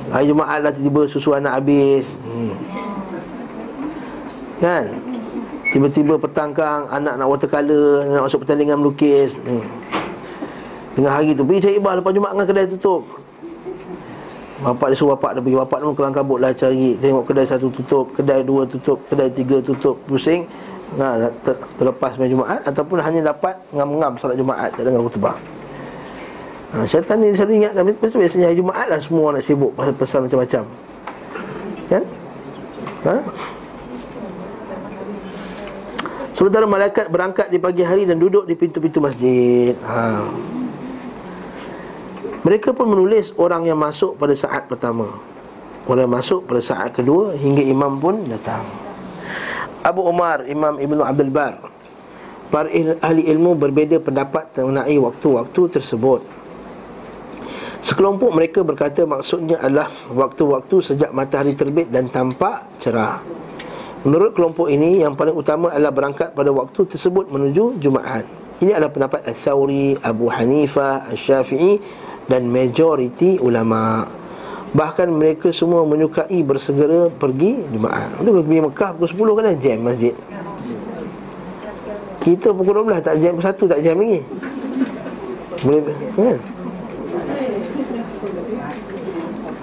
Hari 0.08 0.32
Jumaat 0.32 0.64
lah 0.64 0.72
tiba-tiba 0.72 1.02
susu 1.12 1.36
anak 1.36 1.60
habis. 1.60 2.16
Hmm. 2.24 2.56
Kan? 4.64 4.84
Tiba-tiba 5.76 6.16
petang 6.16 6.56
kang 6.56 6.88
Anak 6.88 7.20
nak 7.20 7.28
watercolor 7.28 8.08
Nak 8.08 8.22
masuk 8.30 8.48
pertandingan 8.48 8.80
melukis. 8.80 9.36
Hmm. 9.44 9.64
Tengah 10.96 11.12
hari 11.12 11.36
tu 11.36 11.44
Pergi 11.44 11.68
cari 11.68 11.74
ibah 11.76 11.92
Lepas 12.00 12.12
Jumat 12.16 12.30
dengan 12.32 12.46
kedai 12.48 12.66
tutup. 12.72 13.02
Bapak 14.62 14.94
dia 14.94 14.96
suruh 14.96 15.18
bapak 15.18 15.36
dia 15.36 15.42
pergi. 15.42 15.58
Bapak 15.58 15.78
pun 15.82 15.92
kelang 15.98 16.14
kabut 16.16 16.38
lah 16.40 16.56
cari. 16.56 16.96
Tengok 16.96 17.28
kedai 17.28 17.44
satu 17.44 17.68
tutup 17.68 18.14
Kedai 18.16 18.40
dua 18.40 18.64
tutup 18.64 19.04
Kedai 19.10 19.28
tiga 19.28 19.60
tutup. 19.60 20.00
Pusing 20.08 20.48
nah, 20.98 21.30
ter, 21.44 21.54
Terlepas 21.78 22.16
main 22.18 22.30
Jumaat 22.30 22.60
Ataupun 22.64 22.98
hanya 23.00 23.32
dapat 23.32 23.54
Ngam-ngam 23.72 24.16
salat 24.18 24.36
Jumaat 24.36 24.70
Tak 24.74 24.84
dengar 24.84 25.00
khutbah 25.04 25.36
ha, 26.72 26.84
Syaitan 26.84 27.16
ni 27.20 27.32
selalu 27.32 27.62
ingatkan 27.64 27.82
Biasanya 27.96 28.46
hari 28.50 28.58
Jumaat 28.58 28.86
lah 28.88 28.98
Semua 29.00 29.32
nak 29.32 29.44
sibuk 29.44 29.72
Pasal 29.76 30.26
macam-macam 30.26 30.62
Kan? 31.88 32.02
Ha? 33.02 33.16
Sementara 36.32 36.64
malaikat 36.64 37.06
berangkat 37.12 37.52
di 37.52 37.60
pagi 37.60 37.84
hari 37.84 38.08
dan 38.08 38.16
duduk 38.16 38.48
di 38.48 38.56
pintu-pintu 38.56 38.98
masjid 39.04 39.76
ha. 39.84 40.24
Mereka 42.42 42.74
pun 42.74 42.90
menulis 42.90 43.30
orang 43.38 43.68
yang 43.68 43.78
masuk 43.78 44.18
pada 44.18 44.34
saat 44.34 44.66
pertama 44.66 45.12
Orang 45.86 46.10
yang 46.10 46.14
masuk 46.18 46.48
pada 46.48 46.58
saat 46.58 46.90
kedua 46.96 47.38
Hingga 47.38 47.62
imam 47.68 48.02
pun 48.02 48.26
datang 48.26 48.81
Abu 49.82 50.06
Umar, 50.06 50.46
Imam 50.46 50.78
Ibn 50.78 50.98
Abdul 51.02 51.30
Bar 51.34 51.54
Para 52.52 52.68
ahli 53.00 53.22
ilmu 53.32 53.56
berbeza 53.56 53.96
pendapat 53.98 54.52
mengenai 54.60 54.96
waktu-waktu 55.00 55.60
tersebut 55.78 56.20
Sekelompok 57.82 58.30
mereka 58.30 58.62
berkata 58.62 59.02
maksudnya 59.02 59.58
adalah 59.58 59.90
waktu-waktu 60.14 60.94
sejak 60.94 61.10
matahari 61.10 61.58
terbit 61.58 61.90
dan 61.90 62.06
tampak 62.14 62.78
cerah. 62.78 63.18
Menurut 64.06 64.38
kelompok 64.38 64.70
ini 64.70 65.02
yang 65.02 65.18
paling 65.18 65.34
utama 65.34 65.74
adalah 65.74 65.90
berangkat 65.90 66.30
pada 66.30 66.54
waktu 66.54 66.78
tersebut 66.86 67.26
menuju 67.26 67.82
Jumaat. 67.82 68.22
Ini 68.62 68.78
adalah 68.78 68.94
pendapat 68.94 69.26
Al-Thawri, 69.26 69.98
Abu 69.98 70.30
Hanifah, 70.30 71.10
Al-Syafi'i 71.10 71.82
dan 72.30 72.46
majoriti 72.46 73.42
ulama. 73.42 74.06
Bahkan 74.72 75.08
mereka 75.12 75.52
semua 75.52 75.84
menyukai 75.84 76.40
bersegera 76.40 77.12
pergi 77.12 77.60
Jumaat. 77.68 78.08
Itu 78.24 78.40
pergi 78.40 78.60
Mekah 78.64 78.90
pukul 78.96 79.36
10 79.36 79.36
kan 79.36 79.44
jam 79.60 79.78
masjid. 79.84 80.14
Kita 82.24 82.48
pukul 82.56 82.86
12 82.86 83.04
tak 83.04 83.16
jam, 83.20 83.34
1 83.36 83.44
tak 83.44 83.80
jam 83.84 83.96
lagi. 84.00 84.20
Boleh 85.62 85.80
kan? 86.16 86.38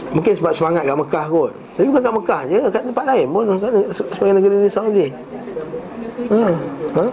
Mungkin 0.09 0.33
sebab 0.41 0.51
semangat 0.57 0.89
kat 0.89 0.97
Mekah 0.97 1.25
kot 1.29 1.51
Tapi 1.77 1.85
bukan 1.85 2.01
kat 2.01 2.13
Mekah 2.17 2.41
je 2.49 2.59
Kat 2.73 2.81
tempat 2.81 3.05
lain 3.13 3.25
pun 3.29 3.45
kat 3.61 3.71
Sebagai 3.93 4.33
negeri 4.41 4.55
ni 4.57 4.69
Saudi 4.73 5.07
ha. 6.33 6.49
ha? 6.97 7.05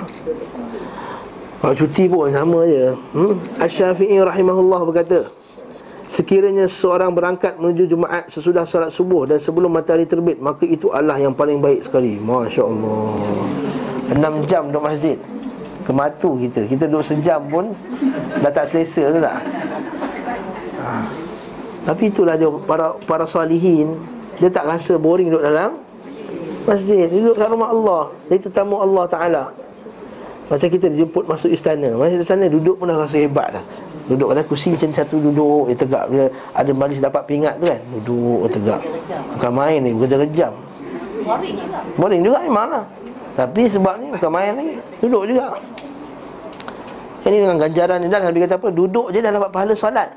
Kalau 1.60 1.74
cuti 1.76 2.04
pun 2.08 2.32
sama 2.32 2.64
je 2.64 2.96
hmm? 3.12 3.34
Asyafi'i 3.60 4.16
rahimahullah 4.16 4.80
berkata 4.88 5.28
Sekiranya 6.06 6.70
seorang 6.70 7.10
berangkat 7.10 7.58
menuju 7.58 7.90
Jumaat 7.90 8.30
sesudah 8.30 8.62
salat 8.62 8.94
subuh 8.94 9.26
dan 9.26 9.42
sebelum 9.42 9.74
matahari 9.74 10.06
terbit 10.06 10.38
Maka 10.38 10.62
itu 10.62 10.94
Allah 10.94 11.18
yang 11.18 11.34
paling 11.34 11.58
baik 11.58 11.82
sekali. 11.82 12.14
Masya 12.16 12.62
Allah 12.62 13.14
Enam 14.14 14.46
jam 14.46 14.70
duduk 14.70 14.86
masjid. 14.86 15.18
Kematu 15.82 16.38
kita. 16.38 16.66
Kita 16.70 16.84
duduk 16.86 17.06
sejam 17.06 17.42
pun 17.50 17.74
Dah 18.38 18.50
tak 18.54 18.70
selesa 18.70 19.10
tu 19.10 19.18
tak? 19.18 19.38
Ha. 20.82 20.90
Tapi 21.86 22.02
itulah 22.10 22.34
dia 22.34 22.50
para 22.66 22.94
para 23.06 23.26
salihin 23.26 23.94
dia 24.36 24.52
tak 24.52 24.68
rasa 24.68 25.00
boring 25.00 25.32
duduk 25.32 25.44
dalam 25.44 25.80
masjid, 26.68 27.06
dia 27.08 27.18
duduk 27.22 27.38
kat 27.38 27.48
rumah 27.48 27.70
Allah, 27.72 28.02
dia 28.28 28.42
tetamu 28.42 28.76
Allah 28.82 29.04
Taala. 29.08 29.44
Macam 30.46 30.68
kita 30.70 30.86
dijemput 30.90 31.24
masuk 31.26 31.50
istana, 31.50 31.94
masuk 31.94 32.22
istana 32.22 32.46
duduk 32.50 32.78
pun 32.78 32.90
dah 32.90 32.98
rasa 32.98 33.16
hebat 33.18 33.54
dah. 33.56 33.64
Duduk 34.06 34.30
atas 34.30 34.46
kursi 34.46 34.70
macam 34.70 34.90
satu 34.94 35.18
duduk, 35.18 35.70
dia 35.70 35.76
tegak 35.76 36.04
dia 36.14 36.24
ada 36.54 36.70
balis 36.70 37.02
dapat 37.02 37.22
pingat 37.26 37.58
tu 37.58 37.66
kan. 37.66 37.80
Duduk 37.98 38.46
tegak. 38.54 38.80
Bukan 39.34 39.50
main 39.50 39.78
ni. 39.82 39.90
Boring 39.90 40.30
juga. 40.30 40.48
Boring 41.98 42.22
juga 42.22 42.38
memang 42.46 42.68
lah. 42.70 42.84
Tapi 43.34 43.66
sebab 43.66 43.98
ni 43.98 44.14
bukan 44.14 44.30
main 44.30 44.52
lagi, 44.54 44.74
duduk 45.02 45.22
juga. 45.28 45.58
Ini 47.26 47.36
dengan 47.42 47.58
ganjaran 47.58 47.98
ni 47.98 48.06
dan 48.06 48.22
Nabi 48.22 48.38
kata 48.46 48.54
apa? 48.62 48.68
Duduk 48.70 49.10
je 49.10 49.18
dah 49.18 49.34
dapat 49.34 49.50
pahala 49.50 49.74
solat. 49.74 50.08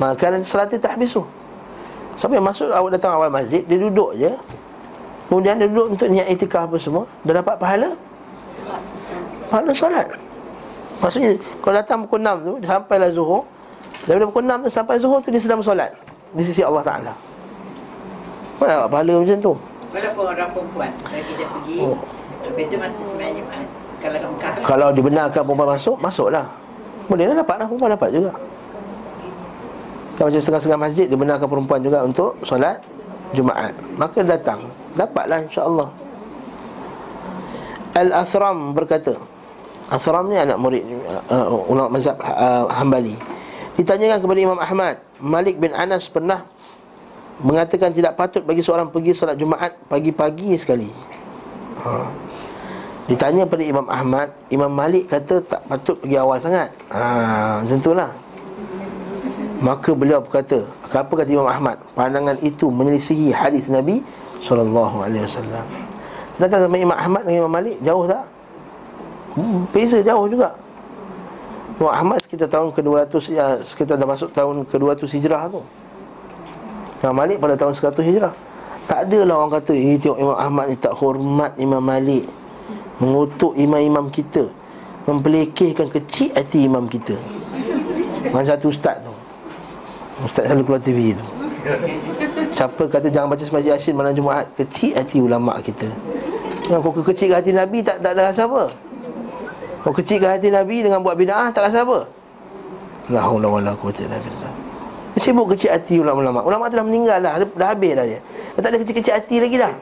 Maka 0.00 0.32
nanti 0.32 0.48
salat 0.48 0.72
tak 0.72 0.96
habis 0.96 1.12
tu 1.12 1.20
Siapa 2.16 2.32
yang 2.32 2.48
masuk 2.48 2.72
awak 2.72 2.96
datang 2.96 3.12
awal 3.12 3.28
masjid 3.28 3.60
Dia 3.68 3.76
duduk 3.76 4.16
je 4.16 4.32
Kemudian 5.28 5.60
dia 5.60 5.68
duduk 5.68 5.92
untuk 5.92 6.08
niat 6.08 6.26
itikaf 6.32 6.72
apa 6.72 6.76
semua 6.80 7.04
Dah 7.20 7.36
dapat 7.36 7.60
pahala 7.60 7.92
Pahala 9.52 9.70
salat 9.76 10.08
Maksudnya 11.00 11.32
Kalau 11.64 11.74
datang 11.74 11.98
pukul 12.04 12.20
6 12.20 12.44
tu 12.46 12.52
Sampailah 12.64 13.10
zuhur. 13.10 13.42
Daripada 14.04 14.26
pukul 14.28 14.44
6 14.44 14.64
tu 14.64 14.68
sampai 14.70 14.94
zuhur 15.00 15.18
tu 15.24 15.28
Dia 15.32 15.40
sedang 15.40 15.64
solat 15.64 15.90
Di 16.36 16.42
sisi 16.44 16.60
Allah 16.60 16.84
Ta'ala. 16.84 17.12
Mana 18.60 18.84
dapat 18.84 18.88
pahala 18.92 19.12
macam 19.24 19.38
tu? 19.40 19.52
Walaupun 19.90 20.24
orang 20.28 20.50
perempuan 20.52 20.90
Kalau 21.00 21.24
kita 21.24 21.44
pergi 21.48 21.76
oh. 21.80 21.98
Lebih 22.44 22.64
tu 22.68 22.76
masih 22.76 23.04
semayang 23.08 23.34
Jumat 23.40 23.66
Kalau 23.98 24.18
kamu 24.20 24.64
Kalau 24.68 24.88
dibenarkan 24.92 25.42
perempuan 25.42 25.68
masuk 25.74 25.96
Masuklah. 25.98 26.46
Boleh 27.08 27.24
lah 27.32 27.36
dapat 27.42 27.56
lah 27.58 27.66
Perempuan 27.66 27.90
dapat 27.96 28.10
juga. 28.12 28.32
Kan 30.20 30.22
macam 30.28 30.40
setengah-setengah 30.40 30.80
masjid 30.80 31.06
Dia 31.08 31.18
benarkan 31.18 31.48
perempuan 31.48 31.80
juga 31.80 31.98
untuk 32.04 32.36
solat 32.44 32.76
Jumaat. 33.30 33.70
Maka 33.94 34.26
datang. 34.26 34.66
Dapatlah 34.98 35.46
insyaAllah 35.46 35.88
Al-Athram 37.90 38.70
berkata 38.70 39.18
Athram 39.90 40.30
ni 40.30 40.38
anak 40.38 40.54
murid 40.54 40.86
uh, 41.28 41.50
Ulama 41.66 41.98
mazhab 41.98 42.16
uh, 42.22 42.70
Hambali 42.70 43.18
Ditanyakan 43.74 44.22
kepada 44.22 44.38
Imam 44.38 44.58
Ahmad 44.62 44.94
Malik 45.18 45.58
bin 45.58 45.74
Anas 45.74 46.06
pernah 46.06 46.46
Mengatakan 47.42 47.90
tidak 47.90 48.14
patut 48.14 48.46
bagi 48.46 48.62
seorang 48.62 48.86
pergi 48.86 49.10
solat 49.12 49.34
Jumaat 49.34 49.74
Pagi-pagi 49.90 50.54
sekali? 50.54 50.86
Ha. 51.82 52.06
Ditanya 53.10 53.42
pada 53.42 53.64
Imam 53.66 53.86
Ahmad 53.90 54.30
Imam 54.52 54.70
Malik 54.70 55.10
kata 55.10 55.42
tak 55.42 55.64
patut 55.66 55.98
pergi 55.98 56.14
awal 56.20 56.38
sangat. 56.38 56.70
Ha, 56.94 57.64
itulah. 57.66 58.12
Maka 59.60 59.92
beliau 59.92 60.24
berkata 60.24 60.64
Apa 60.88 61.12
kata 61.20 61.28
Imam 61.28 61.44
Ahmad 61.44 61.76
Pandangan 61.92 62.40
itu 62.40 62.72
menyelisihi 62.72 63.28
hadis 63.28 63.68
Nabi 63.68 64.00
SAW 64.40 64.96
Sedangkan 66.32 66.64
sama 66.64 66.76
Imam 66.80 66.96
Ahmad 66.96 67.28
dengan 67.28 67.44
Imam 67.44 67.52
Malik 67.52 67.76
Jauh 67.84 68.08
tak? 68.08 68.24
Hmm, 69.38 69.62
beza 69.70 70.02
jauh 70.02 70.26
juga. 70.26 70.50
Imam 71.80 71.96
Ahmad 71.96 72.20
sekitar 72.20 72.50
tahun 72.50 72.76
ke-200 72.76 73.24
ya, 73.32 73.46
Sekitar 73.64 73.96
dah 73.96 74.04
masuk 74.04 74.28
tahun 74.34 74.68
ke-200 74.68 75.00
hijrah 75.16 75.48
tu. 75.48 75.64
Imam 77.00 77.14
Malik 77.16 77.40
pada 77.40 77.56
tahun 77.56 77.72
100 77.72 78.04
hijrah. 78.04 78.34
Tak 78.84 79.06
adalah 79.06 79.40
orang 79.40 79.52
kata 79.56 79.72
Eh 79.72 79.96
tengok 79.96 80.18
Imam 80.18 80.36
Ahmad 80.36 80.66
ni 80.68 80.76
tak 80.76 80.92
hormat 80.98 81.56
Imam 81.56 81.80
Malik. 81.80 82.26
Mengutuk 83.00 83.56
imam-imam 83.56 84.12
kita. 84.12 84.44
Mempelekehkan 85.08 85.88
kecil 85.88 86.36
hati 86.36 86.68
imam 86.68 86.84
kita. 86.84 87.16
Macam 88.28 88.44
satu 88.44 88.68
ustaz 88.68 89.00
tu. 89.00 89.14
Ustaz 90.20 90.52
selalu 90.52 90.68
keluar 90.68 90.82
TV 90.84 91.16
tu. 91.16 91.24
Siapa 92.52 92.82
kata 92.92 93.08
jangan 93.08 93.32
baca 93.32 93.40
semasa 93.40 93.72
Yasin 93.72 93.96
malam 93.96 94.12
Jumaat? 94.12 94.52
Kecil 94.52 94.92
hati 94.92 95.16
ulama' 95.16 95.56
kita. 95.64 95.88
Kau 96.68 96.92
kecil 96.92 97.32
hati 97.32 97.56
Nabi 97.56 97.80
tak, 97.80 98.04
tak 98.04 98.12
ada 98.12 98.28
rasa 98.28 98.44
apa 98.44 98.89
Kau 99.80 99.92
kecil 99.96 100.20
hati 100.20 100.52
Nabi 100.52 100.84
dengan 100.84 101.00
buat 101.00 101.16
bida'ah 101.16 101.48
tak 101.56 101.72
rasa 101.72 101.88
apa? 101.88 102.04
La 103.08 103.24
hawla 103.24 103.48
wa 103.48 103.60
la 103.64 103.72
quwata 103.72 104.04
illa 104.04 104.20
billah. 104.20 104.52
Sibuk 105.20 105.52
kecil 105.56 105.72
hati 105.72 106.00
ulama-ulama. 106.00 106.40
Ulama 106.44 106.68
tu 106.72 106.80
dah 106.80 106.86
meninggal 106.86 107.18
dah, 107.20 107.32
dah 107.42 107.68
habis 107.72 107.92
dah 107.92 108.06
dia. 108.06 108.20
Dah 108.56 108.60
tak 108.60 108.70
ada 108.72 108.78
kecil-kecil 108.80 109.12
hati 109.16 109.36
lagi 109.40 109.56
dah. 109.56 109.72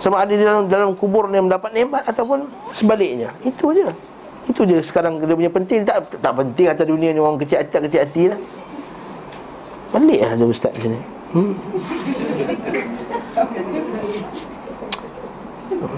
Sama 0.00 0.24
ada 0.24 0.32
di 0.32 0.44
dalam 0.44 0.68
dalam 0.68 0.92
kubur 0.92 1.24
yang 1.32 1.48
mendapat 1.48 1.72
nikmat 1.72 2.04
Ataupun 2.04 2.44
sebaliknya. 2.76 3.32
Itu 3.40 3.72
je. 3.72 3.88
Itu 4.48 4.68
je 4.68 4.84
sekarang 4.84 5.20
dia 5.20 5.36
punya 5.36 5.52
penting. 5.52 5.84
Tak, 5.84 6.20
tak 6.20 6.32
penting 6.32 6.66
atas 6.68 6.86
dunia 6.88 7.12
ni 7.12 7.20
orang 7.20 7.40
kecil 7.40 7.60
hati 7.60 7.70
tak 7.72 7.82
kecil 7.88 8.00
hati 8.04 8.22
lah. 8.32 8.40
Pelik 9.92 10.20
lah 10.20 10.30
ada 10.34 10.44
ustaz 10.44 10.72
macam 10.76 10.90
ni. 10.92 11.00
Hmm? 11.32 11.52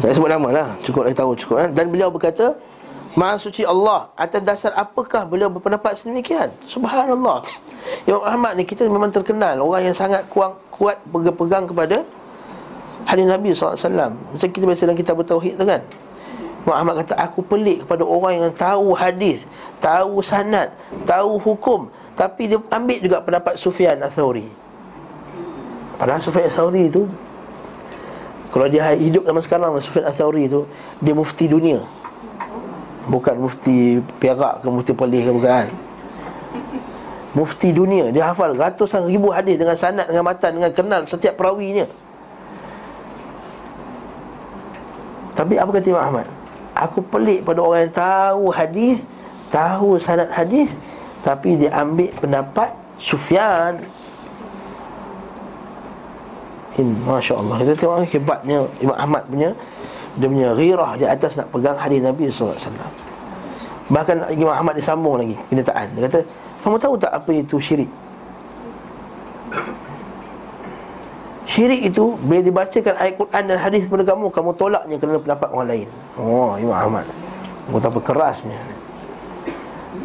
Tak 0.02 0.10
sebut 0.14 0.30
nama 0.30 0.48
lah. 0.50 0.68
Cukup 0.82 1.06
dah 1.06 1.14
tahu 1.14 1.32
cukup 1.38 1.56
kan? 1.66 1.70
Dan 1.74 1.90
beliau 1.92 2.08
berkata 2.10 2.54
Maha 3.16 3.40
suci 3.40 3.66
Allah. 3.66 4.10
Atas 4.14 4.42
dasar 4.44 4.72
apakah 4.78 5.26
beliau 5.26 5.50
berpendapat 5.50 5.98
sedemikian? 5.98 6.52
Subhanallah. 6.68 7.42
Imam 8.06 8.22
Ahmad 8.22 8.54
ni 8.54 8.62
kita 8.62 8.86
memang 8.86 9.10
terkenal. 9.10 9.58
Orang 9.58 9.82
yang 9.86 9.96
sangat 9.96 10.22
kuat, 10.30 10.54
kuat 10.70 11.00
pegang 11.10 11.66
kepada 11.66 12.04
Hadis 13.08 13.24
Nabi 13.24 13.56
SAW 13.56 14.12
Macam 14.12 14.48
kita 14.52 14.64
biasa 14.68 14.84
dalam 14.84 14.98
kitab 14.98 15.16
bertauhid 15.16 15.56
tu 15.56 15.64
kan. 15.64 15.80
Imam 16.66 16.76
Ahmad 16.76 17.06
kata 17.06 17.16
Aku 17.24 17.40
pelik 17.40 17.86
kepada 17.86 18.04
orang 18.04 18.32
yang 18.44 18.50
tahu 18.52 18.92
hadis 18.92 19.48
Tahu 19.80 20.20
sanad 20.20 20.68
Tahu 21.08 21.40
hukum 21.40 21.88
tapi 22.18 22.50
dia 22.50 22.58
ambil 22.74 22.98
juga 22.98 23.22
pendapat 23.22 23.54
Sufyan 23.54 23.94
Al-Thawri. 24.02 24.50
Padahal 26.02 26.18
Sufyan 26.18 26.50
Al-Thawri 26.50 26.90
itu 26.90 27.06
Kalau 28.48 28.66
dia 28.66 28.96
hidup 28.96 29.28
zaman 29.28 29.42
sekarang 29.44 29.70
Sufyan 29.84 30.08
Al-Thawri 30.08 30.48
itu 30.48 30.64
Dia 31.04 31.12
mufti 31.12 31.44
dunia. 31.44 31.84
Bukan 33.08 33.36
mufti 33.40 34.00
Perak 34.20 34.64
ke 34.64 34.68
mufti 34.72 34.92
Perlis 34.96 35.22
ke 35.28 35.32
bukan. 35.32 35.66
Mufti 37.36 37.68
dunia. 37.76 38.08
Dia 38.08 38.32
hafal 38.32 38.56
ratusan 38.56 39.04
ribu 39.04 39.28
hadis 39.28 39.60
Dengan 39.60 39.76
sanat, 39.76 40.08
dengan 40.08 40.24
matan, 40.24 40.50
dengan 40.56 40.72
kenal 40.72 41.00
Setiap 41.04 41.36
perawinya. 41.36 41.84
Tapi 45.36 45.54
apa 45.54 45.70
kata 45.70 45.86
Imam 45.92 46.02
Ahmad? 46.02 46.26
Aku 46.74 47.04
pelik 47.04 47.46
pada 47.46 47.60
orang 47.62 47.86
yang 47.86 47.94
tahu 47.94 48.44
hadis 48.50 48.98
Tahu 49.52 50.00
sanat 50.00 50.28
hadis 50.32 50.72
tapi 51.22 51.58
dia 51.58 51.74
ambil 51.74 52.08
pendapat 52.18 52.70
Sufyan 52.98 53.82
In, 56.78 56.94
Masya 57.02 57.34
Allah 57.34 57.56
Kita 57.58 57.74
tengok 57.74 58.06
hebatnya 58.06 58.58
Imam 58.78 58.94
Ahmad 58.94 59.26
punya 59.26 59.50
Dia 60.14 60.26
punya 60.30 60.48
ghirah 60.54 60.90
di 60.94 61.04
atas 61.04 61.34
nak 61.34 61.50
pegang 61.50 61.74
hadis 61.74 61.98
Nabi 61.98 62.30
SAW 62.30 62.54
Bahkan 63.90 64.30
Imam 64.38 64.54
Ahmad 64.54 64.78
disambung 64.78 65.18
lagi 65.18 65.34
Kenyataan 65.50 65.90
Dia 65.98 66.06
kata 66.06 66.20
Kamu 66.62 66.78
tahu 66.78 66.94
tak 66.94 67.10
apa 67.10 67.30
itu 67.34 67.58
syirik? 67.58 67.90
Syirik 71.50 71.90
itu 71.90 72.14
Bila 72.22 72.40
dibacakan 72.46 72.94
ayat 72.94 73.14
Quran 73.18 73.42
dan 73.50 73.58
hadis 73.58 73.82
kepada 73.90 74.04
kamu 74.14 74.30
Kamu 74.30 74.50
tolaknya 74.54 74.96
kerana 75.02 75.18
pendapat 75.18 75.48
orang 75.50 75.68
lain. 75.74 75.88
Oh 76.14 76.54
Imam 76.54 76.78
Ahmad. 76.78 77.06
Betapa 77.68 77.98
kerasnya. 78.00 78.56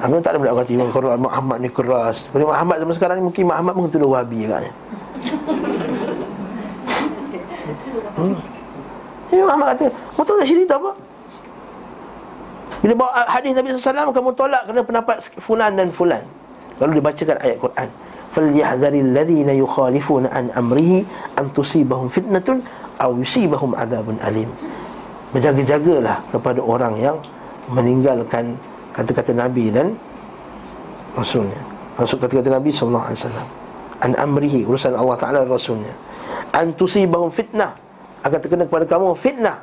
Amin 0.02 0.20
tak 0.26 0.36
ada 0.36 0.38
benda 0.42 0.58
kata 0.58 0.74
Imam 0.74 1.30
Ahmad 1.30 1.62
ni 1.62 1.70
keras. 1.70 2.26
Imam 2.34 2.50
Ahmad 2.50 2.82
zaman 2.82 2.94
sekarang 2.98 3.16
ni 3.22 3.24
Mungkin 3.30 3.46
Imam 3.46 3.56
Ahmad 3.62 3.72
pun 3.78 3.88
tuduh 3.94 4.10
wahabi 4.10 4.50
agaknya 4.50 4.74
hmm. 8.23 8.37
Imam 9.33 9.49
Ahmad 9.53 9.77
kata 9.77 9.93
Kamu 9.93 10.25
tahu 10.25 10.37
tak 10.41 10.47
syirik 10.49 10.65
itu 10.65 10.75
apa? 10.75 10.91
Bila 12.79 12.93
bawa 12.95 13.11
hadis 13.29 13.53
Nabi 13.53 13.67
SAW 13.77 14.15
Kamu 14.15 14.31
tolak 14.33 14.63
kerana 14.65 14.83
pendapat 14.85 15.17
fulan 15.37 15.77
dan 15.77 15.89
fulan 15.93 16.23
Lalu 16.79 17.03
dibacakan 17.03 17.37
ayat 17.43 17.59
Quran 17.59 17.89
فَلْيَحْذَرِ 18.29 18.95
الَّذِينَ 18.95 19.49
يُخَالِفُونَ 19.57 20.25
عَنْ 20.29 20.45
أَمْرِهِ 20.53 20.93
أَنْ 21.41 21.49
تُصِيبَهُمْ 21.57 22.13
فِتْنَةٌ 22.13 22.49
أَوْ 23.01 23.11
يُصِيبَهُمْ 23.25 23.71
عَذَابٌ 23.73 24.07
أَلِيمٌ 24.21 24.51
Berjaga-jagalah 25.33 26.29
kepada 26.29 26.61
orang 26.61 27.01
yang 27.01 27.17
meninggalkan 27.73 28.53
kata-kata 28.93 29.33
Nabi 29.33 29.73
dan 29.73 29.97
Rasulnya 31.17 31.57
Maksud 31.97 32.21
kata-kata 32.21 32.53
Nabi 32.53 32.69
SAW 32.69 33.17
An 33.99 34.13
amrihi, 34.15 34.63
urusan 34.69 34.93
Allah 34.93 35.17
Ta'ala 35.17 35.39
dan 35.45 35.51
Rasulnya 35.51 35.93
An 36.53 36.77
tusibahum 36.77 37.33
fitnah 37.33 37.82
akan 38.24 38.40
terkena 38.40 38.64
kepada 38.64 38.88
kamu 38.88 39.14
fitnah. 39.20 39.60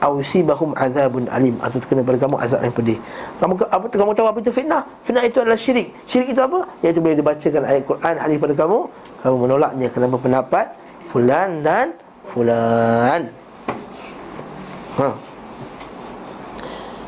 Au 0.00 0.16
yusibahum 0.16 0.72
azabun 0.80 1.28
alim 1.28 1.60
Atau 1.60 1.76
terkena 1.76 2.00
pada 2.00 2.16
kamu 2.16 2.40
azab 2.40 2.60
yang 2.62 2.72
pedih. 2.72 2.98
Kamu 3.42 3.52
apa 3.68 3.84
kamu 3.90 4.10
tahu 4.16 4.26
apa 4.30 4.38
itu 4.40 4.52
fitnah? 4.54 4.82
Fitnah 5.04 5.24
itu 5.26 5.38
adalah 5.42 5.58
syirik. 5.58 5.92
Syirik 6.06 6.32
itu 6.32 6.40
apa? 6.40 6.64
Iaitu 6.80 7.02
boleh 7.02 7.18
dibacakan 7.18 7.62
ayat 7.66 7.82
Quran 7.84 8.14
hadis 8.16 8.36
pada 8.38 8.54
kamu 8.54 8.78
Kamu 9.20 9.36
menolaknya 9.36 9.86
kerana 9.92 10.16
pendapat 10.16 10.66
Fulan 11.10 11.50
dan 11.66 11.86
Fulan. 12.30 13.26
Ha. 15.02 15.08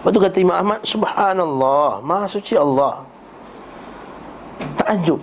Lepas 0.03 0.11
tu 0.11 0.19
kata 0.19 0.37
Imam 0.43 0.57
Ahmad 0.59 0.81
Subhanallah 0.83 2.03
Maha 2.03 2.27
suci 2.27 2.59
Allah. 2.59 3.07
Takjub. 4.83 5.23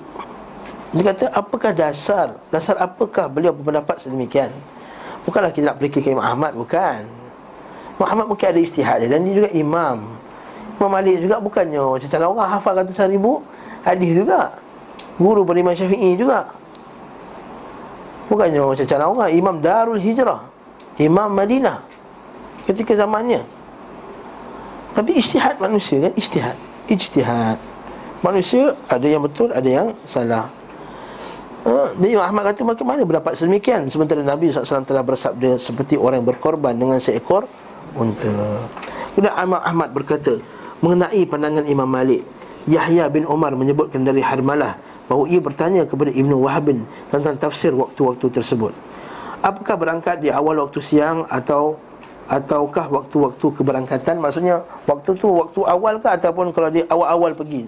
Dia 0.95 1.03
kata 1.13 1.25
apakah 1.35 1.69
dasar 1.75 2.33
Dasar 2.49 2.79
apakah 2.81 3.29
beliau 3.29 3.53
berpendapat 3.53 4.01
sedemikian 4.01 4.49
Bukanlah 5.27 5.51
kita 5.51 5.73
nak 5.73 5.77
perikirkan 5.77 6.15
Imam 6.15 6.25
Ahmad 6.25 6.55
Bukan. 6.55 7.03
Muhammad 7.99 8.25
mungkin 8.31 8.47
ada 8.55 8.59
istihad 8.63 9.03
dia 9.03 9.11
Dan 9.11 9.27
dia 9.27 9.43
juga 9.43 9.49
imam. 9.51 9.97
Imam 10.79 10.89
Malik 10.89 11.19
juga 11.19 11.43
bukannya 11.43 11.99
Macam 11.99 12.07
orang 12.31 12.49
hafal 12.55 12.73
kata 12.79 12.91
seribu 12.95 13.43
Hadis 13.83 14.15
juga. 14.15 14.55
Guru 15.19 15.43
pada 15.43 15.59
Imam 15.59 15.75
Syafi'i 15.75 16.15
juga. 16.15 16.47
Bukannya 18.31 18.61
macam 18.61 18.85
orang 19.19 19.31
Imam 19.35 19.55
Darul 19.59 19.99
Hijrah 19.99 20.47
Imam 20.99 21.31
Madinah 21.31 21.83
Ketika 22.67 22.95
zamannya. 22.95 23.41
Tapi 24.93 25.17
istihad 25.17 25.57
manusia 25.57 25.97
kan 26.07 26.13
Istihad 26.15 26.57
Ijtihad. 26.89 27.57
Manusia 28.19 28.75
ada 28.89 29.07
yang 29.07 29.21
betul 29.23 29.49
Ada 29.51 29.69
yang 29.69 29.87
salah 30.05 30.58
Ha, 31.59 31.91
dia 31.99 32.15
Imam 32.15 32.23
Ahmad 32.23 32.55
kata 32.55 32.63
bagaimana 32.63 33.03
berdapat 33.03 33.35
sedemikian 33.35 33.91
Sementara 33.91 34.23
Nabi 34.23 34.47
SAW 34.47 34.87
telah 34.87 35.03
bersabda 35.03 35.59
Seperti 35.59 35.99
orang 35.99 36.23
berkorban 36.23 36.71
dengan 36.71 37.03
seekor 37.03 37.51
unta. 37.99 38.31
Kemudian 39.11 39.35
Ahmad 39.35 39.61
Ahmad 39.65 39.89
berkata 39.91 40.39
mengenai 40.79 41.27
pandangan 41.27 41.67
Imam 41.67 41.89
Malik, 41.89 42.23
Yahya 42.69 43.11
bin 43.11 43.27
Umar 43.27 43.51
menyebutkan 43.57 44.05
dari 44.07 44.23
Harmalah 44.23 44.79
bahawa 45.11 45.25
ia 45.27 45.41
bertanya 45.41 45.83
kepada 45.83 46.13
Ibnu 46.13 46.39
Wahab 46.39 46.71
tentang 47.09 47.35
tafsir 47.35 47.73
waktu-waktu 47.73 48.29
tersebut. 48.29 48.71
Apakah 49.41 49.75
berangkat 49.79 50.21
di 50.21 50.29
awal 50.29 50.61
waktu 50.61 50.79
siang 50.83 51.25
atau 51.27 51.79
ataukah 52.29 52.87
waktu-waktu 52.87 53.45
keberangkatan? 53.57 54.21
Maksudnya 54.21 54.61
waktu 54.85 55.17
tu 55.17 55.27
waktu 55.33 55.59
awal 55.65 55.97
ke 55.97 56.07
ataupun 56.07 56.53
kalau 56.53 56.69
di 56.69 56.85
awal-awal 56.85 57.33
pergi? 57.33 57.67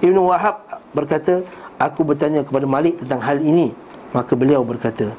Ibnu 0.00 0.26
Wahab 0.26 0.64
berkata, 0.96 1.44
aku 1.80 2.04
bertanya 2.04 2.42
kepada 2.42 2.64
Malik 2.68 3.00
tentang 3.00 3.20
hal 3.22 3.40
ini. 3.40 3.72
Maka 4.14 4.32
beliau 4.38 4.62
berkata, 4.62 5.12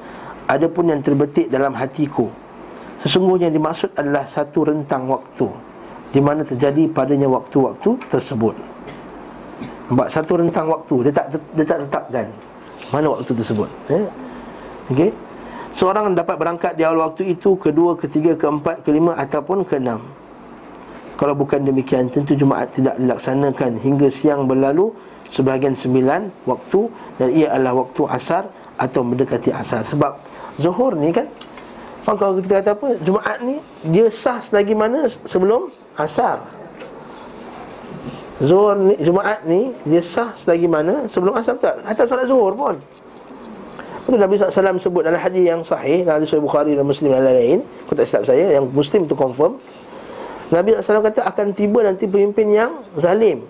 adapun 0.48 0.90
yang 0.90 1.04
terbetik 1.04 1.52
dalam 1.52 1.76
hatiku 1.76 2.32
Sesungguhnya 3.04 3.54
dimaksud 3.54 3.94
adalah 3.94 4.26
satu 4.26 4.74
rentang 4.74 5.06
waktu 5.06 5.46
Di 6.10 6.18
mana 6.24 6.42
terjadi 6.42 6.90
padanya 6.90 7.30
waktu-waktu 7.30 7.94
tersebut 8.10 8.56
Nampak 9.92 10.10
satu 10.10 10.42
rentang 10.42 10.66
waktu 10.72 10.96
Dia 11.08 11.14
tak, 11.14 11.26
dia 11.54 11.66
tak 11.68 11.80
tetapkan 11.86 12.26
Mana 12.90 13.14
waktu 13.14 13.32
tersebut 13.38 13.70
ya? 13.86 14.02
Okey 14.90 15.12
Seorang 15.78 16.18
dapat 16.18 16.42
berangkat 16.42 16.74
di 16.74 16.82
awal 16.82 17.12
waktu 17.12 17.38
itu 17.38 17.54
Kedua, 17.62 17.94
ketiga, 17.94 18.34
keempat, 18.34 18.82
kelima 18.82 19.14
Ataupun 19.14 19.62
keenam 19.62 20.02
Kalau 21.22 21.38
bukan 21.38 21.62
demikian 21.62 22.10
Tentu 22.10 22.34
Jumaat 22.34 22.74
tidak 22.74 22.98
dilaksanakan 22.98 23.78
Hingga 23.78 24.10
siang 24.10 24.50
berlalu 24.50 24.90
Sebahagian 25.28 25.76
sembilan 25.76 26.48
waktu 26.48 26.80
Dan 27.20 27.30
ia 27.36 27.48
adalah 27.52 27.84
waktu 27.86 28.02
asar 28.08 28.44
Atau 28.80 29.04
mendekati 29.04 29.52
asar. 29.52 29.84
Sebab 29.84 30.16
Zuhur 30.58 30.98
ni 30.98 31.14
kan 31.14 31.28
kalau 32.08 32.40
kita 32.40 32.64
kata 32.64 32.72
apa 32.72 32.88
Jumaat 33.04 33.44
ni 33.44 33.60
Dia 33.92 34.08
sah 34.08 34.40
selagi 34.40 34.72
mana 34.72 35.12
sebelum 35.28 35.68
Asar. 36.00 36.40
Zuhur 38.40 38.80
ni 38.80 38.96
Jumaat 39.04 39.44
ni 39.44 39.76
Dia 39.84 40.00
sah 40.00 40.32
selagi 40.40 40.72
mana 40.72 41.04
sebelum 41.12 41.36
asar 41.36 41.60
tak 41.60 41.84
Atas 41.84 42.08
salat 42.08 42.32
zuhur 42.32 42.56
pun. 42.56 42.80
Betul 44.08 44.24
Nabi 44.24 44.40
SAW 44.40 44.80
sebut 44.80 45.04
dalam 45.04 45.20
hadis 45.20 45.44
yang 45.44 45.60
sahih 45.68 46.08
Dalam 46.08 46.24
hadis 46.24 46.32
Bukhari 46.40 46.80
dan 46.80 46.88
Muslim 46.88 47.12
dan 47.12 47.28
lain-lain 47.28 47.60
Aku 47.84 47.92
tak 47.92 48.08
silap 48.08 48.24
saya 48.24 48.56
Yang 48.56 48.72
Muslim 48.72 49.04
tu 49.04 49.20
confirm 49.20 49.60
Nabi 50.48 50.80
SAW 50.80 51.04
kata 51.04 51.28
akan 51.28 51.52
tiba 51.52 51.84
nanti 51.84 52.08
pemimpin 52.08 52.48
yang 52.48 52.72
zalim 52.96 53.44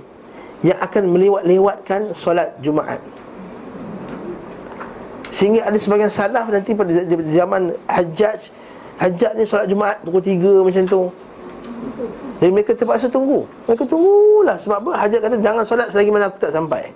Yang 0.66 0.80
akan 0.82 1.04
melewat-lewatkan 1.14 2.02
solat 2.18 2.54
Jumaat. 2.66 2.98
Sehingga 5.30 5.70
ada 5.70 5.78
sebagian 5.78 6.10
salaf 6.10 6.50
nanti 6.50 6.74
pada 6.74 6.90
zaman 7.30 7.78
Hajjaj 7.86 8.50
Hajjaj 8.98 9.38
ni 9.38 9.46
solat 9.46 9.70
Jumaat 9.70 10.02
pukul 10.02 10.26
3 10.26 10.66
macam 10.66 10.84
tu. 10.90 11.02
Jadi 12.42 12.52
mereka 12.54 12.74
terpaksa 12.74 13.06
tunggu. 13.10 13.46
Mereka 13.70 13.86
tunggulah 13.86 14.58
Sebab 14.58 14.78
apa? 14.82 14.92
Hajjaj 15.06 15.22
kata 15.22 15.36
jangan 15.38 15.64
solat 15.66 15.94
selagi 15.94 16.10
mana 16.10 16.34
aku 16.34 16.42
tak 16.42 16.54
sampai. 16.54 16.90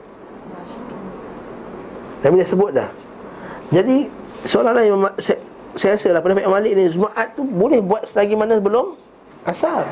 Nabi 2.22 2.42
dah 2.42 2.50
sebut 2.50 2.72
dah. 2.74 2.90
Jadi 3.70 4.10
soalan 4.46 4.74
lain 4.74 4.90
saya, 5.22 5.38
saya 5.78 5.92
rasa 5.96 6.08
lah 6.18 6.22
Imam 6.22 6.54
Malik 6.54 6.74
ni 6.74 6.90
Jumaat 6.90 7.38
tu 7.38 7.46
boleh 7.46 7.80
buat 7.80 8.04
selagi 8.10 8.36
mana 8.36 8.60
belum 8.60 8.98
Asar 9.46 9.88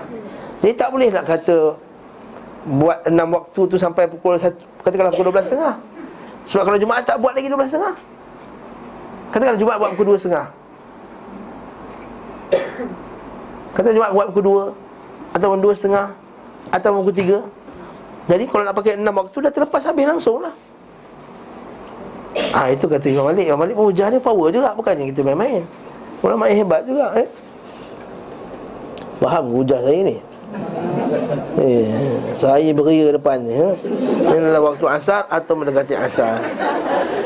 Jadi 0.62 0.74
tak 0.78 0.90
boleh 0.94 1.10
nak 1.10 1.26
kata 1.26 1.74
Buat 2.68 3.08
enam 3.08 3.28
waktu 3.32 3.62
tu 3.72 3.76
sampai 3.80 4.10
pukul 4.12 4.36
1 4.36 4.52
Katakanlah 4.84 5.14
pukul 5.16 5.32
12.30 5.32 6.50
Sebab 6.50 6.64
kalau 6.68 6.78
Jumaat 6.82 7.04
tak 7.08 7.18
buat 7.22 7.32
lagi 7.32 7.48
12.30 7.48 9.32
Katakan 9.32 9.56
Jumaat 9.56 9.78
buat 9.80 9.92
pukul 9.96 10.18
2 10.18 10.24
setengah 10.24 10.48
Katakan 13.72 13.96
Jumaat 13.96 14.12
buat 14.12 14.28
pukul 14.34 14.44
2 15.32 15.36
Atau 15.40 15.56
2 15.56 15.80
setengah 15.80 16.06
Atau 16.74 16.90
pukul 17.00 17.16
3 17.16 18.34
Jadi 18.34 18.44
kalau 18.50 18.64
nak 18.68 18.76
pakai 18.76 19.00
6 19.00 19.08
waktu 19.08 19.38
Dah 19.40 19.52
terlepas 19.54 19.84
habis 19.88 20.06
langsung 20.08 20.44
lah 20.44 20.54
Ah 22.50 22.70
itu 22.74 22.86
kata 22.90 23.10
Imam 23.10 23.30
Malik. 23.30 23.46
Imam 23.46 23.62
Malik 23.62 23.74
pun 23.78 23.86
hujah 23.90 24.10
dia 24.10 24.22
power 24.22 24.50
juga. 24.50 24.74
Bukannya 24.74 25.10
kita 25.14 25.22
main-main. 25.22 25.66
Ulama 26.22 26.50
yang 26.50 26.66
hebat 26.66 26.82
juga 26.86 27.14
eh? 27.18 27.28
Faham 29.20 29.52
hujah 29.52 29.80
saya 29.84 30.00
ni 30.00 30.18
Eh, 31.60 31.92
saya 32.40 32.72
beria 32.72 33.12
depan 33.12 33.44
ni 33.44 33.52
eh? 33.52 33.76
Ini 34.24 34.36
adalah 34.40 34.74
waktu 34.74 34.86
asar 34.88 35.28
atau 35.28 35.54
mendekati 35.60 35.94
asar? 35.94 36.40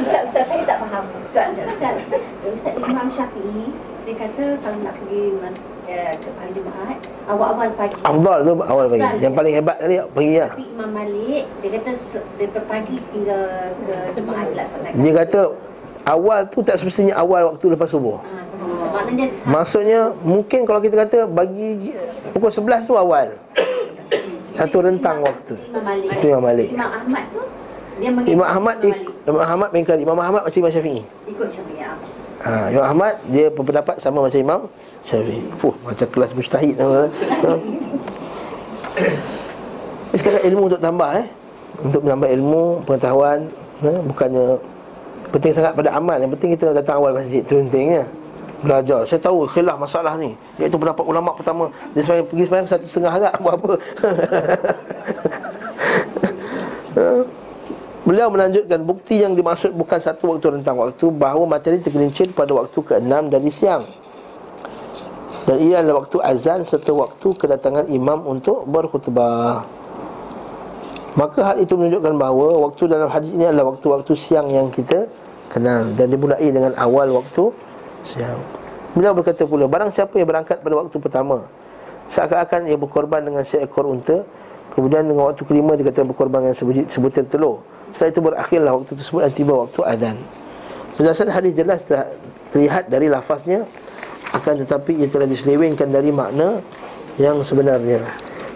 Ustaz, 0.02 0.24
Ustaz 0.34 0.44
saya 0.50 0.64
tak 0.66 0.78
faham. 0.82 1.04
Ustaz, 1.30 1.48
Ustaz, 1.54 1.96
Ustaz 2.44 2.74
Imam 2.82 3.08
Syafi'i 3.14 3.70
Dia 4.04 4.16
kata 4.20 4.44
kalau 4.60 4.78
nak 4.84 4.94
pergi 5.00 5.24
mas, 5.40 5.58
eh, 5.88 6.14
ke 6.18 6.30
Jumaat 6.52 6.98
Awal-awal 7.30 7.70
pagi. 7.78 7.96
Afdal 8.04 8.38
tu 8.44 8.54
awal 8.60 8.86
pagi. 8.90 9.04
Afdal, 9.06 9.22
Yang 9.22 9.34
ya. 9.34 9.38
paling 9.38 9.54
hebat 9.56 9.78
tadi 9.80 9.96
pagi 10.02 10.34
lah. 10.36 10.52
Tapi 10.52 10.66
Imam 10.74 10.90
Malik 10.92 11.44
Dia 11.62 11.70
kata 11.80 11.92
daripada 12.36 12.66
pagi 12.68 12.96
hingga 13.14 13.40
ke 13.72 13.96
Jumaat 14.18 14.46
dilaksanakan. 14.52 15.00
Dia 15.00 15.12
kata 15.24 15.42
Awal 16.04 16.52
tu 16.52 16.60
tak 16.60 16.76
semestinya 16.76 17.16
awal 17.16 17.56
waktu 17.56 17.66
lepas 17.72 17.88
subuh. 17.88 18.20
Ah, 18.20 19.08
Maksudnya 19.48 20.12
mungkin 20.20 20.68
kalau 20.68 20.84
kita 20.84 21.08
kata 21.08 21.18
bagi 21.32 21.96
pukul 22.36 22.52
11 22.52 22.88
tu 22.88 23.00
awal. 23.00 23.32
Satu 24.58 24.84
rentang 24.84 25.24
waktu. 25.24 25.56
Itu 26.12 26.26
Imam 26.28 26.44
Malik. 26.44 26.70
Imam 26.76 26.92
Ahmad 26.92 27.24
tu 27.32 27.42
dia 27.94 28.10
Imam 28.10 28.48
Ahmad 28.48 28.76
Imam 28.82 29.40
Ahmad 29.40 29.70
Imam 29.78 30.18
Ahmad 30.18 30.42
macam 30.44 30.60
Imam 30.60 30.74
Syafi'i. 30.74 31.04
Ikut 31.30 31.48
Syafi'i 31.48 31.86
ah. 31.86 31.96
ha, 32.44 32.68
Imam 32.74 32.86
Ahmad 32.90 33.14
dia 33.30 33.48
berpendapat 33.54 33.96
sama 34.02 34.26
macam 34.26 34.40
Imam 34.40 34.62
Syafi'i. 35.06 35.42
Fuh 35.62 35.76
macam 35.86 36.08
kelas 36.10 36.32
mustahid. 36.34 36.76
Ha. 36.82 37.08
Sekarang 40.18 40.42
ilmu 40.46 40.62
untuk 40.74 40.82
tambah 40.82 41.10
eh. 41.22 41.28
Untuk 41.82 42.06
menambah 42.06 42.30
ilmu, 42.30 42.86
pengetahuan 42.86 43.50
eh, 43.82 43.98
Bukannya 44.06 44.62
Penting 45.34 45.50
sangat 45.50 45.74
pada 45.74 45.98
amal. 45.98 46.22
Yang 46.22 46.38
penting 46.38 46.50
kita 46.54 46.70
datang 46.70 47.02
awal 47.02 47.18
masjid. 47.18 47.42
Itu 47.42 47.58
penting 47.58 47.98
ya 47.98 48.06
Belajar. 48.64 49.04
Saya 49.04 49.20
tahu 49.20 49.44
khilaf 49.50 49.76
masalah 49.76 50.16
ni. 50.16 50.38
Iaitu 50.56 50.80
pendapat 50.80 51.04
ulama 51.04 51.36
pertama. 51.36 51.68
Dia 51.92 52.06
semayang, 52.06 52.30
pergi 52.32 52.44
semayang 52.48 52.68
satu 52.70 52.86
setengah 52.88 53.12
harap. 53.12 53.34
Buat 53.44 53.54
apa? 53.60 53.74
Beliau 58.08 58.28
melanjutkan 58.32 58.80
bukti 58.84 59.20
yang 59.24 59.36
dimaksud 59.36 59.72
bukan 59.76 59.96
satu 59.96 60.36
waktu 60.36 60.60
rentang 60.60 60.76
waktu 60.76 61.08
Bahawa 61.08 61.48
materi 61.48 61.80
tergelincir 61.80 62.32
pada 62.36 62.52
waktu 62.56 62.76
ke-6 62.76 63.14
dari 63.28 63.50
siang. 63.52 63.84
Dan 65.44 65.60
ia 65.60 65.84
adalah 65.84 66.08
waktu 66.08 66.24
azan 66.24 66.64
serta 66.64 66.96
waktu 66.96 67.36
kedatangan 67.36 67.92
imam 67.92 68.24
untuk 68.24 68.64
berkhutbah. 68.64 69.68
Maka 71.20 71.40
hal 71.52 71.58
itu 71.60 71.76
menunjukkan 71.76 72.16
bahawa 72.16 72.48
waktu 72.64 72.84
dalam 72.88 73.12
hadis 73.12 73.36
ini 73.36 73.46
adalah 73.46 73.76
waktu-waktu 73.76 74.12
siang 74.16 74.48
yang 74.50 74.72
kita 74.72 75.06
kenal 75.52 75.92
Dan 75.96 76.14
dimulai 76.14 76.48
dengan 76.52 76.72
awal 76.78 77.12
waktu 77.12 77.52
siang. 78.04 78.40
Beliau 78.94 79.16
berkata 79.16 79.44
pula 79.48 79.66
Barang 79.66 79.90
siapa 79.90 80.16
yang 80.20 80.28
berangkat 80.30 80.62
pada 80.62 80.76
waktu 80.80 80.98
pertama 81.00 81.48
Seakan-akan 82.12 82.68
ia 82.68 82.78
berkorban 82.78 83.24
dengan 83.24 83.44
seekor 83.48 83.88
unta 83.88 84.24
Kemudian 84.74 85.06
dengan 85.06 85.30
waktu 85.30 85.44
kelima 85.46 85.78
dia 85.78 85.86
kata 85.86 86.02
berkorban 86.02 86.50
dengan 86.50 86.58
sebutir 86.90 87.30
telur. 87.30 87.62
Setelah 87.94 88.10
itu 88.10 88.22
berakhirlah 88.26 88.72
waktu 88.74 88.92
tersebut 88.98 89.22
dan 89.22 89.32
tiba 89.38 89.54
waktu 89.54 89.80
adhan 89.86 90.18
Berdasarkan 90.98 91.34
hadis 91.34 91.54
jelas 91.54 91.86
terlihat 92.50 92.90
dari 92.90 93.06
lafaznya 93.06 93.70
Akan 94.34 94.58
tetapi 94.58 94.98
ia 94.98 95.06
telah 95.06 95.30
diselewengkan 95.30 95.94
dari 95.94 96.10
makna 96.10 96.58
yang 97.22 97.46
sebenarnya. 97.46 98.02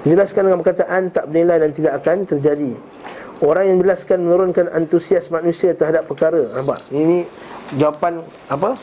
Dijelaskan 0.01 0.49
dengan 0.49 0.59
perkataan 0.63 1.01
tak 1.13 1.29
bernilai 1.29 1.57
dan 1.61 1.71
tidak 1.73 1.93
akan 2.01 2.17
terjadi 2.25 2.71
Orang 3.37 3.69
yang 3.69 3.77
menjelaskan 3.77 4.17
menurunkan 4.25 4.65
antusias 4.73 5.29
manusia 5.29 5.77
terhadap 5.77 6.09
perkara 6.09 6.41
Nampak? 6.57 6.89
Ini 6.89 7.21
jawapan 7.77 8.25
apa? 8.49 8.73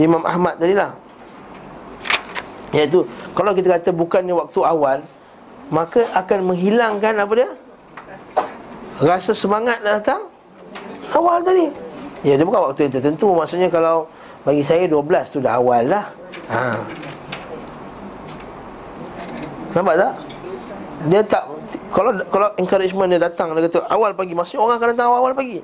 Imam 0.00 0.24
Ahmad 0.24 0.56
tadi 0.56 0.72
lah 0.72 0.96
Iaitu 2.72 3.04
Kalau 3.36 3.52
kita 3.52 3.76
kata 3.76 3.92
bukannya 3.92 4.32
waktu 4.32 4.60
awal 4.64 4.98
Maka 5.68 6.08
akan 6.16 6.54
menghilangkan 6.54 7.14
apa 7.20 7.32
dia? 7.36 7.50
Rasa 9.04 9.36
semangat 9.36 9.84
dah 9.84 10.00
datang 10.00 10.24
Awal 11.12 11.44
tadi 11.44 11.68
Ya 12.24 12.40
dia 12.40 12.44
bukan 12.48 12.72
waktu 12.72 12.88
yang 12.88 12.92
tertentu 12.96 13.28
Maksudnya 13.36 13.68
kalau 13.68 14.08
Bagi 14.48 14.64
saya 14.64 14.88
12 14.88 15.28
tu 15.28 15.38
dah 15.44 15.60
awal 15.60 15.92
lah 15.92 16.08
ha. 16.48 16.80
Nampak 19.76 19.94
tak? 19.98 20.12
Dia 21.10 21.20
tak 21.26 21.44
Kalau 21.92 22.10
kalau 22.32 22.48
encouragement 22.56 23.08
dia 23.10 23.20
datang 23.20 23.52
Dia 23.52 23.68
kata 23.68 23.84
awal 23.92 24.16
pagi 24.16 24.32
Maksudnya 24.32 24.64
orang 24.64 24.76
akan 24.80 24.88
datang 24.96 25.06
awal-awal 25.12 25.34
pagi 25.36 25.60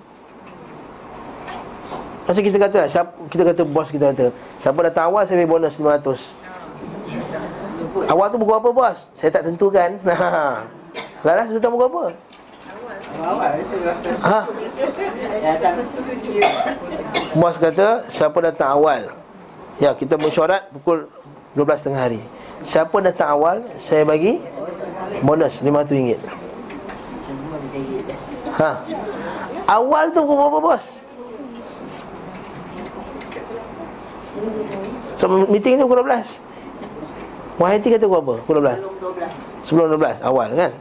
Macam 2.28 2.42
kita 2.44 2.58
kata 2.60 2.80
siapa, 2.90 3.10
Kita 3.30 3.42
kata 3.46 3.62
bos 3.64 3.88
kita 3.88 4.12
kata 4.12 4.28
Siapa 4.60 4.78
datang 4.84 5.08
awal 5.08 5.24
saya 5.24 5.40
beri 5.40 5.48
bonus 5.48 5.80
500 5.80 8.10
Awal 8.10 8.26
tu 8.30 8.38
buku 8.38 8.52
apa 8.52 8.68
bos? 8.70 9.08
Saya 9.16 9.30
tak 9.32 9.48
tentukan 9.48 9.96
Lalas 11.26 11.48
datang 11.48 11.72
buku 11.72 11.84
apa? 11.88 12.02
Ha? 14.22 14.38
Bos 17.34 17.56
kata 17.58 18.06
siapa 18.12 18.38
datang 18.44 18.70
awal 18.78 19.10
Ya 19.80 19.96
kita 19.96 20.20
mesyuarat 20.20 20.68
pukul 20.70 21.08
12 21.56 21.86
tengah 21.90 22.06
hari 22.06 22.22
Siapa 22.62 23.02
datang 23.02 23.34
awal 23.34 23.66
Saya 23.80 24.06
bagi 24.06 24.38
Bonus 25.20 25.60
RM500 25.60 26.18
Ha? 28.60 28.70
Awal 29.70 30.10
tu 30.10 30.20
pukul 30.26 30.36
berapa 30.36 30.58
bos? 30.58 30.84
So 35.16 35.24
meeting 35.48 35.78
ni 35.78 35.84
pukul 35.86 36.02
12 36.02 36.40
Wahai 37.60 37.78
kata 37.78 38.04
pukul 38.08 38.20
apa? 38.20 38.34
Pukul 38.44 38.56
12 38.64 39.64
Sebelum 39.64 39.86
12 39.96 40.24
awal 40.26 40.48
kan? 40.56 40.72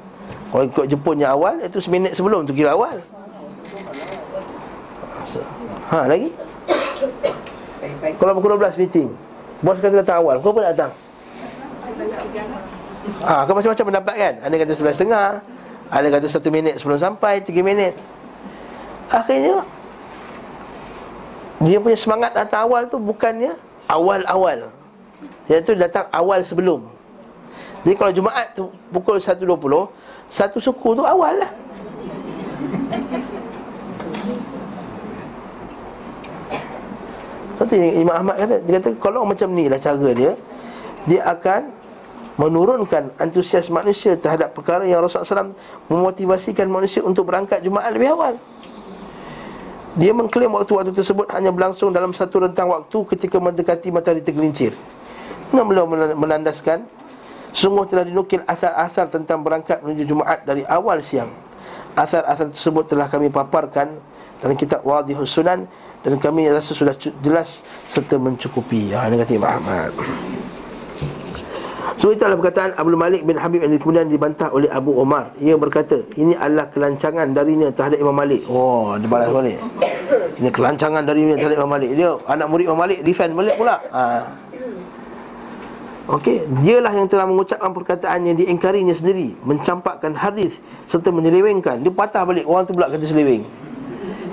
Kalau 0.50 0.64
ikut 0.66 0.86
Jepunnya 0.90 1.28
awal 1.36 1.62
Itu 1.62 1.78
seminit 1.80 2.18
sebelum 2.18 2.48
tu 2.48 2.56
kira 2.56 2.74
awal. 2.74 3.04
Ha 5.94 6.10
lagi? 6.10 6.34
Kalau 8.18 8.34
pukul 8.40 8.58
12 8.58 8.82
meeting 8.82 9.08
Bos 9.60 9.78
kata 9.78 10.02
datang 10.02 10.24
awal. 10.24 10.40
Kau 10.42 10.56
pun 10.56 10.66
datang 10.66 10.90
Ha, 13.00 13.48
kau 13.48 13.56
macam-macam 13.56 13.86
pendapat 13.96 14.16
kan? 14.20 14.34
Ada 14.44 14.56
kata 14.60 14.74
11 14.76 14.98
setengah 15.00 15.30
Ada 15.88 16.08
kata 16.12 16.28
1 16.28 16.56
minit 16.56 16.74
sebelum 16.78 17.00
sampai 17.00 17.40
3 17.42 17.64
minit. 17.64 17.94
Akhirnya 19.08 19.64
Dia 21.64 21.78
punya 21.80 21.98
semangat 21.98 22.36
datang 22.36 22.68
awal 22.68 22.92
tu 22.92 23.00
Bukannya 23.00 23.56
awal-awal. 23.88 24.70
Iaitu 25.50 25.74
datang 25.74 26.06
awal 26.14 26.46
sebelum. 26.46 26.86
Jadi 27.88 27.96
kalau 27.96 28.12
Jumaat 28.12 28.54
tu 28.54 28.70
Pukul 28.92 29.18
1.20 29.18 29.48
satu 30.30 30.62
suku 30.62 30.94
tu 30.94 31.02
awal 31.02 31.42
lah. 31.42 31.52
Lepas 37.60 37.76
Imam 37.76 38.16
Ahmad 38.16 38.36
kata 38.40 38.56
Dia 38.64 38.74
kata 38.80 38.90
kalau 39.02 39.28
macam 39.28 39.52
ni 39.52 39.68
lah 39.68 39.80
cara 39.82 40.10
dia 40.16 40.32
Dia 41.10 41.22
akan 41.28 41.79
menurunkan 42.40 43.12
antusias 43.20 43.68
manusia 43.68 44.16
terhadap 44.16 44.56
perkara 44.56 44.88
yang 44.88 45.04
Rasulullah 45.04 45.44
SAW 45.44 45.52
memotivasikan 45.92 46.72
manusia 46.72 47.04
untuk 47.04 47.28
berangkat 47.28 47.60
Jumaat 47.60 47.92
lebih 47.92 48.16
awal. 48.16 48.40
Dia 50.00 50.16
mengklaim 50.16 50.56
waktu-waktu 50.56 50.96
tersebut 50.96 51.28
hanya 51.36 51.52
berlangsung 51.52 51.92
dalam 51.92 52.16
satu 52.16 52.48
rentang 52.48 52.72
waktu 52.72 52.96
ketika 53.12 53.44
mendekati 53.44 53.92
matahari 53.92 54.24
tergelincir. 54.24 54.72
Namun 55.52 55.68
beliau 55.74 55.86
menandaskan 56.16 56.86
Sungguh 57.50 57.90
telah 57.90 58.06
dinukil 58.06 58.46
asal-asal 58.46 59.10
tentang 59.10 59.42
berangkat 59.42 59.82
menuju 59.82 60.06
Jumaat 60.06 60.46
dari 60.46 60.62
awal 60.70 61.02
siang 61.02 61.34
Asal-asal 61.98 62.54
tersebut 62.54 62.86
telah 62.94 63.10
kami 63.10 63.34
paparkan 63.34 63.98
dalam 64.38 64.54
kitab 64.54 64.86
Wadihus 64.86 65.34
Sunan 65.34 65.66
Dan 66.06 66.22
kami 66.22 66.46
rasa 66.54 66.78
sudah 66.78 66.94
jelas 67.26 67.66
serta 67.90 68.22
mencukupi 68.22 68.94
Ya, 68.94 69.10
ini 69.10 69.18
kata 69.18 69.34
Imam 69.34 69.50
Ahmad 69.58 69.92
So 72.00 72.16
itu 72.16 72.24
adalah 72.24 72.40
perkataan 72.40 72.80
Abu 72.80 72.96
Malik 72.96 73.28
bin 73.28 73.36
Habib 73.36 73.60
yang 73.60 73.76
kemudian 73.76 74.08
dibantah 74.08 74.48
oleh 74.56 74.72
Abu 74.72 74.96
Omar 74.96 75.36
Ia 75.36 75.60
berkata, 75.60 76.00
ini 76.16 76.32
adalah 76.32 76.72
kelancangan 76.72 77.36
darinya 77.36 77.68
terhadap 77.76 78.00
Imam 78.00 78.16
Malik 78.16 78.48
Oh, 78.48 78.96
dia 78.96 79.12
balas 79.12 79.28
balik 79.28 79.60
Ini 80.40 80.48
kelancangan 80.48 81.04
darinya 81.04 81.36
terhadap 81.36 81.60
Imam 81.60 81.76
Malik 81.76 81.92
Dia 82.00 82.16
anak 82.24 82.48
murid 82.48 82.72
Imam 82.72 82.80
Malik, 82.80 83.04
defend 83.04 83.36
Malik 83.36 83.60
pula 83.60 83.84
ha. 83.92 84.24
Okey, 86.10 86.42
dialah 86.66 86.90
yang 86.90 87.06
telah 87.06 87.30
mengucapkan 87.30 87.70
perkataan 87.70 88.26
yang 88.26 88.34
diingkarinya 88.34 88.98
sendiri, 88.98 89.38
mencampakkan 89.46 90.18
hadis 90.18 90.58
serta 90.90 91.14
menyelewengkan. 91.14 91.86
Dia 91.86 91.94
patah 91.94 92.26
balik 92.26 92.50
orang 92.50 92.66
tu 92.66 92.74
pula 92.74 92.90
kata 92.90 93.06
seleweng. 93.06 93.46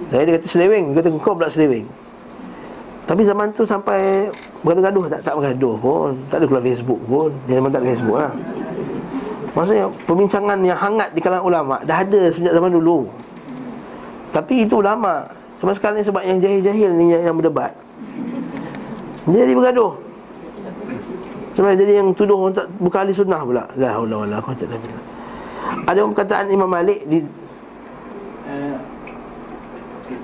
Saya 0.08 0.24
dia 0.24 0.40
kata 0.40 0.48
seleweng, 0.48 0.96
dia 0.96 1.04
kata 1.04 1.12
kau 1.20 1.36
pula 1.36 1.52
seleweng. 1.52 1.84
Tapi 3.06 3.22
zaman 3.22 3.54
tu 3.54 3.62
sampai 3.62 4.26
bergaduh 4.66 5.06
tak 5.06 5.22
tak 5.22 5.38
bergaduh 5.38 5.78
pun, 5.78 6.10
tak 6.26 6.42
ada 6.42 6.44
keluar 6.50 6.64
Facebook 6.66 7.00
pun. 7.06 7.30
Dia 7.46 7.62
memang 7.62 7.70
tak 7.70 7.86
ada 7.86 7.88
Facebook 7.94 8.18
lah. 8.18 8.32
Maksudnya 9.54 9.86
perbincangan 10.04 10.58
yang 10.66 10.76
hangat 10.76 11.08
di 11.14 11.20
kalangan 11.22 11.46
ulama 11.46 11.76
dah 11.86 12.02
ada 12.02 12.20
sejak 12.34 12.50
zaman 12.50 12.74
dulu. 12.74 13.06
Tapi 14.34 14.66
itu 14.66 14.82
ulama. 14.82 15.30
Cuma 15.62 15.72
sekarang 15.72 15.96
ni 15.96 16.04
sebab 16.04 16.20
yang 16.26 16.42
jahil-jahil 16.42 16.90
ni 16.98 17.14
yang, 17.14 17.32
yang 17.32 17.34
berdebat. 17.38 17.72
Jadi 19.24 19.52
bergaduh. 19.54 19.96
Sebab 21.56 21.72
jadi 21.72 22.04
yang 22.04 22.12
tuduh 22.12 22.36
orang 22.36 22.52
tak 22.52 22.68
bukan 22.76 22.98
ahli 23.00 23.14
sunnah 23.16 23.40
pula. 23.40 23.64
La 23.80 23.96
haula 23.96 24.28
wala 24.28 24.36
quwwata 24.44 24.68
illa 24.68 24.76
billah. 24.76 25.04
Ada 25.88 25.98
perkataan 26.04 26.44
Imam 26.52 26.68
Malik 26.68 27.06
di 27.08 27.24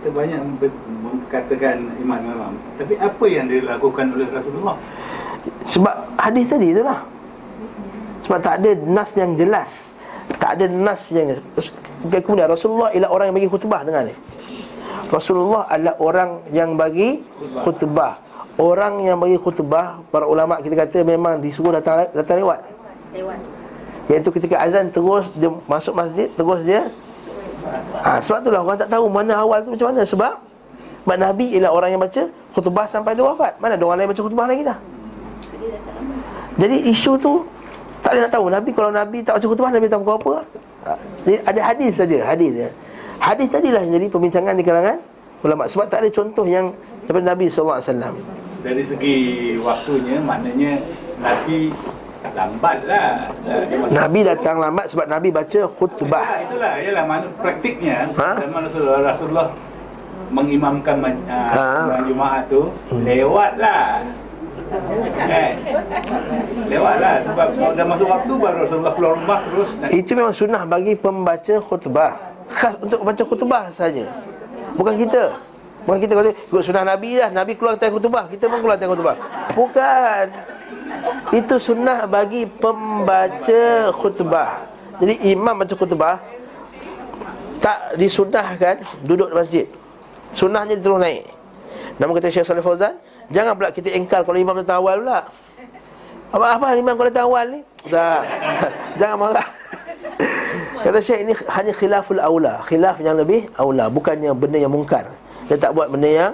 kita 0.03 0.19
banyak 0.19 0.43
mengatakan 0.99 1.87
iman 2.03 2.21
malam. 2.27 2.53
Tapi 2.75 2.99
apa 2.99 3.25
yang 3.31 3.47
dilakukan 3.47 4.11
oleh 4.19 4.27
Rasulullah? 4.35 4.75
Sebab 5.63 5.95
hadis 6.19 6.51
tadi 6.51 6.75
itulah. 6.75 7.07
Sebab 8.27 8.39
tak 8.43 8.55
ada 8.59 8.75
nas 8.83 9.15
yang 9.15 9.39
jelas. 9.39 9.95
Tak 10.43 10.59
ada 10.59 10.67
nas 10.67 11.07
yang 11.15 11.39
kemudian 12.11 12.51
Rasulullah 12.51 12.91
ialah 12.91 13.15
orang 13.15 13.31
yang 13.31 13.37
bagi 13.39 13.51
khutbah 13.55 13.87
dengar 13.87 14.11
ni. 14.11 14.15
Rasulullah 15.07 15.71
adalah 15.71 15.95
orang 16.03 16.31
yang 16.51 16.75
bagi 16.75 17.23
khutbah. 17.63 18.19
Orang 18.59 19.01
yang 19.01 19.17
bagi 19.17 19.41
khutbah 19.41 20.05
Para 20.13 20.29
ulama 20.29 20.61
kita 20.61 20.77
kata 20.77 21.01
memang 21.09 21.41
disuruh 21.41 21.73
datang 21.73 22.05
datang 22.13 22.45
lewat 22.45 22.61
Lewat 23.17 23.41
Iaitu 24.13 24.29
ketika 24.29 24.61
azan 24.61 24.93
terus 24.93 25.33
dia 25.41 25.49
masuk 25.65 25.97
masjid 25.97 26.29
Terus 26.37 26.61
dia 26.61 26.93
ha, 28.03 28.19
Sebab 28.21 28.39
itulah 28.43 28.61
orang 28.63 28.79
tak 28.79 28.91
tahu 28.91 29.05
mana 29.09 29.33
awal 29.39 29.63
tu 29.63 29.75
macam 29.75 29.95
mana. 29.95 30.03
Sebab 30.03 30.33
Mak 31.03 31.19
Nabi 31.19 31.59
ialah 31.59 31.71
orang 31.75 31.91
yang 31.91 32.03
baca 32.03 32.23
khutbah 32.55 32.87
sampai 32.87 33.19
dia 33.19 33.27
wafat. 33.27 33.59
Mana 33.59 33.75
ada 33.75 33.85
orang 33.87 33.99
lain 34.03 34.09
baca 34.15 34.23
khutbah 34.23 34.47
lagi 34.47 34.63
dah? 34.63 34.79
Jadi 36.59 36.77
isu 36.91 37.17
tu 37.19 37.43
Tak 38.03 38.15
boleh 38.15 38.23
nak 38.27 38.33
tahu. 38.35 38.45
Nabi 38.51 38.71
kalau 38.71 38.91
Nabi 38.95 39.19
tak 39.27 39.39
baca 39.39 39.47
khutbah 39.47 39.71
Nabi 39.75 39.87
tak 39.91 39.99
buka 40.03 40.13
apa? 40.19 40.35
Ha, 40.87 40.91
Jadi 41.27 41.37
ada 41.43 41.61
hadis 41.63 41.93
saja 41.99 42.19
Hadis 42.23 42.51
dia 42.55 42.69
Hadis 43.23 43.49
tadilah 43.51 43.83
yang 43.87 43.99
jadi 43.99 44.07
perbincangan 44.11 44.55
di 44.55 44.65
kalangan 44.67 44.99
ulama. 45.43 45.67
Sebab 45.67 45.87
tak 45.91 46.07
ada 46.07 46.11
contoh 46.11 46.47
yang 46.47 46.71
daripada 47.07 47.35
Nabi 47.35 47.51
SAW 47.51 47.83
Dari 48.63 48.83
segi 48.87 49.17
waktunya 49.59 50.23
maknanya 50.23 50.79
Nabi 51.19 51.71
lambat 52.31 52.79
lah. 52.87 53.19
Nabi 53.91 54.21
datang 54.23 54.57
lambat 54.63 54.87
sebab 54.95 55.07
Nabi 55.11 55.29
baca 55.35 55.61
khutbah. 55.67 56.23
Itulah, 56.23 56.39
itulah, 56.47 56.73
ialah 56.79 57.05
mana 57.05 57.27
praktiknya. 57.43 58.07
Ha? 58.15 58.31
zaman 58.39 58.61
Rasulullah, 58.71 59.01
Rasulullah 59.03 59.49
mengimamkan 60.33 60.97
ma- 60.97 61.23
uh, 61.29 61.51
Ha. 61.53 62.01
Jumaat 62.07 62.43
tu 62.49 62.71
lewatlah. 63.03 64.01
Kan? 64.73 65.53
Lewatlah 66.73 67.15
sebab 67.29 67.49
dah 67.77 67.87
masuk 67.87 68.09
waktu 68.09 68.33
baru 68.41 68.57
Rasulullah 68.65 68.95
keluar 68.97 69.13
rumah 69.21 69.41
terus. 69.53 69.71
Nak 69.77 69.89
Itu 69.93 70.11
memang 70.17 70.33
sunnah 70.33 70.63
bagi 70.65 70.93
pembaca 70.97 71.55
khutbah. 71.61 72.13
Khas 72.49 72.75
untuk 72.81 73.01
baca 73.05 73.23
khutbah 73.25 73.65
saja. 73.69 74.09
Bukan 74.73 74.97
kita. 74.97 75.37
Bukan 75.85 75.99
kita 75.99 76.13
kata 76.15 76.31
ikut 76.33 76.63
sunnah 76.65 76.85
Nabi 76.89 77.21
lah. 77.21 77.29
Nabi 77.29 77.53
keluar 77.59 77.77
time 77.77 77.93
khutbah. 77.93 78.25
Kita 78.33 78.49
pun 78.49 78.59
keluar 78.65 78.77
time 78.81 78.93
khutbah. 78.97 79.17
Bukan 79.53 80.25
Itu 81.33 81.57
sunnah 81.57 82.05
bagi 82.05 82.45
pembaca 82.45 83.93
khutbah 83.97 84.69
Jadi 85.01 85.15
imam 85.33 85.55
baca 85.57 85.75
khutbah 85.75 86.17
Tak 87.63 87.97
disunnahkan 87.97 88.85
duduk 89.07 89.33
di 89.33 89.35
masjid 89.37 89.67
Sunnahnya 90.33 90.77
terus 90.81 91.01
naik 91.01 91.25
Nama 91.97 92.11
kata 92.13 92.29
Syekh 92.29 92.45
Salih 92.49 92.65
Fauzan 92.65 92.97
Jangan 93.33 93.57
pula 93.57 93.73
kita 93.73 93.89
engkar 93.97 94.25
kalau 94.29 94.37
imam 94.37 94.61
datang 94.61 94.85
awal 94.85 95.01
pula 95.01 95.21
apa 96.33 96.57
apa 96.57 96.67
imam 96.81 96.97
kalau 96.97 97.13
datang 97.13 97.29
awal 97.29 97.45
ni? 97.53 97.61
Tak. 97.93 98.21
Jangan 98.99 99.17
marah. 99.21 99.49
Kata 100.85 100.99
Syekh 101.05 101.21
ini 101.29 101.33
hanya 101.53 101.73
khilaful 101.77 102.21
aula, 102.25 102.65
khilaf 102.65 102.97
yang 103.05 103.21
lebih 103.21 103.53
aula, 103.61 103.93
bukannya 103.93 104.33
benda 104.33 104.57
yang 104.57 104.73
mungkar. 104.73 105.13
Dia 105.53 105.61
tak 105.61 105.77
buat 105.77 105.93
benda 105.93 106.09
yang 106.09 106.33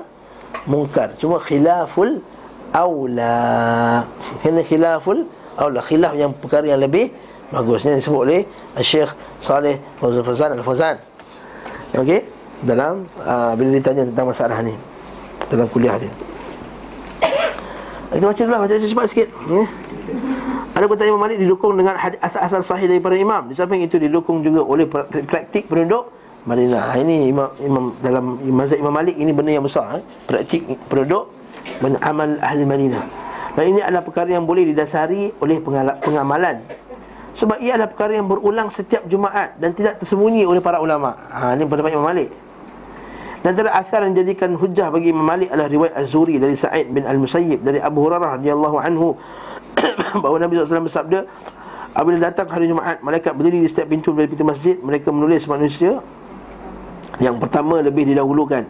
mungkar, 0.71 1.19
cuma 1.19 1.43
khilaful 1.43 2.23
aula. 2.73 4.05
Ini 4.45 4.63
khilaful 4.65 5.25
aula, 5.57 5.81
khilaf 5.83 6.13
yang 6.15 6.33
perkara 6.35 6.69
yang 6.69 6.81
lebih 6.81 7.11
bagus. 7.53 7.85
Ini 7.89 8.01
disebut 8.01 8.21
oleh 8.25 8.41
Syekh 8.85 9.11
Saleh 9.41 9.81
Fauzan 10.01 10.57
Al-Fauzan. 10.57 10.97
Okey, 11.97 12.21
dalam 12.63 13.09
uh, 13.25 13.57
bila 13.57 13.73
ditanya 13.73 14.05
tentang 14.05 14.29
masalah 14.29 14.61
ni 14.61 14.77
dalam 15.49 15.65
kuliah 15.73 15.97
dia. 15.97 16.13
Kita 18.09 18.25
baca 18.25 18.41
dulu 18.41 18.53
lah, 18.57 18.61
baca 18.65 18.75
cepat 18.81 19.07
sikit 19.13 19.29
ya. 19.53 19.65
Ada 20.73 20.85
pertanyaan 20.89 21.13
Imam 21.13 21.23
Malik 21.29 21.39
didukung 21.45 21.77
dengan 21.77 22.01
asal-asal 22.23 22.65
sahih 22.65 22.89
daripada 22.89 23.19
imam 23.19 23.51
Di 23.51 23.55
samping 23.59 23.85
itu 23.85 24.01
didukung 24.01 24.41
juga 24.41 24.65
oleh 24.65 24.89
pra- 24.89 25.05
praktik 25.05 25.69
penduduk 25.69 26.09
Madinah 26.49 26.97
Ini 26.97 27.29
imam, 27.29 27.49
imam 27.61 27.85
dalam 28.01 28.41
mazhab 28.49 28.81
Imam 28.81 28.95
Malik 28.95 29.13
ini 29.19 29.29
benda 29.35 29.53
yang 29.53 29.67
besar 29.67 30.01
eh? 30.01 30.03
Praktik 30.25 30.65
penduduk 30.89 31.29
Amal 32.03 32.39
ahli 32.43 32.65
Madinah. 32.65 33.05
Dan 33.55 33.65
ini 33.75 33.81
adalah 33.83 34.07
perkara 34.07 34.31
yang 34.31 34.47
boleh 34.47 34.71
didasari 34.71 35.35
oleh 35.43 35.59
pengamalan. 36.03 36.63
Sebab 37.35 37.59
ia 37.63 37.79
adalah 37.79 37.91
perkara 37.91 38.19
yang 38.19 38.27
berulang 38.27 38.67
setiap 38.67 39.07
Jumaat 39.07 39.55
Dan 39.63 39.71
tidak 39.71 40.03
tersembunyi 40.03 40.43
oleh 40.43 40.59
para 40.59 40.83
ulama. 40.83 41.15
Ha, 41.31 41.55
Ini 41.55 41.71
pendapat 41.71 41.95
Imam 41.95 42.07
Malik. 42.07 42.31
Dan 43.39 43.55
antara 43.55 43.71
asar 43.79 44.03
yang 44.03 44.19
jadikan 44.19 44.51
hujah 44.59 44.91
bagi 44.91 45.15
Imam 45.15 45.23
Malik 45.23 45.47
adalah 45.55 45.71
riwayat 45.71 45.95
Az-Zuri 45.95 46.43
dari 46.43 46.59
Sa'id 46.59 46.91
bin 46.91 47.07
Al-Musayyib 47.07 47.63
dari 47.63 47.79
Abu 47.79 48.03
Hurairah 48.03 48.43
radhiyallahu 48.43 48.77
anhu 48.83 49.15
bahawa 50.23 50.43
Nabi 50.43 50.59
SAW 50.59 50.91
bersabda 50.91 51.23
apabila 51.95 52.19
datang 52.19 52.51
hari 52.51 52.67
Jumaat 52.67 52.99
malaikat 52.99 53.33
berdiri 53.39 53.63
di 53.63 53.69
setiap 53.71 53.95
pintu 53.95 54.11
dari 54.11 54.27
pintu 54.27 54.43
masjid 54.43 54.75
mereka 54.83 55.15
menulis 55.15 55.47
manusia 55.47 56.03
yang 57.23 57.39
pertama 57.39 57.79
lebih 57.79 58.11
didahulukan 58.11 58.67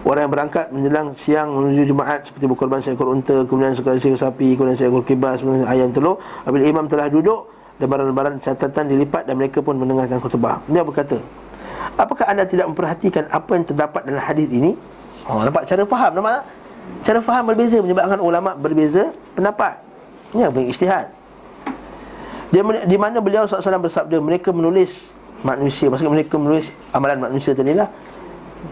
Orang 0.00 0.24
yang 0.24 0.32
berangkat 0.32 0.72
menjelang 0.72 1.12
siang 1.12 1.52
menuju 1.52 1.92
Jumaat 1.92 2.24
Seperti 2.24 2.48
berkorban 2.48 2.80
seekor 2.80 3.12
unta 3.12 3.44
Kemudian 3.44 3.76
seekor, 3.76 4.00
seekor 4.00 4.16
sapi 4.16 4.56
Kemudian 4.56 4.76
seekor 4.76 5.04
kibas 5.04 5.44
Kemudian 5.44 5.68
ayam 5.68 5.92
telur. 5.92 6.16
Apabila 6.40 6.64
imam 6.64 6.88
telah 6.88 7.12
duduk 7.12 7.52
Lembaran-lembaran 7.76 8.40
catatan 8.40 8.88
dilipat 8.88 9.28
Dan 9.28 9.36
mereka 9.36 9.60
pun 9.60 9.76
mendengarkan 9.76 10.16
khutbah. 10.16 10.64
Dia 10.72 10.80
berkata 10.80 11.20
Apakah 12.00 12.32
anda 12.32 12.48
tidak 12.48 12.72
memperhatikan 12.72 13.28
Apa 13.28 13.60
yang 13.60 13.64
terdapat 13.68 14.08
dalam 14.08 14.24
hadis 14.24 14.48
ini? 14.48 14.72
Oh, 15.28 15.44
Nampak 15.44 15.68
cara 15.68 15.84
faham 15.84 16.12
Nampak 16.16 16.32
tak? 16.32 16.44
Cara 17.04 17.18
faham 17.20 17.44
berbeza 17.52 17.76
Menyebabkan 17.84 18.20
ulama' 18.24 18.56
berbeza 18.56 19.12
pendapat. 19.36 19.84
Ini 20.32 20.48
yang 20.48 20.52
ijtihad. 20.56 21.06
Dia, 22.48 22.62
Di 22.88 22.96
mana 22.96 23.20
beliau 23.20 23.44
SAW 23.44 23.84
bersabda 23.84 24.16
Mereka 24.16 24.48
menulis 24.48 25.12
manusia 25.44 25.92
Maksudnya 25.92 26.12
mereka 26.16 26.40
menulis 26.40 26.72
amalan 26.88 27.20
manusia 27.20 27.52
tadi 27.52 27.76
lah 27.76 27.92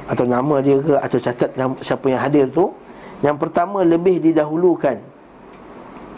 atau 0.08 0.24
nama 0.24 0.60
dia 0.64 0.80
ke 0.80 0.94
atau 0.96 1.18
catat 1.20 1.50
siapa 1.84 2.06
yang 2.08 2.20
hadir 2.20 2.46
tu. 2.50 2.72
Yang 3.18 3.36
pertama 3.42 3.82
lebih 3.82 4.22
didahulukan. 4.22 5.02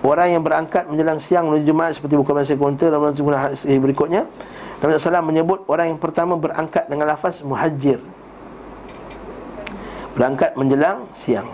Orang 0.00 0.28
yang 0.32 0.42
berangkat 0.44 0.88
menjelang 0.88 1.20
siang 1.20 1.52
menuju 1.52 1.64
Jumaat 1.68 1.92
seperti 1.92 2.16
bukan 2.16 2.40
masa 2.40 2.56
konter 2.56 2.88
dalam 2.88 3.12
sebuah 3.12 3.52
hadis 3.52 3.64
berikutnya. 3.68 4.24
Nabi 4.80 4.96
SAW 4.96 5.20
menyebut 5.20 5.68
orang 5.68 5.92
yang 5.92 6.00
pertama 6.00 6.40
berangkat 6.40 6.88
dengan 6.88 7.12
lafaz 7.12 7.44
muhajir 7.44 8.00
berangkat 10.14 10.52
menjelang 10.58 11.06
siang. 11.14 11.48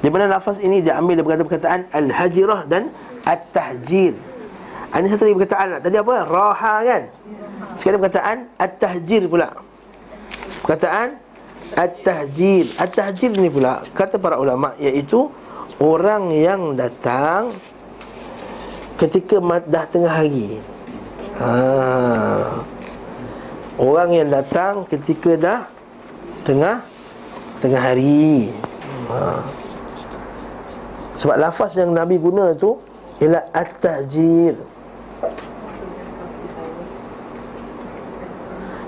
Di 0.00 0.08
mana 0.12 0.24
lafaz 0.38 0.62
ini 0.62 0.84
diambil 0.84 1.20
daripada 1.20 1.42
perkataan 1.42 1.80
al-hajirah 1.90 2.68
dan 2.68 2.92
at-tahjir. 3.26 4.14
Ah, 4.88 5.02
ini 5.02 5.10
satu 5.10 5.26
lagi 5.26 5.36
perkataan 5.42 5.82
tadi 5.82 5.96
apa? 5.98 6.14
Raha 6.24 6.74
kan? 6.86 7.02
Sekarang 7.76 8.00
perkataan 8.00 8.36
at-tahjir 8.56 9.26
pula. 9.26 9.50
Perkataan 10.62 11.18
At-tahjir 11.74 12.70
At-tahjir 12.78 13.34
ni 13.34 13.50
pula 13.50 13.82
Kata 13.90 14.20
para 14.20 14.38
ulama' 14.38 14.78
Iaitu 14.78 15.26
Orang 15.82 16.30
yang 16.30 16.78
datang 16.78 17.50
Ketika 18.96 19.42
dah 19.66 19.84
tengah 19.90 20.12
hari 20.12 20.62
ha. 21.42 21.50
Orang 23.76 24.14
yang 24.14 24.30
datang 24.30 24.86
Ketika 24.86 25.34
dah 25.34 25.60
Tengah 26.46 26.86
Tengah 27.58 27.82
hari 27.82 28.54
ha. 29.10 29.42
Sebab 31.18 31.36
lafaz 31.40 31.74
yang 31.80 31.90
Nabi 31.90 32.20
guna 32.22 32.54
tu 32.54 32.78
Ialah 33.18 33.48
At-tahjir 33.50 34.54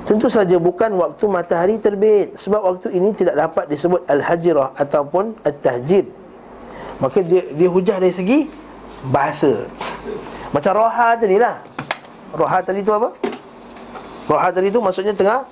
Tentu 0.09 0.32
saja 0.32 0.56
bukan 0.56 0.96
waktu 0.96 1.24
matahari 1.28 1.76
terbit. 1.76 2.32
Sebab 2.40 2.64
waktu 2.64 2.96
ini 2.96 3.12
tidak 3.12 3.36
dapat 3.36 3.68
disebut 3.68 4.09
Al-Hajirah 4.09 4.72
ataupun 4.72 5.36
Al-Tahjid 5.44 6.09
Maka 6.96 7.20
dia, 7.20 7.44
dia 7.52 7.68
hujah 7.68 8.00
dari 8.00 8.16
segi 8.16 8.48
Bahasa. 9.12 9.68
Macam 10.48 10.72
roha 10.80 11.12
tadi 11.12 11.36
lah. 11.36 11.61
Roha 12.32 12.59
tadi 12.64 12.80
tu 12.80 12.88
apa? 12.96 13.12
Roha 14.32 14.48
tadi 14.48 14.72
tu 14.72 14.80
maksudnya 14.80 15.12
tengah 15.12 15.44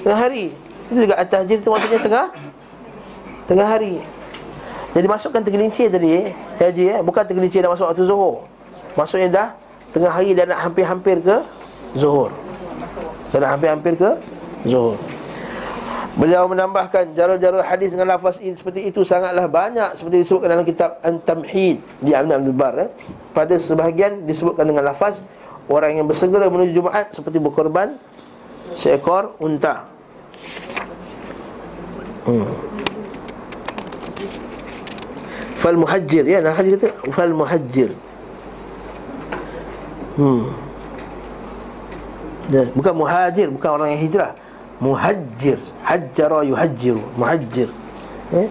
Tengah 0.00 0.16
hari. 0.16 0.56
Itu 0.88 1.04
juga 1.04 1.20
Al-Tahjid 1.20 1.60
tu 1.60 1.68
maksudnya 1.68 2.00
tengah 2.00 2.32
Tengah 3.44 3.68
hari. 3.68 4.00
Jadi 4.96 5.04
masukkan 5.04 5.44
tergelincir 5.44 5.92
tadi 5.92 6.08
eh 6.16 6.26
Haji 6.56 6.84
eh 6.96 7.00
Bukan 7.04 7.28
tergelincir 7.28 7.60
dah 7.60 7.68
masuk 7.76 7.92
waktu 7.92 8.08
zuhur. 8.08 8.48
Maksudnya 8.96 9.28
dah 9.28 9.48
Tengah 9.92 10.16
hari 10.16 10.32
dah 10.32 10.48
nak 10.48 10.64
hampir-hampir 10.64 11.20
ke 11.20 11.44
Zuhur 11.92 12.47
dan 13.32 13.44
hampir-hampir 13.44 13.94
ke 13.96 14.10
Zuhur 14.64 14.98
Beliau 16.18 16.50
menambahkan 16.50 17.14
jarul-jarul 17.14 17.62
hadis 17.62 17.94
dengan 17.94 18.18
lafaz 18.18 18.42
ini 18.42 18.58
seperti 18.58 18.90
itu 18.90 19.06
sangatlah 19.06 19.46
banyak 19.46 19.94
seperti 19.94 20.26
disebutkan 20.26 20.50
dalam 20.50 20.66
kitab 20.66 20.98
An-Tamhid 21.06 21.78
di 22.02 22.10
Ibn 22.10 22.42
Abdul 22.42 22.58
Bar 22.58 22.74
eh. 22.74 22.90
Pada 23.30 23.54
sebahagian 23.54 24.26
disebutkan 24.26 24.66
dengan 24.66 24.82
lafaz 24.82 25.22
orang 25.70 25.94
yang 25.94 26.10
bersegera 26.10 26.50
menuju 26.50 26.74
Jumaat 26.74 27.14
seperti 27.14 27.38
berkorban 27.38 27.94
seekor 28.74 29.38
unta. 29.38 29.86
Hmm. 32.26 32.50
Fal 35.54 35.78
muhajjir 35.78 36.26
ya 36.26 36.42
nah 36.42 36.50
hadis 36.50 36.82
kata 36.82 37.14
fal 37.14 37.30
muhajjir. 37.30 37.94
Hmm. 40.18 40.50
Ya, 42.48 42.64
bukan 42.72 42.92
muhajir, 42.96 43.48
bukan 43.52 43.70
orang 43.76 43.88
yang 43.92 44.00
hijrah. 44.08 44.32
Muhajir, 44.78 45.58
hajjara 45.84 46.46
yuhajjiru, 46.46 47.02
muhajir. 47.18 47.68
Eh? 48.32 48.48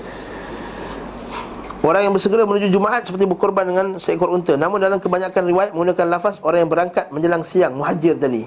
Orang 1.82 2.04
yang 2.04 2.14
bersegera 2.14 2.43
menuju 2.43 2.74
Jumaat 2.74 3.08
seperti 3.08 3.24
berkorban 3.30 3.64
dengan 3.64 3.88
seekor 4.02 4.34
unta. 4.34 4.58
Namun 4.60 4.82
dalam 4.82 5.00
kebanyakan 5.00 5.43
riwayat 5.45 5.72
menggunakan 5.72 6.06
lafaz 6.10 6.41
orang 6.43 6.66
yang 6.66 6.72
berangkat 6.74 7.06
menjelang 7.14 7.45
siang, 7.48 7.74
muhajir 7.78 8.20
tadi. 8.20 8.43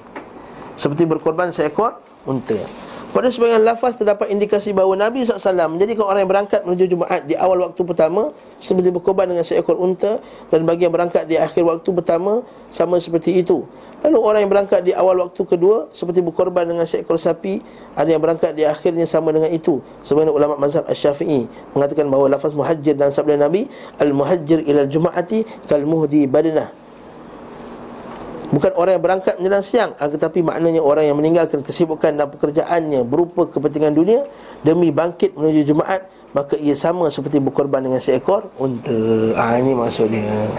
Seperti 0.77 1.09
berkorban 1.09 1.55
seekor 1.55 1.99
unta. 2.29 2.59
Pada 3.21 3.29
sebagian 3.29 3.61
lafaz 3.61 4.01
terdapat 4.01 4.33
indikasi 4.33 4.73
bahawa 4.73 4.97
Nabi 4.97 5.29
SAW 5.29 5.77
menjadikan 5.77 6.09
orang 6.09 6.25
yang 6.25 6.33
berangkat 6.33 6.65
menuju 6.65 6.97
Jumaat 6.97 7.29
di 7.29 7.37
awal 7.37 7.69
waktu 7.69 7.85
pertama 7.85 8.33
seperti 8.65 8.89
berkorban 8.89 9.29
dengan 9.29 9.45
seekor 9.45 9.77
unta 9.77 10.25
dan 10.49 10.65
bagi 10.65 10.89
yang 10.89 10.95
berangkat 10.97 11.29
di 11.29 11.37
akhir 11.37 11.61
waktu 11.69 11.85
pertama 11.93 12.41
sama 12.73 12.97
seperti 12.97 13.45
itu. 13.45 13.69
Lalu 14.01 14.19
orang 14.25 14.41
yang 14.41 14.49
berangkat 14.49 14.89
di 14.89 14.97
awal 14.97 15.21
waktu 15.21 15.37
kedua 15.37 15.93
seperti 15.93 16.25
berkorban 16.25 16.65
dengan 16.65 16.89
seekor 16.89 17.21
sapi, 17.21 17.61
ada 17.93 18.09
yang 18.09 18.25
berangkat 18.25 18.57
di 18.57 18.65
akhirnya 18.65 19.05
sama 19.05 19.37
dengan 19.37 19.53
itu. 19.53 19.85
Sebenarnya 20.01 20.33
ulama 20.33 20.57
mazhab 20.57 20.89
Asy-Syafi'i 20.89 21.45
mengatakan 21.77 22.09
bahawa 22.09 22.41
lafaz 22.41 22.57
muhajir 22.57 22.97
dan 22.97 23.13
sabda 23.13 23.37
Nabi 23.37 23.69
al-muhajir 24.01 24.65
ila 24.65 24.89
al-jum'ati 24.89 25.69
kal 25.69 25.85
muhdi 25.85 26.25
badanah 26.25 26.73
Bukan 28.51 28.75
orang 28.75 28.99
yang 28.99 29.05
berangkat 29.05 29.39
menjelang 29.39 29.63
siang 29.63 29.91
Tetapi 29.95 30.43
maknanya 30.43 30.83
orang 30.83 31.07
yang 31.07 31.15
meninggalkan 31.15 31.63
kesibukan 31.63 32.19
dan 32.19 32.27
pekerjaannya 32.27 33.07
Berupa 33.07 33.47
kepentingan 33.47 33.95
dunia 33.95 34.27
Demi 34.67 34.91
bangkit 34.91 35.39
menuju 35.39 35.71
Jumaat 35.71 36.11
Maka 36.35 36.59
ia 36.59 36.75
sama 36.75 37.11
seperti 37.11 37.39
berkorban 37.43 37.83
dengan 37.83 38.03
seekor 38.03 38.51
unta. 38.59 38.91
Ah, 39.39 39.55
Ini 39.55 39.71
maksudnya 39.75 40.51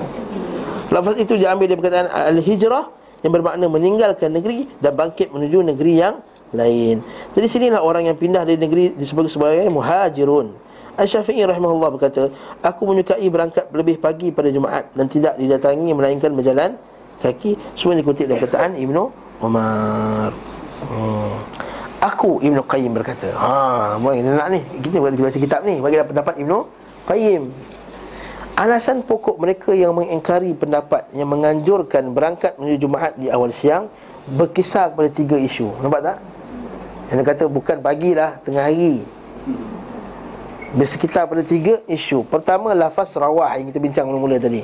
Lafaz 0.92 1.20
itu 1.20 1.36
diambil 1.36 1.68
dari 1.68 1.80
perkataan 1.80 2.08
Al-Hijrah 2.36 2.86
Yang 3.28 3.32
bermakna 3.36 3.66
meninggalkan 3.68 4.32
negeri 4.32 4.72
Dan 4.80 4.96
bangkit 4.96 5.36
menuju 5.36 5.60
negeri 5.76 5.94
yang 6.00 6.16
lain. 6.52 7.00
Jadi 7.32 7.48
sinilah 7.48 7.80
orang 7.80 8.12
yang 8.12 8.20
pindah 8.20 8.44
dari 8.44 8.60
negeri 8.60 8.92
Disebut 8.92 9.32
sebagai 9.32 9.64
muhajirun. 9.72 10.52
Al-Syafi'i 11.00 11.48
rahimahullah 11.48 11.92
berkata 11.96 12.28
Aku 12.60 12.84
menyukai 12.84 13.24
berangkat 13.32 13.72
lebih 13.72 14.04
pagi 14.04 14.36
pada 14.36 14.52
Jumaat 14.52 14.92
Dan 14.92 15.08
tidak 15.08 15.39
didatangi 15.39 15.96
melainkan 15.96 16.36
berjalan 16.36 16.76
kaki 17.22 17.55
semua 17.78 17.93
dikutip 17.95 18.26
dari 18.26 18.41
perkataan 18.41 18.76
Ibnu 18.76 19.03
Umar. 19.41 20.34
Hmm. 20.89 21.38
Aku 22.01 22.41
Ibnu 22.41 22.65
Qayyim 22.65 22.97
berkata. 22.97 23.30
Ha, 23.38 23.97
boleh 24.01 24.26
kita 24.26 24.34
nak 24.34 24.49
ni. 24.49 24.61
Kita 24.82 24.97
buat 24.97 25.13
baca 25.13 25.38
kitab 25.38 25.61
ni 25.61 25.78
bagi 25.78 26.01
pendapat 26.01 26.36
Ibnu 26.41 26.57
Qayyim. 27.05 27.43
Alasan 28.57 29.05
pokok 29.05 29.38
mereka 29.38 29.72
yang 29.74 29.93
mengingkari 29.93 30.57
pendapat 30.57 31.07
yang 31.13 31.30
menganjurkan 31.30 32.13
berangkat 32.13 32.57
menuju 32.57 32.78
Jumaat 32.89 33.13
di 33.17 33.30
awal 33.30 33.53
siang 33.53 33.89
berkisar 34.34 34.93
kepada 34.93 35.09
tiga 35.13 35.38
isu. 35.38 35.69
Nampak 35.82 36.01
tak? 36.01 36.17
Yang 37.13 37.26
kata 37.26 37.43
bukan 37.49 37.78
pagi 37.82 38.11
lah, 38.17 38.38
tengah 38.41 38.65
hari. 38.65 39.01
Bersekitar 40.74 41.26
pada 41.30 41.43
tiga 41.45 41.82
isu. 41.86 42.24
Pertama, 42.26 42.74
lafaz 42.74 43.13
rawah 43.13 43.53
yang 43.57 43.69
kita 43.69 43.80
bincang 43.82 44.05
mula-mula 44.09 44.41
tadi 44.41 44.63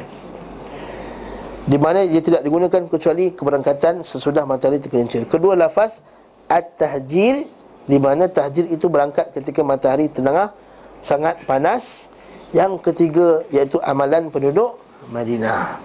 di 1.68 1.76
mana 1.76 2.08
dia 2.08 2.24
tidak 2.24 2.48
digunakan 2.48 2.88
kecuali 2.88 3.36
keberangkatan 3.36 4.00
sesudah 4.08 4.48
matahari 4.48 4.80
tergelincir. 4.80 5.28
Kedua 5.28 5.52
lafaz 5.52 6.00
at-tahjir 6.48 7.44
di 7.84 7.98
mana 8.00 8.32
tahjir 8.32 8.72
itu 8.72 8.88
berangkat 8.88 9.36
ketika 9.36 9.60
matahari 9.68 10.08
tengah 10.08 10.56
sangat 11.04 11.44
panas. 11.44 12.08
Yang 12.56 12.80
ketiga 12.80 13.44
iaitu 13.52 13.76
amalan 13.84 14.32
penduduk 14.32 14.80
Madinah. 15.12 15.76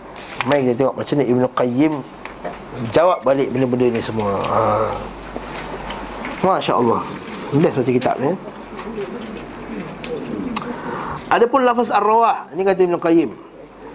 Mari 0.47 0.70
kita 0.70 0.87
tengok 0.87 0.95
macam 0.95 1.14
ni 1.18 1.24
Ibnu 1.26 1.47
Qayyim 1.59 1.93
jawab 2.95 3.18
balik 3.26 3.51
benda-benda 3.51 3.91
ni 3.91 3.99
semua. 3.99 4.39
Ha. 4.47 4.62
Masya-Allah. 6.47 7.03
Best 7.59 7.74
baca 7.83 7.91
kitab 7.91 8.14
ni. 8.22 8.30
Adapun 11.35 11.66
lafaz 11.66 11.91
ar-rawah, 11.91 12.47
ini 12.55 12.62
kata 12.62 12.87
Ibnu 12.87 12.99
Qayyim 13.03 13.51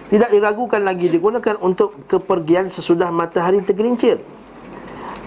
tidak 0.08 0.32
diragukan 0.32 0.80
lagi 0.80 1.12
digunakan 1.12 1.60
untuk 1.60 2.08
kepergian 2.08 2.72
sesudah 2.72 3.12
matahari 3.12 3.60
tergelincir. 3.60 4.20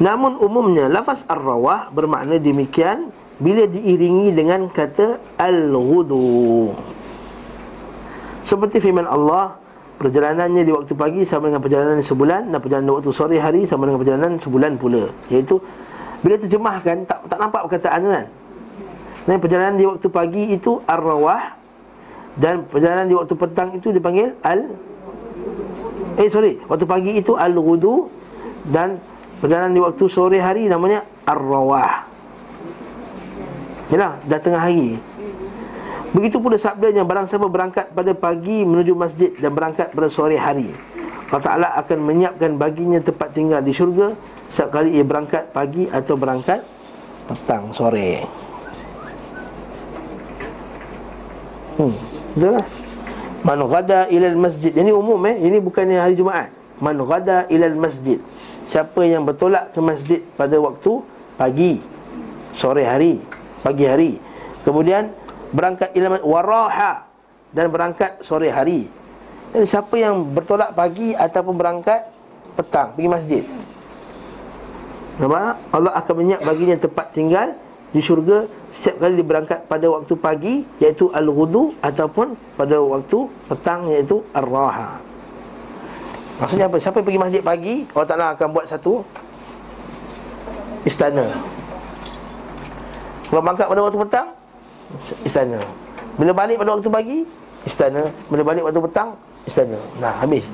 Namun 0.02 0.42
umumnya 0.42 0.90
lafaz 0.90 1.22
ar-rawah 1.30 1.94
bermakna 1.94 2.42
demikian 2.42 3.14
bila 3.38 3.70
diiringi 3.70 4.34
dengan 4.34 4.66
kata 4.74 5.22
al-ghudu. 5.38 6.74
Seperti 8.42 8.82
firman 8.82 9.06
Allah, 9.06 9.62
perjalanannya 10.02 10.66
di 10.66 10.74
waktu 10.74 10.98
pagi 10.98 11.22
sama 11.30 11.54
dengan 11.54 11.62
perjalanan 11.62 12.02
sebulan 12.02 12.50
dan 12.50 12.58
perjalanan 12.58 12.90
di 12.90 12.94
waktu 12.98 13.12
sore 13.14 13.38
hari 13.38 13.70
sama 13.70 13.86
dengan 13.86 14.02
perjalanan 14.02 14.34
sebulan 14.42 14.82
pula. 14.82 15.14
Iaitu 15.30 15.62
bila 16.26 16.42
terjemahkan 16.42 17.06
tak 17.06 17.30
tak 17.30 17.38
nampak 17.38 17.62
perkataan 17.70 18.02
kan. 18.10 18.26
Dan 19.30 19.38
perjalanan 19.38 19.78
di 19.78 19.86
waktu 19.86 20.08
pagi 20.10 20.58
itu 20.58 20.82
ar-rawah 20.90 21.61
dan 22.40 22.64
perjalanan 22.64 23.12
di 23.12 23.16
waktu 23.18 23.34
petang 23.36 23.76
itu 23.76 23.92
dipanggil 23.92 24.32
al 24.40 24.72
Eh 26.16 26.28
sorry 26.32 26.60
Waktu 26.68 26.86
pagi 26.88 27.12
itu 27.20 27.36
al-ghudu 27.36 28.08
Dan 28.68 29.00
perjalanan 29.40 29.72
di 29.76 29.82
waktu 29.84 30.04
sore 30.12 30.38
hari 30.38 30.70
namanya 30.70 31.04
ar-rawah. 31.26 32.08
Yalah, 33.92 34.16
dah 34.24 34.40
tengah 34.40 34.62
hari. 34.64 34.96
Begitu 36.16 36.40
pula 36.40 36.56
sabdanya 36.56 37.04
Barang 37.04 37.28
siapa 37.28 37.48
berangkat 37.48 37.92
pada 37.92 38.12
pagi 38.16 38.64
menuju 38.64 38.96
masjid 38.96 39.32
Dan 39.36 39.52
berangkat 39.52 39.92
pada 39.92 40.08
sore 40.12 40.36
hari 40.40 40.72
Allah 41.32 41.44
Ta'ala 41.48 41.68
akan 41.80 42.00
menyiapkan 42.04 42.60
baginya 42.60 43.00
tempat 43.00 43.32
tinggal 43.32 43.64
di 43.64 43.72
syurga 43.72 44.12
Setiap 44.52 44.80
kali 44.80 45.00
ia 45.00 45.04
berangkat 45.08 45.56
pagi 45.56 45.88
atau 45.88 46.20
berangkat 46.20 46.60
petang, 47.28 47.72
sore. 47.72 48.28
Hmm 51.80 52.11
Betul 52.36 52.60
lah. 52.60 52.68
Man 53.42 53.60
ghada 53.66 54.06
ilal 54.08 54.38
masjid. 54.38 54.72
Ini 54.72 54.94
umum 54.94 55.18
eh. 55.28 55.36
Ini 55.42 55.58
bukannya 55.60 55.98
hari 55.98 56.16
Jumaat. 56.16 56.54
Man 56.78 56.98
ghada 57.02 57.50
ilal 57.50 57.76
masjid. 57.76 58.22
Siapa 58.64 59.02
yang 59.04 59.26
bertolak 59.26 59.74
ke 59.74 59.80
masjid 59.82 60.20
pada 60.38 60.56
waktu? 60.62 61.02
Pagi. 61.36 61.82
Sore 62.54 62.86
hari. 62.86 63.20
Pagi 63.66 63.86
hari. 63.86 64.12
Kemudian 64.64 65.12
Berangkat 65.52 65.92
ilal 65.98 66.24
Waraha. 66.24 67.04
Dan 67.52 67.68
berangkat 67.68 68.24
sore 68.24 68.48
hari. 68.48 68.88
Jadi 69.52 69.68
siapa 69.68 70.00
yang 70.00 70.24
bertolak 70.32 70.72
pagi 70.72 71.12
Ataupun 71.12 71.60
berangkat 71.60 72.08
Petang 72.56 72.96
Pergi 72.96 73.10
masjid? 73.12 73.44
Nampak? 75.20 75.60
Allah 75.76 75.92
akan 76.00 76.14
menyiap 76.24 76.42
baginya 76.48 76.76
tempat 76.80 77.12
tinggal 77.12 77.52
di 77.92 78.00
syurga 78.00 78.48
setiap 78.72 79.04
kali 79.04 79.20
dia 79.20 79.28
berangkat 79.28 79.60
pada 79.68 79.84
waktu 79.92 80.14
pagi 80.16 80.54
iaitu 80.80 81.12
al-ghudu 81.12 81.76
ataupun 81.84 82.40
pada 82.56 82.80
waktu 82.80 83.28
petang 83.52 83.84
iaitu 83.92 84.24
ar-raha. 84.32 84.96
Maksudnya 86.40 86.72
apa? 86.72 86.80
Siapa 86.80 87.04
yang 87.04 87.06
pergi 87.06 87.22
masjid 87.22 87.42
pagi, 87.44 87.76
Allah 87.92 88.08
Taala 88.08 88.28
akan 88.34 88.48
buat 88.50 88.66
satu 88.66 89.04
istana. 90.88 91.28
Kalau 93.28 93.42
berangkat 93.44 93.68
pada 93.68 93.82
waktu 93.84 94.00
petang, 94.08 94.28
istana. 95.28 95.60
Bila 96.16 96.32
balik 96.34 96.56
pada 96.58 96.72
waktu 96.76 96.90
pagi, 96.90 97.20
istana. 97.68 98.04
Bila 98.32 98.42
balik 98.42 98.64
waktu 98.66 98.82
petang, 98.82 99.10
istana. 99.46 99.80
Nah, 100.00 100.16
habis. 100.18 100.48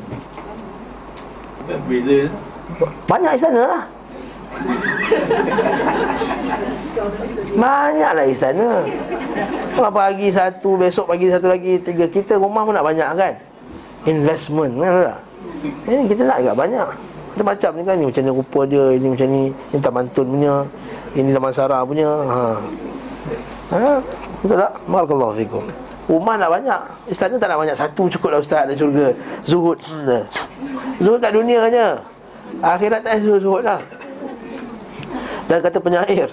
Beza 1.88 2.32
Banyak 3.08 3.32
istana 3.36 3.62
lah. 3.66 3.84
Banyaklah 7.58 8.26
istana. 8.28 8.84
Kalau 9.74 9.92
pagi 9.94 10.32
satu, 10.34 10.78
besok 10.78 11.08
pagi 11.14 11.30
satu 11.30 11.48
lagi 11.50 11.80
Tiga, 11.82 12.08
kita 12.10 12.38
rumah 12.38 12.66
pun 12.66 12.74
nak 12.74 12.86
banyak 12.86 13.10
kan? 13.14 13.34
Investment 14.06 14.82
kan 14.82 15.14
tak? 15.14 15.20
Ini 15.90 16.08
kita 16.10 16.22
nak 16.26 16.38
agak 16.42 16.56
banyak. 16.58 16.88
Macam-macam 17.38 17.72
ni 17.78 17.84
kan? 17.86 17.96
Ni 17.98 18.06
macam 18.10 18.24
ni 18.26 18.32
rupa 18.34 18.66
dia 18.66 18.84
Ini 18.98 19.08
macam 19.14 19.28
ni 19.30 19.54
Ini 19.54 19.78
Taman 19.78 20.10
Tun 20.10 20.28
punya 20.34 20.66
Ini 21.14 21.30
Taman 21.34 21.54
Sarah 21.54 21.86
punya. 21.86 22.10
Ha. 22.10 22.58
Ha? 23.78 24.02
Betul 24.42 24.58
tak? 24.58 24.74
Barakallahu 24.90 25.38
fikum. 25.38 25.64
Rumah 26.08 26.40
nak 26.40 26.50
banyak. 26.50 26.82
Istana 27.14 27.38
tak 27.38 27.54
nak 27.54 27.60
banyak. 27.62 27.78
Satu 27.78 28.10
cukup 28.10 28.34
lah 28.34 28.42
Ustaz 28.42 28.66
Dan 28.66 28.76
syurga. 28.80 29.14
Zuhud. 29.46 29.78
Hmm. 29.86 30.26
Zuhud 30.98 31.22
kat 31.22 31.36
dunia 31.36 31.70
je. 31.70 31.88
Akhirat 32.64 33.06
tak 33.06 33.22
zuhud 33.22 33.62
lah 33.62 33.78
dan 35.48 35.64
kata 35.64 35.80
penyair 35.80 36.30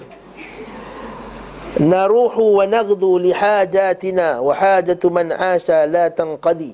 Naruhu 1.75 2.55
wa 2.55 2.63
naghdu 2.63 3.19
li 3.19 3.35
hajatina 3.35 4.39
Wa 4.39 4.55
hajatu 4.55 5.11
man 5.11 5.27
asha 5.35 5.83
la 5.83 6.07
tanqadi. 6.07 6.71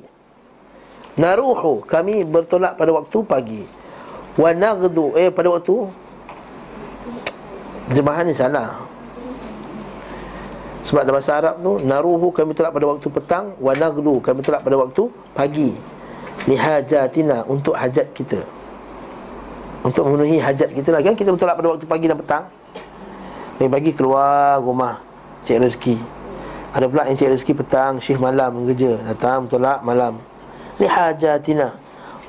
Naruhu 1.17 1.81
Kami 1.81 2.21
bertolak 2.21 2.77
pada 2.77 2.93
waktu 2.93 3.17
pagi. 3.25 3.63
Wa 4.37 4.53
naghdu 4.53 5.17
Eh 5.17 5.33
pada 5.33 5.57
waktu 5.57 5.89
Terjemahan 7.89 8.29
ni 8.29 8.37
salah. 8.37 8.77
Sebab 10.85 11.01
dalam 11.01 11.17
bahasa 11.17 11.33
Arab 11.33 11.55
tu 11.65 11.81
Naruhu 11.81 12.29
kami 12.29 12.53
tolak 12.53 12.73
pada 12.73 12.85
waktu 12.85 13.07
petang 13.09 13.45
Wa 13.57 13.73
naghdu 13.73 14.21
kami 14.21 14.45
tolak 14.45 14.61
pada 14.61 14.77
waktu 14.85 15.09
pagi. 15.33 15.73
Li 16.45 16.55
hajatina 16.57 17.41
Untuk 17.49 17.73
hajat 17.73 18.13
kita 18.13 18.60
untuk 19.81 20.05
memenuhi 20.09 20.37
hajat 20.37 20.69
kita 20.73 20.93
lah. 20.93 21.01
Kan 21.01 21.17
kita 21.17 21.33
bertolak 21.33 21.57
pada 21.57 21.67
waktu 21.73 21.85
pagi 21.89 22.05
dan 22.05 22.17
petang? 22.17 22.45
Pagi 23.57 23.69
pagi 23.69 23.91
keluar 23.93 24.61
rumah 24.61 25.01
cek 25.45 25.57
rezeki. 25.61 25.97
Ada 26.71 26.85
pula 26.87 27.03
yang 27.09 27.17
cek 27.19 27.29
rezeki 27.35 27.53
petang 27.57 27.93
Syih 27.97 28.17
malam 28.21 28.63
kerja. 28.69 28.97
Datang 29.05 29.49
bertolak 29.49 29.81
malam. 29.81 30.21
Ni 30.77 30.85
hajatina. 30.85 31.73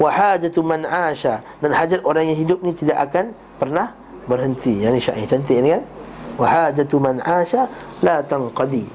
Wa 0.01 0.09
hajatu 0.09 0.61
man 0.65 0.89
asha. 0.89 1.45
Dan 1.61 1.77
hajat 1.77 2.01
orang 2.03 2.33
yang 2.33 2.39
hidup 2.41 2.59
ni 2.65 2.73
tidak 2.73 2.99
akan 3.09 3.37
pernah 3.61 3.93
berhenti. 4.27 4.83
Yang 4.83 4.93
ni 4.93 5.01
syair 5.01 5.27
cantik 5.29 5.59
ni 5.61 5.69
kan? 5.77 5.83
Wa 6.41 6.47
hajatu 6.49 6.97
man 6.97 7.21
asha 7.21 7.69
la 8.01 8.25
tanqadi. 8.25 8.89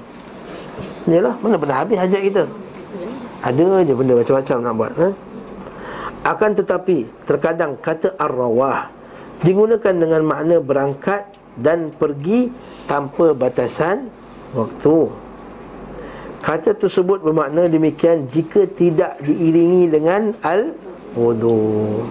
Inilah 1.06 1.34
mana 1.40 1.56
pernah 1.56 1.76
habis 1.80 1.96
hajat 1.96 2.20
kita? 2.20 2.44
Ada 3.38 3.86
je 3.86 3.94
benda 3.94 4.18
macam-macam 4.18 4.56
nak 4.60 4.74
buat 4.74 4.92
eh? 4.98 5.14
Akan 6.26 6.54
tetapi 6.54 7.06
Terkadang 7.26 7.78
kata 7.78 8.18
ar-rawah 8.18 8.90
Digunakan 9.42 9.94
dengan 9.94 10.22
makna 10.26 10.58
berangkat 10.58 11.30
Dan 11.54 11.94
pergi 11.94 12.50
Tanpa 12.90 13.34
batasan 13.34 14.10
Waktu 14.54 14.96
Kata 16.42 16.70
tersebut 16.74 17.22
bermakna 17.22 17.66
demikian 17.70 18.26
Jika 18.26 18.66
tidak 18.70 19.18
diiringi 19.22 19.90
dengan 19.90 20.34
Al-wudu 20.42 22.02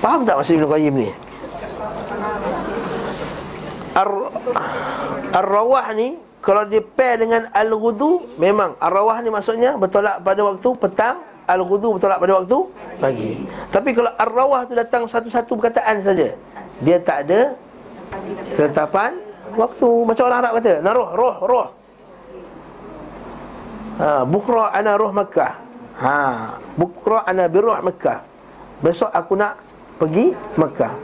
Faham 0.00 0.24
tak 0.24 0.40
maksud 0.40 0.56
Ibn 0.56 0.68
Qayyim 0.70 0.94
ni? 0.96 1.10
Ar- 3.92 4.32
Ar-rawah 5.34 5.92
ni 5.92 6.16
Kalau 6.40 6.64
dia 6.64 6.80
pair 6.80 7.20
dengan 7.20 7.52
Al-wudu 7.52 8.24
Memang 8.40 8.80
Ar-rawah 8.80 9.20
ni 9.20 9.28
maksudnya 9.28 9.76
Bertolak 9.76 10.24
pada 10.24 10.40
waktu 10.40 10.68
petang 10.80 11.29
Al-wudu 11.50 11.98
bertolak 11.98 12.22
pada 12.22 12.32
waktu? 12.38 12.58
Pagi. 13.02 13.30
Tapi 13.74 13.90
kalau 13.90 14.12
Ar-rawah 14.14 14.60
tu 14.70 14.78
datang 14.78 15.02
satu-satu 15.08 15.58
perkataan 15.58 15.98
saja 15.98 16.30
Dia 16.78 16.96
tak 17.02 17.26
ada 17.26 17.58
Ketetapan 18.54 19.18
Waktu. 19.50 19.88
Macam 20.06 20.22
orang 20.30 20.40
Arab 20.46 20.52
kata 20.62 20.72
Nah 20.78 20.92
roh, 20.94 21.10
roh, 21.10 21.36
roh. 21.42 21.68
Ha, 24.00 24.24
Bukra 24.24 24.72
ana 24.72 24.96
roh 24.96 25.12
Makkah. 25.12 25.60
Ha, 26.00 26.16
Bukra 26.72 27.20
ana 27.28 27.44
birroh 27.52 27.76
Makkah. 27.84 28.24
Besok 28.80 29.12
aku 29.12 29.36
nak 29.36 29.60
pergi 30.00 30.32
Makkah. 30.56 30.96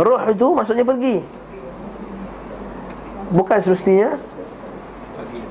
Roh 0.00 0.20
itu 0.32 0.48
maksudnya 0.56 0.80
pergi. 0.80 1.20
Bukan 3.36 3.58
semestinya 3.60 4.16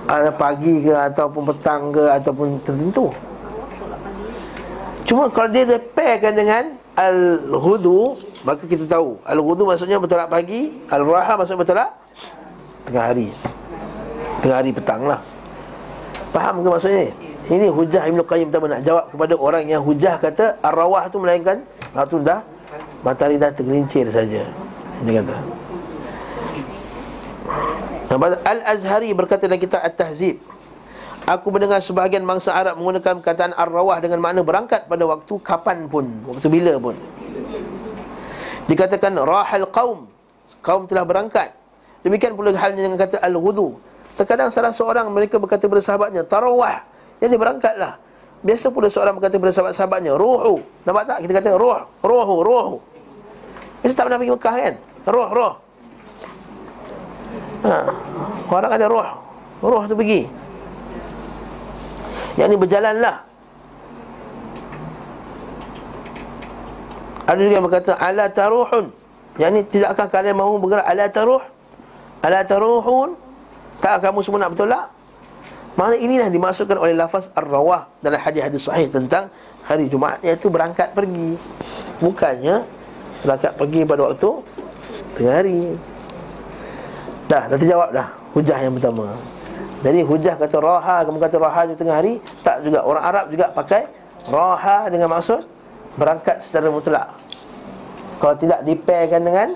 ada 0.09 0.33
pagi 0.33 0.81
ke 0.81 0.89
ataupun 0.89 1.53
petang 1.53 1.93
ke 1.93 2.03
ataupun 2.17 2.57
tertentu. 2.65 3.13
Cuma 5.09 5.25
kalau 5.33 5.49
dia 5.49 5.65
pairkan 5.97 6.37
dengan 6.37 6.77
al-ghudu, 6.93 8.13
maka 8.45 8.61
kita 8.69 8.85
tahu 8.85 9.17
al-ghudu 9.25 9.65
maksudnya 9.65 9.97
bertolak 9.97 10.29
pagi, 10.29 10.69
al-raha 10.85 11.33
maksudnya 11.33 11.65
bertolak 11.65 11.89
tengah 12.85 13.09
hari. 13.09 13.33
Tengah 14.45 14.57
hari 14.61 14.69
petang 14.69 15.09
lah. 15.09 15.17
Faham 16.29 16.61
ke 16.61 16.69
maksudnya? 16.69 17.09
Ini 17.49 17.73
hujah 17.73 18.05
Ibn 18.05 18.21
Qayyim 18.21 18.53
tak 18.53 18.61
nak 18.61 18.85
jawab 18.85 19.09
kepada 19.09 19.33
orang 19.33 19.65
yang 19.65 19.81
hujah 19.81 20.21
kata 20.21 20.61
ar-rawah 20.61 21.09
tu 21.09 21.17
melainkan 21.17 21.65
waktu 21.97 22.21
dah 22.21 22.45
matahari 23.01 23.41
dah 23.41 23.49
tergelincir 23.49 24.05
saja. 24.13 24.45
Dia 25.09 25.25
kata. 25.25 25.35
Al-Azhari 28.45 29.09
berkata 29.17 29.49
dalam 29.49 29.57
kitab 29.57 29.81
At-Tahzib 29.81 30.37
Aku 31.29 31.53
mendengar 31.53 31.77
sebahagian 31.77 32.25
bangsa 32.25 32.49
Arab 32.57 32.81
menggunakan 32.81 33.21
perkataan 33.21 33.53
ar-rawah 33.53 34.01
dengan 34.01 34.17
makna 34.17 34.41
berangkat 34.41 34.89
pada 34.89 35.05
waktu 35.05 35.33
kapan 35.45 35.85
pun, 35.85 36.09
waktu 36.25 36.49
bila 36.49 36.73
pun. 36.81 36.97
Dikatakan 38.65 39.13
rahal 39.13 39.69
qaum, 39.69 40.09
kaum 40.65 40.89
telah 40.89 41.05
berangkat. 41.05 41.53
Demikian 42.01 42.33
pula 42.33 42.49
halnya 42.57 42.81
dengan 42.81 42.97
kata 42.97 43.21
al-ghudu. 43.21 43.77
Terkadang 44.17 44.49
salah 44.49 44.73
seorang 44.73 45.05
mereka 45.13 45.37
berkata 45.37 45.69
kepada 45.69 45.85
sahabatnya, 45.85 46.25
tarawah, 46.25 46.81
jadi 47.21 47.37
berangkatlah. 47.37 48.01
Biasa 48.41 48.73
pula 48.73 48.89
seorang 48.89 49.13
berkata 49.21 49.37
kepada 49.37 49.53
sahabat-sahabatnya, 49.53 50.17
ruhu. 50.17 50.65
Nampak 50.81 51.13
tak? 51.13 51.17
Kita 51.29 51.33
kata 51.45 51.49
ruh, 51.61 51.85
ruhu, 52.01 52.35
ruhu. 52.41 52.75
Biasa 53.85 53.93
tak 53.93 54.03
pernah 54.09 54.17
pergi 54.17 54.33
Mekah 54.33 54.55
kan? 54.57 54.75
Ruh, 55.05 55.29
ruh. 55.29 55.53
Ha, 57.69 57.75
orang 58.49 58.71
ada 58.73 58.85
roh. 58.89 59.07
Roh 59.61 59.83
tu 59.85 59.93
pergi. 59.93 60.48
Yang 62.39 62.47
ni 62.55 62.57
berjalanlah. 62.57 63.15
Ada 67.27 67.39
juga 67.43 67.53
yang 67.59 67.65
berkata 67.67 67.91
ala 67.99 68.25
taruhun. 68.31 68.95
Yang 69.35 69.51
ni 69.51 69.61
tidakkah 69.67 70.07
kalian 70.07 70.39
mahu 70.39 70.55
bergerak 70.63 70.87
ala 70.87 71.05
taruh? 71.11 71.43
Ala 72.23 72.47
taruhun? 72.47 73.19
Tak 73.83 74.07
kamu 74.07 74.23
semua 74.23 74.47
nak 74.47 74.55
bertolak? 74.55 74.87
Mana 75.75 75.95
inilah 75.99 76.31
dimasukkan 76.31 76.75
oleh 76.79 76.95
lafaz 76.95 77.31
ar-rawah 77.35 77.87
dalam 77.99 78.19
hadis-hadis 78.19 78.67
sahih 78.67 78.87
tentang 78.87 79.31
hari 79.63 79.91
Jumaat 79.91 80.19
iaitu 80.23 80.47
berangkat 80.47 80.95
pergi. 80.95 81.35
Bukannya 81.99 82.63
berangkat 83.23 83.51
pergi 83.59 83.81
pada 83.83 84.01
waktu 84.11 84.29
tengah 85.15 85.35
hari. 85.43 85.61
Dah, 87.29 87.45
dah 87.45 87.57
terjawab 87.61 87.93
dah 87.93 88.09
Hujah 88.33 88.57
yang 88.57 88.73
pertama 88.73 89.13
Jadi 89.79 89.99
hujah 90.03 90.35
kata 90.35 90.57
raha 90.59 91.07
Kamu 91.07 91.17
kata 91.23 91.35
raha 91.39 91.61
di 91.71 91.75
tengah 91.79 91.95
hari 92.03 92.19
Tak 92.43 92.67
juga 92.67 92.83
Orang 92.83 93.03
Arab 93.03 93.25
juga 93.31 93.47
pakai 93.55 93.87
Raha 94.27 94.91
dengan 94.91 95.07
maksud 95.15 95.39
Berangkat 95.95 96.43
secara 96.43 96.67
mutlak 96.67 97.07
Kalau 98.19 98.35
tidak 98.35 98.59
dipairkan 98.67 99.23
dengan 99.23 99.47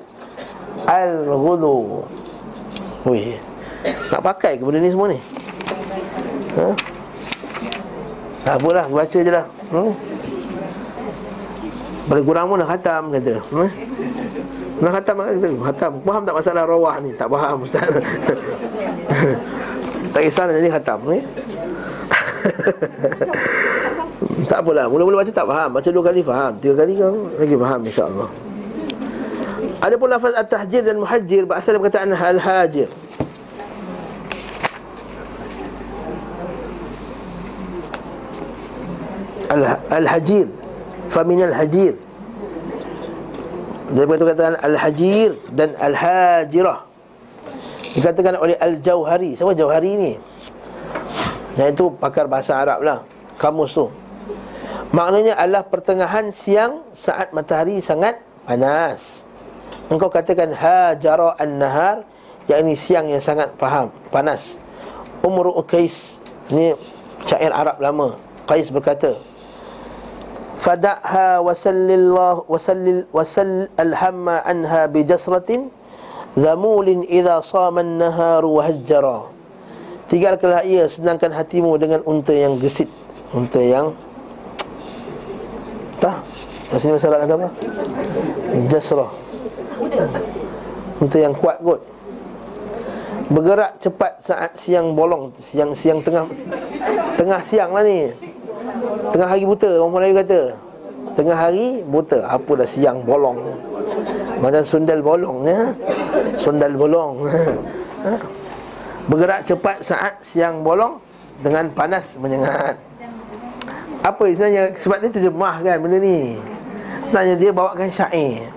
Al-Ghulu 0.88 2.08
Wih 3.04 3.36
Nak 3.84 4.22
pakai 4.24 4.56
ke 4.56 4.64
benda 4.64 4.80
ni 4.80 4.92
semua 4.92 5.12
ni 5.12 5.20
Ha? 6.54 6.70
Tak 8.46 8.62
apalah, 8.62 8.86
baca 8.86 9.20
je 9.26 9.32
lah 9.34 9.46
hmm? 9.74 9.92
Paling 12.06 12.26
kurang 12.30 12.46
pun 12.46 12.62
dah 12.62 12.70
khatam 12.70 13.10
kata 13.10 13.42
hmm? 13.42 13.70
Nak 14.84 14.92
khatam 15.00 15.16
kata, 15.18 15.48
khatam. 15.64 15.92
Faham 16.04 16.22
tak 16.28 16.36
masalah 16.36 16.64
rawah 16.68 16.96
ni? 17.00 17.10
Tak 17.16 17.32
faham 17.32 17.64
ustaz. 17.64 17.88
tak 20.14 20.22
kisah 20.30 20.46
jadi 20.54 20.70
khatam 20.70 21.00
ni. 21.10 21.20
tak 24.52 24.60
apalah, 24.62 24.86
mula-mula 24.86 25.26
baca 25.26 25.32
tak 25.34 25.48
faham. 25.50 25.70
Baca 25.74 25.90
dua 25.90 26.04
kali 26.06 26.22
faham, 26.22 26.54
tiga 26.62 26.74
kali 26.78 26.94
kau 26.96 27.28
lagi 27.42 27.56
faham 27.58 27.80
insya-Allah. 27.82 28.30
Ada 29.84 29.96
pun 30.00 30.08
lafaz 30.08 30.34
at-tahjir 30.38 30.82
dan 30.86 31.02
muhajjir 31.02 31.44
berasal 31.44 31.76
dari 31.76 31.82
perkataan 31.82 32.14
al-hajir. 32.14 32.88
Al-hajir. 39.92 40.48
Faminal 41.12 41.54
hajir. 41.54 41.94
Dia 43.94 44.10
katakan 44.10 44.58
Al-Hajir 44.58 45.38
dan 45.54 45.78
Al-Hajirah 45.78 46.93
Dikatakan 47.94 48.42
oleh 48.42 48.58
Al-Jauhari. 48.58 49.38
Siapa 49.38 49.54
Jauhari 49.54 49.92
ni? 49.94 50.14
Yang 51.54 51.70
itu 51.78 51.86
pakar 52.02 52.26
bahasa 52.26 52.58
Arab 52.58 52.82
lah. 52.82 53.00
Kamus 53.38 53.78
tu. 53.78 53.90
Maknanya 54.94 55.38
adalah 55.42 55.66
pertengahan 55.66 56.30
siang 56.30 56.86
Saat 56.94 57.34
matahari 57.34 57.82
sangat 57.82 58.22
panas. 58.46 59.26
Engkau 59.90 60.10
katakan 60.10 60.54
Hajara 60.54 61.34
an-nahar 61.38 62.06
Yang 62.46 62.60
ini 62.62 62.76
siang 62.78 63.06
yang 63.10 63.22
sangat 63.22 63.54
faham 63.58 63.90
Panas. 64.10 64.58
Umru 65.22 65.54
Qais 65.66 66.18
Ini 66.50 66.78
syair 67.26 67.54
Arab 67.54 67.78
lama. 67.82 68.18
Qais 68.50 68.70
berkata 68.74 69.18
fada'ha 70.64 71.44
wasallillah 71.44 72.48
wasallil 72.48 73.04
wasall 73.12 73.68
alhamma 73.76 74.40
anha 74.48 74.88
bijasratin 74.88 75.68
zamulin 76.34 77.06
idza 77.06 77.42
sama 77.46 77.82
an-nahar 77.82 78.44
wa 78.46 78.62
hajjara. 78.66 79.20
Tinggalkanlah 80.10 80.66
ia 80.66 80.86
senangkan 80.86 81.34
hatimu 81.34 81.78
dengan 81.80 82.02
unta 82.06 82.34
yang 82.34 82.60
gesit. 82.62 82.90
Unta 83.34 83.58
yang 83.58 83.98
tak 85.98 86.22
Maksudnya 86.74 86.98
masalah 86.98 87.18
kata 87.22 87.34
apa? 87.38 87.50
Jasrah. 88.66 89.12
Unta 90.98 91.18
yang 91.22 91.38
kuat 91.38 91.62
kot. 91.62 91.82
Bergerak 93.30 93.78
cepat 93.78 94.18
saat 94.26 94.58
siang 94.58 94.98
bolong. 94.98 95.30
Siang 95.54 95.78
siang 95.78 96.02
tengah 96.02 96.26
Tengah 97.14 97.42
siang 97.46 97.78
lah 97.78 97.86
ni. 97.86 98.10
Tengah 99.14 99.28
hari 99.30 99.46
buta 99.46 99.70
Orang 99.78 100.02
Melayu 100.02 100.18
kata. 100.18 100.42
Tengah 101.14 101.38
hari 101.38 101.86
buta. 101.86 102.26
Apa 102.26 102.52
dah 102.58 102.66
siang 102.66 103.06
bolong 103.06 103.38
Macam 104.44 104.60
sundal 104.68 105.00
bolong 105.00 105.48
ya? 105.48 105.72
Sundal 106.36 106.76
bolong. 106.76 107.16
Ha? 108.04 108.20
Bergerak 109.08 109.48
cepat 109.48 109.80
saat 109.80 110.20
siang 110.20 110.60
bolong 110.60 111.00
Dengan 111.40 111.72
panas 111.72 112.20
menyengat. 112.20 112.76
Apa 114.04 114.28
sebenarnya 114.28 114.76
Sebab 114.76 115.00
dia 115.00 115.08
terjemah 115.08 115.64
kan 115.64 115.80
benda 115.80 116.04
ni? 116.04 116.36
Sebenarnya 117.08 117.40
dia 117.40 117.56
bawakan 117.56 117.88
syair. 117.88 118.52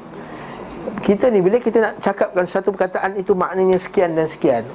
Kita 1.07 1.31
ni 1.31 1.39
bila 1.39 1.63
kita 1.63 1.79
nak 1.79 2.03
cakapkan 2.03 2.43
Satu 2.43 2.75
perkataan 2.75 3.15
itu 3.23 3.39
maknanya 3.39 3.79
sekian 3.79 4.19
dan 4.19 4.27
sekian. 4.27 4.67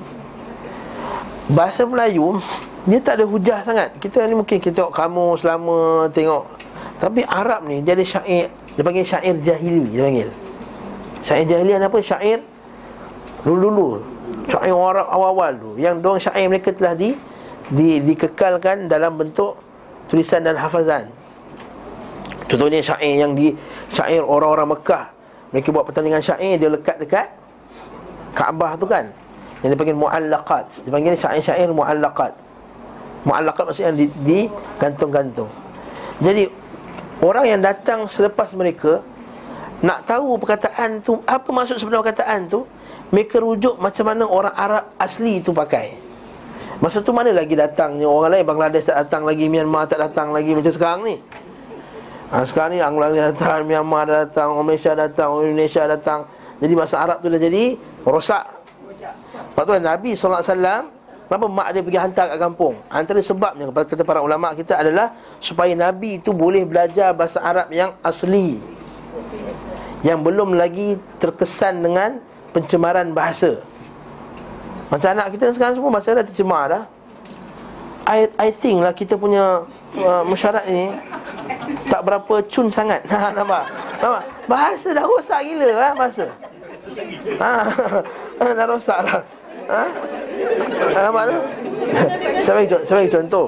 Bahasa 1.52 1.84
Melayu 1.84 2.40
dia 2.88 3.04
tak 3.04 3.20
ada 3.20 3.28
hujah 3.28 3.60
sangat. 3.60 3.92
Kita 4.00 4.24
ni 4.24 4.40
mungkin 4.40 4.56
kita 4.56 4.88
tengok 4.88 4.96
kamu 4.96 5.26
selama 5.36 6.08
Tengok. 6.16 6.48
Tapi 6.96 7.28
Arab 7.28 7.68
ni 7.68 7.84
dia 7.84 7.92
ada 7.92 8.08
syair. 8.08 8.48
Dia 8.80 8.84
panggil 8.88 9.04
syair 9.04 9.36
jahili 9.44 9.84
Dia 9.92 10.08
panggil 10.08 10.32
Syair 11.22 11.46
jahili 11.46 11.78
apa? 11.78 11.98
Syair? 12.02 12.42
Dulu-dulu. 13.46 14.02
Syair 14.50 14.74
orang 14.74 15.06
Arab 15.06 15.08
awal-awal 15.10 15.52
tu. 15.58 15.70
Yang 15.78 15.96
dong 16.02 16.18
syair 16.18 16.46
mereka 16.50 16.74
telah 16.74 16.94
di, 16.98 17.14
di 17.72 18.02
Dikekalkan 18.02 18.90
dalam 18.90 19.18
bentuk 19.18 19.58
Tulisan 20.10 20.44
dan 20.44 20.60
hafazan. 20.60 21.08
Contohnya 22.50 22.84
syair 22.84 23.16
yang 23.22 23.32
di 23.32 23.56
Syair 23.94 24.26
orang-orang 24.26 24.76
Mekah. 24.76 25.06
Mereka 25.56 25.68
buat 25.72 25.88
pertandingan 25.88 26.24
syair 26.24 26.60
Dia 26.60 26.72
lekat 26.72 27.00
dekat 27.00 27.28
Kaabah 28.36 28.76
tu 28.80 28.88
kan? 28.88 29.08
Yang 29.62 29.78
dipanggil 29.78 29.98
mu'allaqat. 30.00 30.66
Dipanggil 30.88 31.14
syair-syair 31.16 31.70
mu'allaqat. 31.72 32.34
Mu'allaqat 33.28 33.64
maksudnya 33.70 33.94
di, 33.94 34.06
di 34.26 34.40
gantung-gantung 34.82 35.52
Jadi 36.24 36.50
Orang 37.22 37.46
yang 37.46 37.62
datang 37.62 38.10
selepas 38.10 38.50
mereka 38.58 39.06
Nak 39.82 40.06
tahu 40.06 40.38
perkataan 40.38 41.02
tu 41.02 41.18
Apa 41.26 41.50
maksud 41.50 41.82
sebenarnya 41.82 42.06
perkataan 42.06 42.40
tu? 42.46 42.66
Mereka 43.12 43.42
rujuk 43.42 43.76
macam 43.82 44.06
mana 44.08 44.24
orang 44.24 44.56
Arab 44.56 44.84
asli 44.96 45.44
tu 45.44 45.52
pakai. 45.52 45.92
Masa 46.80 47.04
tu 47.04 47.12
mana 47.12 47.36
lagi 47.36 47.60
datangnya? 47.60 48.08
Orang 48.08 48.32
lain 48.32 48.48
Bangladesh 48.48 48.88
tak 48.88 49.04
datang 49.04 49.28
lagi 49.28 49.52
Myanmar 49.52 49.84
tak 49.90 50.00
datang 50.00 50.32
lagi 50.32 50.56
Macam 50.56 50.72
sekarang 50.72 51.02
ni. 51.04 51.16
Ha, 52.32 52.48
Sekarang 52.48 52.72
ni 52.72 52.80
Bangladesh 52.80 53.26
datang 53.36 53.68
Myanmar 53.68 54.08
datang 54.08 54.56
Orang 54.56 54.72
Malaysia 54.72 54.96
datang 54.96 55.28
Orang 55.36 55.52
Indonesia 55.52 55.84
datang. 55.84 56.20
Jadi 56.62 56.74
masa 56.78 56.96
Arab 57.04 57.20
tu 57.20 57.28
dah 57.28 57.42
jadi 57.42 57.76
Rosak. 58.08 58.46
Lepas 59.52 59.64
tu 59.68 59.72
Nabi 59.76 60.10
SAW 60.16 61.02
Kenapa 61.32 61.48
mak 61.48 61.72
dia 61.72 61.80
pergi 61.80 61.96
hantar 61.96 62.26
kat 62.36 62.40
kampung? 62.44 62.76
Antara 62.92 63.24
sebabnya 63.24 63.64
kata 63.72 64.04
para 64.04 64.20
ulama 64.20 64.52
kita 64.52 64.76
adalah 64.76 65.16
supaya 65.40 65.72
Nabi 65.72 66.20
itu 66.20 66.36
boleh 66.36 66.68
belajar 66.68 67.16
bahasa 67.16 67.40
Arab 67.40 67.72
yang 67.72 67.96
asli. 68.04 68.60
Yang 70.02 70.20
belum 70.26 70.50
lagi 70.58 70.98
terkesan 71.22 71.86
dengan 71.86 72.18
pencemaran 72.52 73.14
bahasa. 73.14 73.62
Macam 74.92 75.10
anak 75.16 75.38
kita 75.38 75.56
sekarang 75.56 75.80
semua 75.80 75.92
bahasa 75.94 76.18
dah 76.18 76.26
tercemar 76.26 76.64
dah. 76.68 76.84
I 78.10 78.28
I 78.36 78.50
think 78.52 78.82
lah 78.82 78.92
kita 78.92 79.16
punya 79.16 79.64
uh, 79.96 80.24
masyarakat 80.26 80.66
ini 80.68 80.92
tak 81.88 82.02
berapa 82.04 82.44
cun 82.50 82.68
sangat. 82.74 83.06
Ha 83.08 83.30
nampak? 83.38 83.72
Nampak? 84.02 84.24
Bahasa 84.50 84.92
dah 84.92 85.06
rosak 85.06 85.40
gila 85.48 85.70
ha 85.80 85.88
bahasa. 85.96 86.26
Ha, 87.38 87.52
dah 88.58 88.66
rosak 88.66 89.00
dah. 89.06 89.22
Ha? 89.70 89.84
Nampak 90.98 91.24
tu? 91.30 91.38
saya 92.44 92.66
bagi 92.98 93.12
contoh 93.14 93.48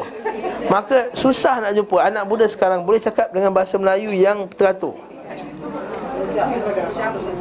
Maka 0.69 1.11
susah 1.17 1.59
nak 1.59 1.71
jumpa 1.75 1.97
Anak 1.99 2.23
muda 2.29 2.45
sekarang 2.47 2.85
boleh 2.85 3.01
cakap 3.01 3.33
dengan 3.33 3.51
bahasa 3.51 3.75
Melayu 3.75 4.13
yang 4.13 4.47
teratur 4.53 4.95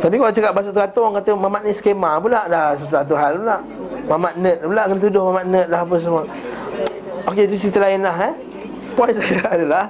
Tapi 0.02 0.14
kalau 0.20 0.32
cakap 0.32 0.52
bahasa 0.52 0.70
teratur 0.74 1.00
Orang 1.08 1.16
kata 1.20 1.30
mamat 1.32 1.62
ni 1.64 1.72
skema 1.72 2.20
pula 2.20 2.44
Dah 2.46 2.76
susah 2.76 3.00
tu 3.06 3.16
hal 3.16 3.40
pula. 3.40 3.58
Mamat 4.08 4.34
nerd 4.36 4.58
pula 4.66 4.82
Kena 4.88 5.00
tuduh 5.00 5.22
mamat 5.32 5.44
nerd 5.48 5.68
lah 5.72 5.80
apa 5.84 5.94
semua. 5.98 6.22
Okey 7.30 7.46
itu 7.46 7.56
cerita 7.68 7.78
lain 7.82 8.02
lah 8.02 8.16
eh. 8.28 8.34
Poin 8.92 9.12
saya 9.16 9.46
adalah 9.48 9.84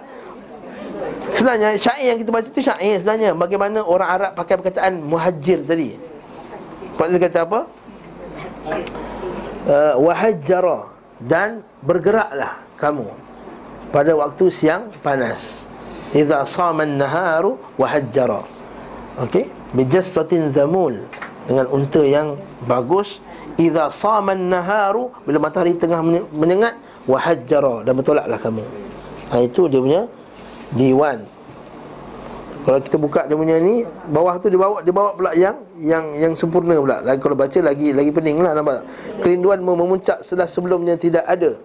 Sebenarnya 1.33 1.81
syair 1.81 2.15
yang 2.15 2.19
kita 2.21 2.31
baca 2.31 2.49
tu 2.51 2.61
syair 2.61 3.01
sebenarnya. 3.01 3.33
Bagaimana 3.33 3.81
orang 3.83 4.09
Arab 4.11 4.31
pakai 4.37 4.55
perkataan 4.61 5.01
muhajir 5.01 5.65
tadi. 5.65 5.97
Pak 6.95 7.07
dia 7.09 7.19
kata 7.19 7.39
apa? 7.49 7.61
uh, 9.67 9.95
dan 11.23 11.63
bergeraklah 11.83 12.59
kamu 12.79 13.07
pada 13.95 14.13
waktu 14.15 14.45
siang 14.51 14.91
panas. 15.01 15.67
Idza 16.13 16.45
sama 16.45 16.85
an-naharu 16.85 17.57
wahajjara 17.81 18.45
okey? 19.21 19.49
Bijaswatin 19.77 20.53
zamul. 20.53 21.05
Dengan 21.45 21.67
unta 21.75 22.01
yang 22.01 22.39
bagus. 22.65 23.19
Idza 23.61 23.93
sama 23.93 24.33
an-naharu 24.33 25.13
bila 25.29 25.37
matahari 25.37 25.77
tengah 25.77 26.01
menyengat 26.33 26.73
wahajjara. 27.05 27.85
Dan 27.85 28.01
bertolaklah 28.01 28.41
kamu. 28.41 28.65
Ha, 29.33 29.45
itu 29.45 29.69
dia 29.69 29.81
punya 29.81 30.01
diwan. 30.73 31.25
Kalau 32.63 32.79
kita 32.79 32.95
buka 32.95 33.27
dia 33.27 33.35
punya 33.35 33.59
ni 33.59 33.83
Bawah 34.07 34.39
tu 34.39 34.47
dia 34.47 34.55
bawa 34.55 34.87
Dia 34.87 34.95
bawa 34.95 35.19
pula 35.19 35.35
yang 35.35 35.59
Yang 35.83 36.05
yang 36.15 36.33
sempurna 36.39 36.79
pula. 36.79 37.03
Lagi, 37.03 37.19
Kalau 37.19 37.35
baca 37.35 37.59
lagi 37.59 37.91
lagi 37.91 38.11
pening 38.15 38.39
lah 38.39 38.55
nampak. 38.55 38.87
Kerinduan 39.19 39.59
memuncak 39.67 40.23
setelah 40.23 40.47
sebelumnya 40.47 40.95
tidak 40.95 41.27
ada. 41.27 41.59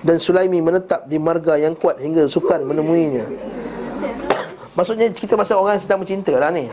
Dan 0.00 0.16
Sulaimi 0.16 0.64
menetap 0.64 1.04
di 1.04 1.20
marga 1.20 1.60
yang 1.60 1.76
kuat 1.76 2.00
Hingga 2.00 2.32
sukar 2.32 2.64
menemuinya. 2.64 3.28
Maksudnya 4.76 5.12
kita 5.12 5.36
pasal 5.36 5.60
orang 5.60 5.76
sedang 5.76 6.00
mencinta 6.00 6.32
lah 6.32 6.48
ni 6.48 6.72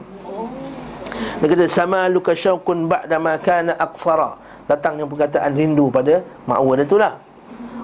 Dia 1.41 1.47
kata 1.51 1.65
Sama 1.67 2.07
luka 2.07 2.31
syaukun 2.33 2.87
ba'da 2.89 3.17
makana 3.19 3.75
aqsara. 3.75 4.37
Datang 4.65 4.97
yang 4.97 5.09
perkataan 5.11 5.53
rindu 5.53 5.93
pada 5.93 6.25
Ma'wa 6.49 6.73
dia 6.73 6.85
tu 6.89 6.97
lah. 6.97 7.21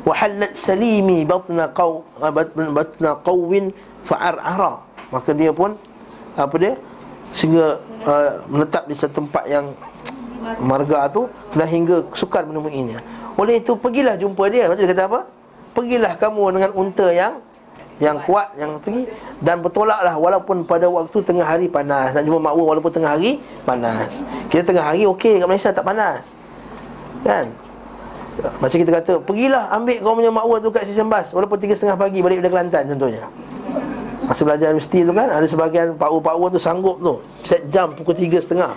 Wahallat 0.01 0.57
salimi 0.57 1.21
batna 1.21 1.69
qaw 1.69 2.01
batna 2.73 3.17
qawwin 3.21 3.69
fa'ar'ara. 4.01 4.81
Maka 5.13 5.35
dia 5.35 5.51
pun 5.53 5.77
Apa 6.39 6.55
dia 6.57 6.73
Sehingga 7.35 7.77
uh, 8.07 8.41
menetap 8.47 8.87
di 8.87 8.95
satu 8.97 9.21
tempat 9.21 9.45
yang 9.45 9.69
Marga 10.57 11.05
tu 11.11 11.29
Dan 11.53 11.69
hingga 11.69 12.09
sukar 12.17 12.49
menemuinya. 12.49 13.03
Oleh 13.37 13.61
itu 13.61 13.77
pergilah 13.77 14.17
jumpa 14.17 14.49
dia. 14.49 14.65
Maksudnya 14.65 14.89
dia 14.89 14.95
kata 14.97 15.03
apa? 15.05 15.19
Pergilah 15.71 16.13
kamu 16.17 16.43
dengan 16.57 16.71
unta 16.75 17.07
yang 17.13 17.39
yang 18.01 18.17
kuat 18.25 18.49
yang 18.57 18.81
pergi 18.81 19.05
dan 19.45 19.61
bertolaklah 19.61 20.17
walaupun 20.17 20.65
pada 20.65 20.89
waktu 20.89 21.21
tengah 21.21 21.45
hari 21.45 21.69
panas. 21.69 22.17
Nak 22.17 22.25
jumpa 22.25 22.41
makwa 22.41 22.73
walaupun 22.73 22.89
tengah 22.89 23.13
hari 23.13 23.37
panas. 23.61 24.25
Kita 24.49 24.65
tengah 24.65 24.81
hari 24.81 25.05
okey 25.05 25.37
kat 25.37 25.45
Malaysia 25.45 25.69
tak 25.69 25.85
panas. 25.85 26.33
Kan? 27.21 27.45
Macam 28.57 28.77
kita 28.81 28.89
kata 28.89 29.13
pergilah 29.21 29.69
ambil 29.69 30.01
kau 30.01 30.17
punya 30.17 30.31
makwa 30.33 30.55
tu 30.57 30.73
kat 30.73 30.89
stesen 30.89 31.05
bas 31.05 31.29
walaupun 31.29 31.61
3.30 31.61 31.93
pagi 31.93 32.19
balik 32.25 32.41
dari 32.41 32.49
Kelantan 32.49 32.83
contohnya. 32.89 33.23
Masa 34.25 34.41
belajar 34.45 34.71
universiti 34.71 35.01
tu 35.01 35.11
kan 35.17 35.27
Ada 35.27 35.45
sebahagian 35.49 35.97
pakwa-pakwa 35.97 36.47
tu 36.49 36.61
sanggup 36.61 36.97
tu. 37.01 37.19
Set 37.41 37.67
jam 37.73 37.91
pukul 37.91 38.13
tiga 38.13 38.37
setengah. 38.37 38.71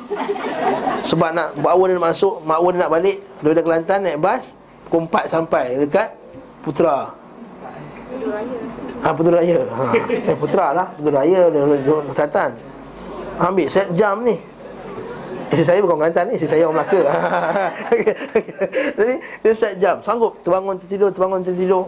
Sebab 1.05 1.37
nak 1.37 1.53
Pakwa 1.61 1.85
dia 1.85 2.01
nak 2.01 2.17
masuk 2.17 2.41
Makwa 2.49 2.73
dia 2.73 2.81
nak 2.81 2.91
balik 2.97 3.17
Dari 3.45 3.61
Kelantan 3.61 3.99
naik 4.09 4.19
bas 4.25 4.57
Pukul 4.89 5.05
4 5.05 5.29
sampai 5.29 5.65
Dekat 5.85 6.17
Putra 6.65 7.13
Ha, 9.05 9.09
Putra 9.13 9.33
Raya. 9.37 9.59
Ha. 9.69 9.85
Eh 10.33 10.37
Putra 10.37 10.67
lah. 10.73 10.87
Putra 10.97 11.21
Raya 11.21 11.53
Kelantan 12.17 12.51
Ambil 13.37 13.67
set 13.69 13.91
jam 13.93 14.25
ni. 14.25 14.39
Isteri 15.53 15.65
saya 15.67 15.79
bukan 15.85 15.97
Kelantan 16.01 16.25
ni 16.33 16.41
Isteri 16.41 16.51
saya 16.57 16.63
orang 16.71 16.87
Melaka. 16.89 17.01
Jadi 18.99 19.15
dia 19.45 19.53
set 19.53 19.75
jam. 19.77 20.01
Sanggup 20.01 20.41
terbangun 20.41 20.81
tertidur 20.81 21.11
Terbangun 21.13 21.45
tertidur. 21.45 21.85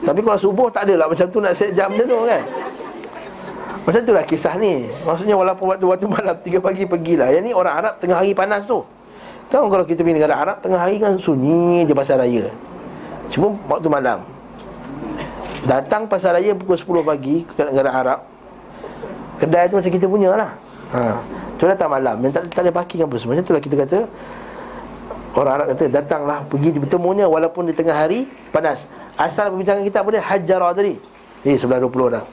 Tapi 0.00 0.20
kalau 0.24 0.38
subuh 0.40 0.68
tak 0.72 0.88
adalah 0.88 1.12
macam 1.12 1.28
tu 1.28 1.38
nak 1.44 1.52
set 1.52 1.76
jam 1.76 1.92
macam 1.92 2.08
tu 2.08 2.16
kan? 2.24 2.42
Macam 3.84 4.00
tu 4.00 4.12
lah 4.16 4.24
kisah 4.24 4.54
ni. 4.56 4.88
Maksudnya 5.04 5.36
walaupun 5.36 5.76
waktu-waktu 5.76 6.06
malam 6.08 6.34
tiga 6.40 6.58
pagi 6.58 6.88
pergilah. 6.88 7.28
Yang 7.36 7.44
ni 7.44 7.52
orang 7.52 7.74
Arab 7.84 7.94
tengah 8.00 8.16
hari 8.16 8.32
panas 8.32 8.64
tu. 8.64 8.80
Kan 9.52 9.66
kalau 9.66 9.82
kita 9.82 10.06
pergi 10.06 10.14
negara 10.14 10.38
Arab 10.38 10.62
Tengah 10.62 10.78
hari 10.78 11.02
kan 11.02 11.18
sunyi 11.18 11.82
je 11.84 11.92
pasar 11.92 12.22
raya. 12.22 12.48
Cuma 13.28 13.52
waktu 13.66 13.90
malam 13.90 14.22
Datang 15.68 16.08
pasar 16.08 16.36
raya 16.36 16.56
pukul 16.56 16.76
10 16.76 17.04
pagi 17.04 17.44
Ke 17.44 17.68
negara 17.68 17.90
Arab 17.92 18.18
Kedai 19.36 19.68
tu 19.68 19.76
macam 19.76 19.92
kita 19.92 20.06
punya 20.08 20.32
lah 20.36 20.50
ha. 20.92 21.20
Tu 21.60 21.68
datang 21.68 21.92
malam 21.92 22.16
Yang 22.24 22.32
tak, 22.40 22.44
tak 22.52 22.62
ada 22.68 22.72
parking 22.72 23.04
apa 23.04 23.14
semua. 23.20 23.36
Macam 23.36 23.44
tu 23.44 23.52
lah 23.56 23.62
kita 23.62 23.76
kata 23.76 23.98
Orang 25.30 25.62
Arab 25.62 25.66
kata 25.74 25.84
datanglah 25.86 26.42
pergi 26.50 26.74
bertemunya 26.74 27.30
walaupun 27.30 27.70
di 27.70 27.74
tengah 27.74 27.94
hari 27.94 28.26
panas. 28.50 28.82
Asal 29.14 29.54
perbincangan 29.54 29.86
kita 29.86 30.02
apa 30.02 30.08
dia? 30.10 30.22
Hajjara 30.26 30.68
tadi. 30.74 30.98
Eh 31.46 31.54
sebelah 31.54 31.78
20 31.86 32.14
dah. 32.18 32.24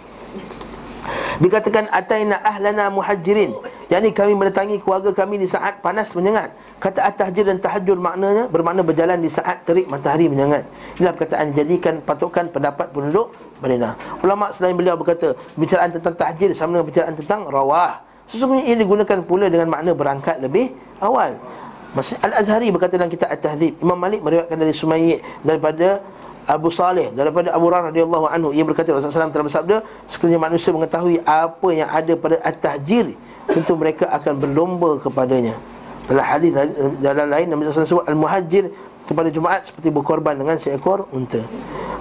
Dikatakan 1.38 1.86
Ataina 1.94 2.42
ahlana 2.42 2.90
muhajirin 2.90 3.54
Yang 3.88 4.02
ni 4.04 4.12
kami 4.12 4.34
mendatangi 4.36 4.76
keluarga 4.84 5.16
kami 5.16 5.40
di 5.40 5.48
saat 5.48 5.80
panas 5.80 6.12
menyengat. 6.12 6.52
Kata 6.78 7.08
at-tahjir 7.08 7.48
dan 7.48 7.58
tahajur 7.58 7.98
maknanya 7.98 8.46
Bermakna 8.52 8.84
berjalan 8.84 9.18
di 9.18 9.32
saat 9.32 9.64
terik 9.64 9.88
matahari 9.88 10.28
menyengat. 10.28 10.68
Inilah 11.00 11.16
perkataan 11.16 11.56
jadikan 11.56 12.04
patokan 12.04 12.52
pendapat 12.52 12.92
penduduk 12.92 13.32
Madinah. 13.64 13.96
Ulama 14.22 14.52
selain 14.52 14.76
beliau 14.76 15.00
berkata 15.00 15.34
Bicaraan 15.56 15.90
tentang 15.90 16.14
tahjir 16.20 16.52
sama 16.52 16.78
dengan 16.78 16.88
bicaraan 16.92 17.16
tentang 17.16 17.48
rawah. 17.48 18.04
Sesungguhnya 18.28 18.68
ia 18.68 18.76
digunakan 18.76 19.24
pula 19.24 19.48
dengan 19.48 19.72
makna 19.72 19.96
berangkat 19.96 20.44
lebih 20.44 20.76
awal. 21.00 21.40
Al-Azhari 21.98 22.68
berkata 22.70 23.00
dalam 23.00 23.10
kitab 23.10 23.32
At-Tahdzib 23.32 23.80
Imam 23.80 23.96
Malik 23.96 24.20
meriwayatkan 24.20 24.60
dari 24.60 24.76
Sumayyi 24.76 25.24
daripada 25.42 26.04
Abu 26.48 26.72
Saleh 26.72 27.12
daripada 27.12 27.52
Abu 27.52 27.68
Hurairah 27.68 27.92
radhiyallahu 27.92 28.26
anhu. 28.32 28.50
Ia 28.56 28.64
berkata 28.64 28.96
Rasulullah 28.96 29.28
SAW 29.28 29.36
telah 29.36 29.48
bersabda 29.48 29.76
sekiranya 30.08 30.40
manusia 30.40 30.72
mengetahui 30.72 31.20
apa 31.28 31.68
yang 31.76 31.90
ada 31.92 32.14
pada 32.16 32.36
at-tahjir 32.40 33.16
tentu 33.48 33.74
mereka 33.80 34.08
akan 34.12 34.34
berlomba 34.38 35.00
kepadanya. 35.00 35.56
Dalam 36.08 36.24
hadis 36.24 36.52
dalam 37.04 37.28
lain 37.28 37.48
Nabi 37.52 37.68
SAW 37.68 37.84
sebut 37.84 38.06
al-muhajir 38.08 38.72
kepada 39.08 39.28
Jumaat 39.32 39.68
seperti 39.68 39.92
berkorban 39.92 40.36
dengan 40.40 40.56
seekor 40.60 41.08
unta. 41.12 41.40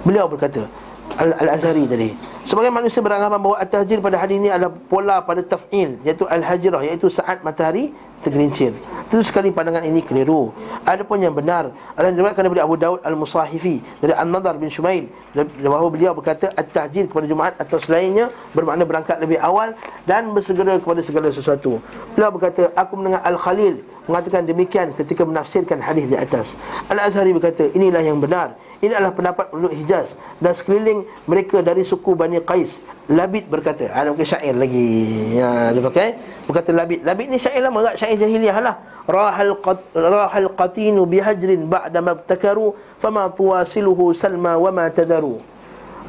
Beliau 0.03 0.27
berkata 0.31 0.67
Al-Azhari 1.15 1.87
tadi 1.87 2.11
Sebagai 2.43 2.71
manusia 2.71 2.99
beranggapan 3.01 3.39
bahawa 3.39 3.57
at-tahjir 3.63 3.99
pada 4.03 4.19
hari 4.19 4.39
ini 4.39 4.51
adalah 4.51 4.71
pola 4.91 5.19
pada 5.23 5.43
taf'il 5.43 5.99
iaitu 6.03 6.27
al-hajrah 6.27 6.79
iaitu 6.83 7.11
saat 7.11 7.43
matahari 7.43 7.91
tergelincir. 8.23 8.71
Tentu 9.07 9.23
sekali 9.23 9.51
pandangan 9.51 9.83
ini 9.83 10.03
keliru. 10.03 10.51
Adapun 10.83 11.19
yang 11.19 11.35
benar 11.35 11.75
adalah 11.95 12.11
diriwayatkan 12.11 12.43
daripada 12.47 12.63
Abu 12.63 12.75
Daud 12.79 12.99
Al-Musahifi 13.03 13.83
dari 13.99 14.13
An-Nadar 14.15 14.55
bin 14.55 14.71
Shumail 14.71 15.11
bahawa 15.59 15.91
beliau 15.91 16.15
berkata 16.15 16.47
at-tahjir 16.55 17.11
kepada 17.11 17.25
Jumaat 17.27 17.53
atau 17.59 17.77
selainnya 17.83 18.31
bermakna 18.55 18.83
berangkat 18.87 19.19
lebih 19.19 19.37
awal 19.43 19.75
dan 20.07 20.31
bersegera 20.31 20.79
kepada 20.79 21.03
segala 21.03 21.27
sesuatu. 21.35 21.83
Beliau 22.15 22.31
berkata 22.31 22.71
aku 22.73 22.93
mendengar 22.95 23.21
Al-Khalil 23.27 23.83
mengatakan 24.07 24.47
demikian 24.47 24.95
ketika 24.95 25.27
menafsirkan 25.27 25.83
hadis 25.83 26.07
di 26.07 26.17
atas. 26.17 26.55
Al-Azhari 26.87 27.35
berkata 27.35 27.67
inilah 27.71 28.01
yang 28.01 28.17
benar. 28.17 28.55
Ini 28.77 28.93
adalah 28.93 29.13
pendapat 29.13 29.49
penduduk 29.49 29.73
Hijaz 29.73 30.15
dan 30.37 30.53
sekeliling 30.53 31.01
mereka 31.25 31.65
dari 31.65 31.81
suku 31.81 32.13
Bani 32.13 32.37
Qais. 32.41 32.77
Labid 33.09 33.49
berkata, 33.49 33.89
ada 33.89 34.13
mungkin 34.13 34.27
syair 34.27 34.53
lagi. 34.53 34.87
Ya, 35.33 35.73
dia 35.73 35.81
pakai 35.81 36.07
berkata 36.45 36.69
Labid. 36.75 37.01
Labid 37.01 37.27
ni 37.27 37.37
syair 37.41 37.65
lama? 37.65 37.97
Syair 37.97 38.21
jahiliah 38.21 38.57
lah. 38.61 38.75
Rahal 39.09 39.57
qat 39.63 39.81
rahal 39.97 40.51
qatinu 40.53 41.07
bihajrin 41.09 41.65
ba'da 41.65 42.03
mabtakaru 42.03 42.75
fama 43.01 43.31
tuwasiluhu 43.33 44.13
salma 44.13 44.59
wa 44.61 44.69
ma 44.69 44.85
tadaru. 44.93 45.41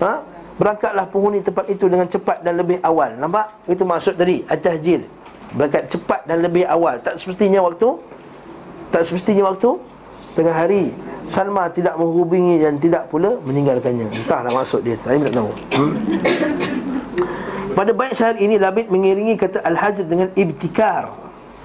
Ha? 0.04 0.20
Berangkatlah 0.58 1.06
penghuni 1.06 1.38
tempat 1.38 1.70
itu 1.70 1.86
dengan 1.86 2.10
cepat 2.10 2.42
dan 2.42 2.58
lebih 2.58 2.82
awal. 2.82 3.14
Nampak? 3.14 3.64
Itu 3.70 3.86
maksud 3.86 4.18
tadi, 4.18 4.42
at-tahjir. 4.42 5.06
Berangkat 5.56 5.88
cepat 5.88 6.20
dan 6.28 6.44
lebih 6.44 6.68
awal. 6.68 7.00
Tak 7.00 7.16
semestinya 7.16 7.64
waktu? 7.64 7.88
Tak 8.92 9.02
semestinya 9.04 9.48
waktu? 9.48 9.80
Tengah 10.36 10.54
hari 10.54 10.92
Salma 11.28 11.68
tidak 11.68 11.96
menghubungi 12.00 12.62
dan 12.62 12.80
tidak 12.80 13.08
pula 13.12 13.36
meninggalkannya. 13.44 14.08
Entahlah 14.12 14.52
maksud 14.52 14.80
dia, 14.80 14.96
saya 15.04 15.20
tak 15.28 15.34
tahu. 15.34 15.50
Hmm? 15.76 15.92
Pada 17.76 17.92
baik 17.94 18.12
syair 18.16 18.36
ini 18.42 18.58
Labid 18.58 18.90
mengiringi 18.90 19.38
kata 19.38 19.62
Al-Hajr 19.62 20.02
dengan 20.02 20.34
ibtikar 20.34 21.14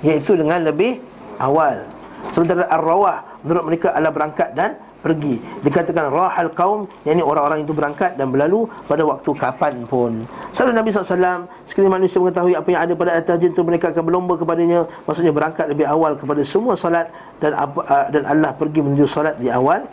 Iaitu 0.06 0.38
dengan 0.38 0.62
lebih 0.62 1.02
awal. 1.42 1.90
Sementara 2.30 2.70
Ar-Rawah 2.70 3.34
Menurut 3.44 3.64
mereka 3.68 3.92
adalah 3.92 4.14
berangkat 4.16 4.56
dan 4.56 4.80
pergi. 5.04 5.36
Dikatakan 5.62 6.08
rahal 6.08 6.48
kaum 6.56 6.88
Yang 7.04 7.20
ini 7.20 7.24
orang-orang 7.28 7.68
itu 7.68 7.76
berangkat 7.76 8.16
dan 8.16 8.32
berlalu 8.32 8.72
Pada 8.88 9.04
waktu 9.04 9.30
kapan 9.36 9.84
pun. 9.84 10.24
Salah 10.56 10.72
Nabi 10.72 10.96
SAW 10.96 11.44
Sekali 11.68 11.92
manusia 11.92 12.24
mengetahui 12.24 12.56
apa 12.56 12.70
yang 12.72 12.82
ada 12.88 12.94
pada 12.96 13.12
atas 13.20 13.36
jin 13.44 13.52
itu 13.52 13.62
Mereka 13.62 13.92
akan 13.92 14.04
berlomba 14.08 14.40
kepadanya. 14.40 14.88
Maksudnya 15.04 15.36
berangkat 15.36 15.68
lebih 15.68 15.84
awal 15.84 16.16
kepada 16.16 16.40
semua 16.48 16.80
salat 16.80 17.12
Dan 17.44 17.52
dan 17.84 18.24
Allah 18.24 18.56
pergi 18.56 18.80
menuju 18.80 19.04
salat 19.04 19.36
di 19.36 19.52
awal 19.52 19.84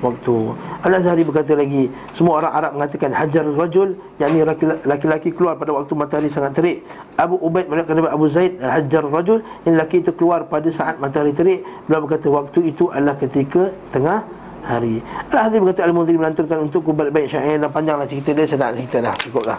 waktu. 0.00 0.56
Al-Azhari 0.80 1.22
berkata 1.22 1.52
lagi 1.52 1.92
Semua 2.10 2.40
orang 2.40 2.52
Arab 2.56 2.72
mengatakan 2.76 3.12
Hajar 3.12 3.44
Rajul 3.44 3.96
Yang 4.16 4.30
ini 4.32 4.40
laki-laki 4.88 5.30
keluar 5.30 5.60
pada 5.60 5.76
waktu 5.76 5.92
matahari 5.92 6.32
sangat 6.32 6.56
terik. 6.56 6.78
Abu 7.20 7.36
Ubaid 7.36 7.68
mengatakan 7.68 8.08
Abu 8.08 8.26
Zaid 8.26 8.58
Hajar 8.60 9.04
Rajul 9.04 9.44
Yang 9.68 9.76
laki 9.76 9.96
itu 10.00 10.12
keluar 10.16 10.48
pada 10.48 10.68
saat 10.72 10.96
matahari 10.98 11.36
terik. 11.36 11.62
Beliau 11.86 12.08
berkata 12.08 12.26
waktu 12.32 12.72
itu 12.72 12.88
adalah 12.88 13.16
ketika 13.20 13.70
tengah 13.92 14.24
hari. 14.64 15.00
Al-Hadhi 15.30 15.56
berkata 15.60 15.82
Al-Mundhir 15.86 16.16
melanturkan 16.16 16.58
untuk 16.64 16.84
kubal 16.84 17.08
baik 17.08 17.30
syair 17.30 17.56
dan 17.56 17.70
panjanglah 17.72 18.08
cerita 18.08 18.30
dia. 18.36 18.44
Saya 18.46 18.70
tak 18.70 18.72
cerita 18.80 18.96
dah 19.00 19.14
cukuplah. 19.16 19.58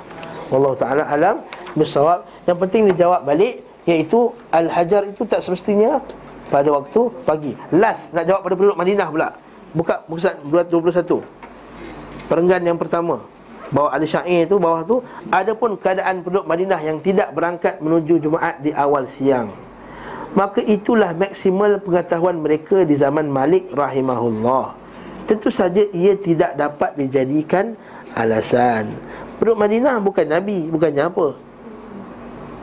Wallahu 0.52 0.76
ta'ala 0.76 1.07
alam 1.07 1.40
bersawab 1.80 2.28
Yang 2.44 2.57
penting 2.68 2.82
dijawab 2.91 3.23
balik 3.23 3.64
Iaitu 3.88 4.36
Al-Hajar 4.52 5.07
itu 5.07 5.23
tak 5.26 5.41
semestinya 5.41 5.98
pada 6.52 6.68
waktu 6.68 7.07
pagi. 7.23 7.56
Last 7.72 8.11
nak 8.11 8.28
jawab 8.28 8.44
pada 8.44 8.53
penduduk 8.60 8.78
Madinah 8.78 9.07
pula. 9.07 9.30
Buka 9.72 10.03
buka 10.06 10.36
21 10.68 11.23
Perenggan 12.28 12.61
yang 12.68 12.76
pertama 12.76 13.23
Bahawa 13.72 13.95
ada 13.95 14.03
syair 14.03 14.44
itu 14.44 14.60
bawah 14.60 14.84
tu 14.84 14.99
Adapun 15.32 15.80
keadaan 15.80 16.22
penduduk 16.22 16.44
Madinah 16.44 16.84
yang 16.84 16.99
tidak 16.99 17.32
berangkat 17.32 17.80
menuju 17.80 18.19
Jumaat 18.19 18.60
di 18.60 18.76
awal 18.76 19.07
siang. 19.07 19.48
Maka 20.36 20.60
itulah 20.60 21.15
maksimal 21.15 21.80
pengetahuan 21.80 22.40
mereka 22.40 22.84
di 22.84 22.99
zaman 22.99 23.32
Malik 23.32 23.72
rahimahullah 23.72 24.80
Tentu 25.30 25.49
saja 25.53 25.84
ia 25.93 26.18
tidak 26.18 26.57
dapat 26.57 26.98
dijadikan 26.98 27.77
alasan. 28.18 28.91
Penduduk 29.41 29.57
Madinah 29.57 29.98
bukan 29.98 30.26
Nabi, 30.27 30.69
bukannya 30.69 31.03
apa? 31.07 31.27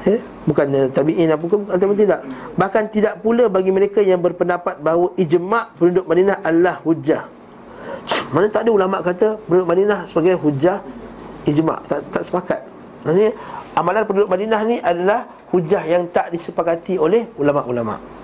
Eh? 0.07 0.21
Bukannya 0.47 0.89
tabi'in 0.95 1.29
apa 1.35 1.43
pun 1.43 1.67
Atau 1.67 1.91
tidak. 1.93 2.23
Bahkan 2.55 2.85
tidak 2.95 3.19
pula 3.19 3.51
bagi 3.51 3.75
mereka 3.75 3.99
yang 3.99 4.23
berpendapat 4.23 4.79
bahawa 4.79 5.11
Ijma' 5.19 5.75
penduduk 5.75 6.07
Madinah 6.07 6.39
adalah 6.41 6.79
hujah 6.87 7.27
Mana 8.31 8.47
tak 8.47 8.65
ada 8.65 8.71
ulama' 8.73 9.03
kata 9.03 9.37
Penduduk 9.45 9.69
Madinah 9.69 10.07
sebagai 10.07 10.39
hujah 10.39 10.79
Ijma' 11.45 11.83
Tak, 11.91 11.99
tak 12.15 12.23
sepakat. 12.23 12.61
Maksudnya 13.03 13.33
Amalan 13.75 14.07
penduduk 14.07 14.31
Madinah 14.31 14.61
ni 14.65 14.77
adalah 14.79 15.27
Hujah 15.51 15.83
yang 15.83 16.07
tak 16.13 16.31
disepakati 16.31 17.01
oleh 17.01 17.27
ulama'-ulama' 17.35 18.18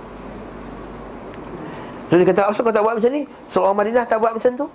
Terus 2.15 2.31
dia 2.31 2.31
kata, 2.31 2.43
asal 2.47 2.62
kau 2.62 2.70
tak 2.70 2.86
buat 2.86 2.95
macam 2.95 3.11
ni? 3.11 3.27
Seorang 3.51 3.74
Madinah 3.74 4.07
tak 4.07 4.23
buat 4.23 4.39
macam 4.39 4.53
tu? 4.55 4.66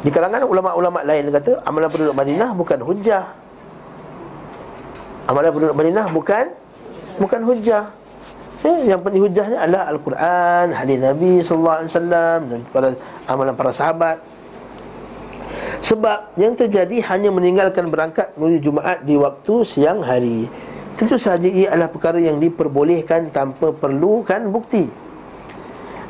Di 0.00 0.08
kalangan 0.08 0.40
ulama-ulama 0.48 1.04
lain 1.04 1.28
dia 1.28 1.36
kata, 1.36 1.60
amalan 1.68 1.92
penduduk 1.92 2.16
Madinah 2.16 2.50
bukan 2.56 2.80
hujah. 2.80 3.24
Amalan 5.28 5.52
penduduk 5.52 5.76
Madinah 5.76 6.08
bukan 6.08 6.44
bukan 7.20 7.40
hujah. 7.44 7.92
Eh, 8.64 8.88
yang 8.88 9.04
penting 9.04 9.20
hujah 9.20 9.52
ni 9.52 9.56
adalah 9.60 9.84
Al-Quran, 9.92 10.66
hadis 10.72 10.96
Nabi 10.96 11.44
wasallam 11.44 12.40
dan 12.56 12.60
para 12.72 12.88
amalan 13.28 13.52
para 13.52 13.68
sahabat. 13.68 14.16
Sebab 15.84 16.40
yang 16.40 16.56
terjadi 16.56 17.04
hanya 17.04 17.28
meninggalkan 17.28 17.84
berangkat 17.92 18.32
menuju 18.40 18.72
Jumaat 18.72 19.04
di 19.04 19.12
waktu 19.12 19.60
siang 19.60 20.00
hari. 20.00 20.48
Tentu 20.96 21.20
sahaja 21.20 21.52
ia 21.52 21.68
adalah 21.68 21.92
perkara 21.92 22.16
yang 22.16 22.40
diperbolehkan 22.40 23.28
tanpa 23.28 23.76
perlukan 23.76 24.48
bukti 24.48 25.07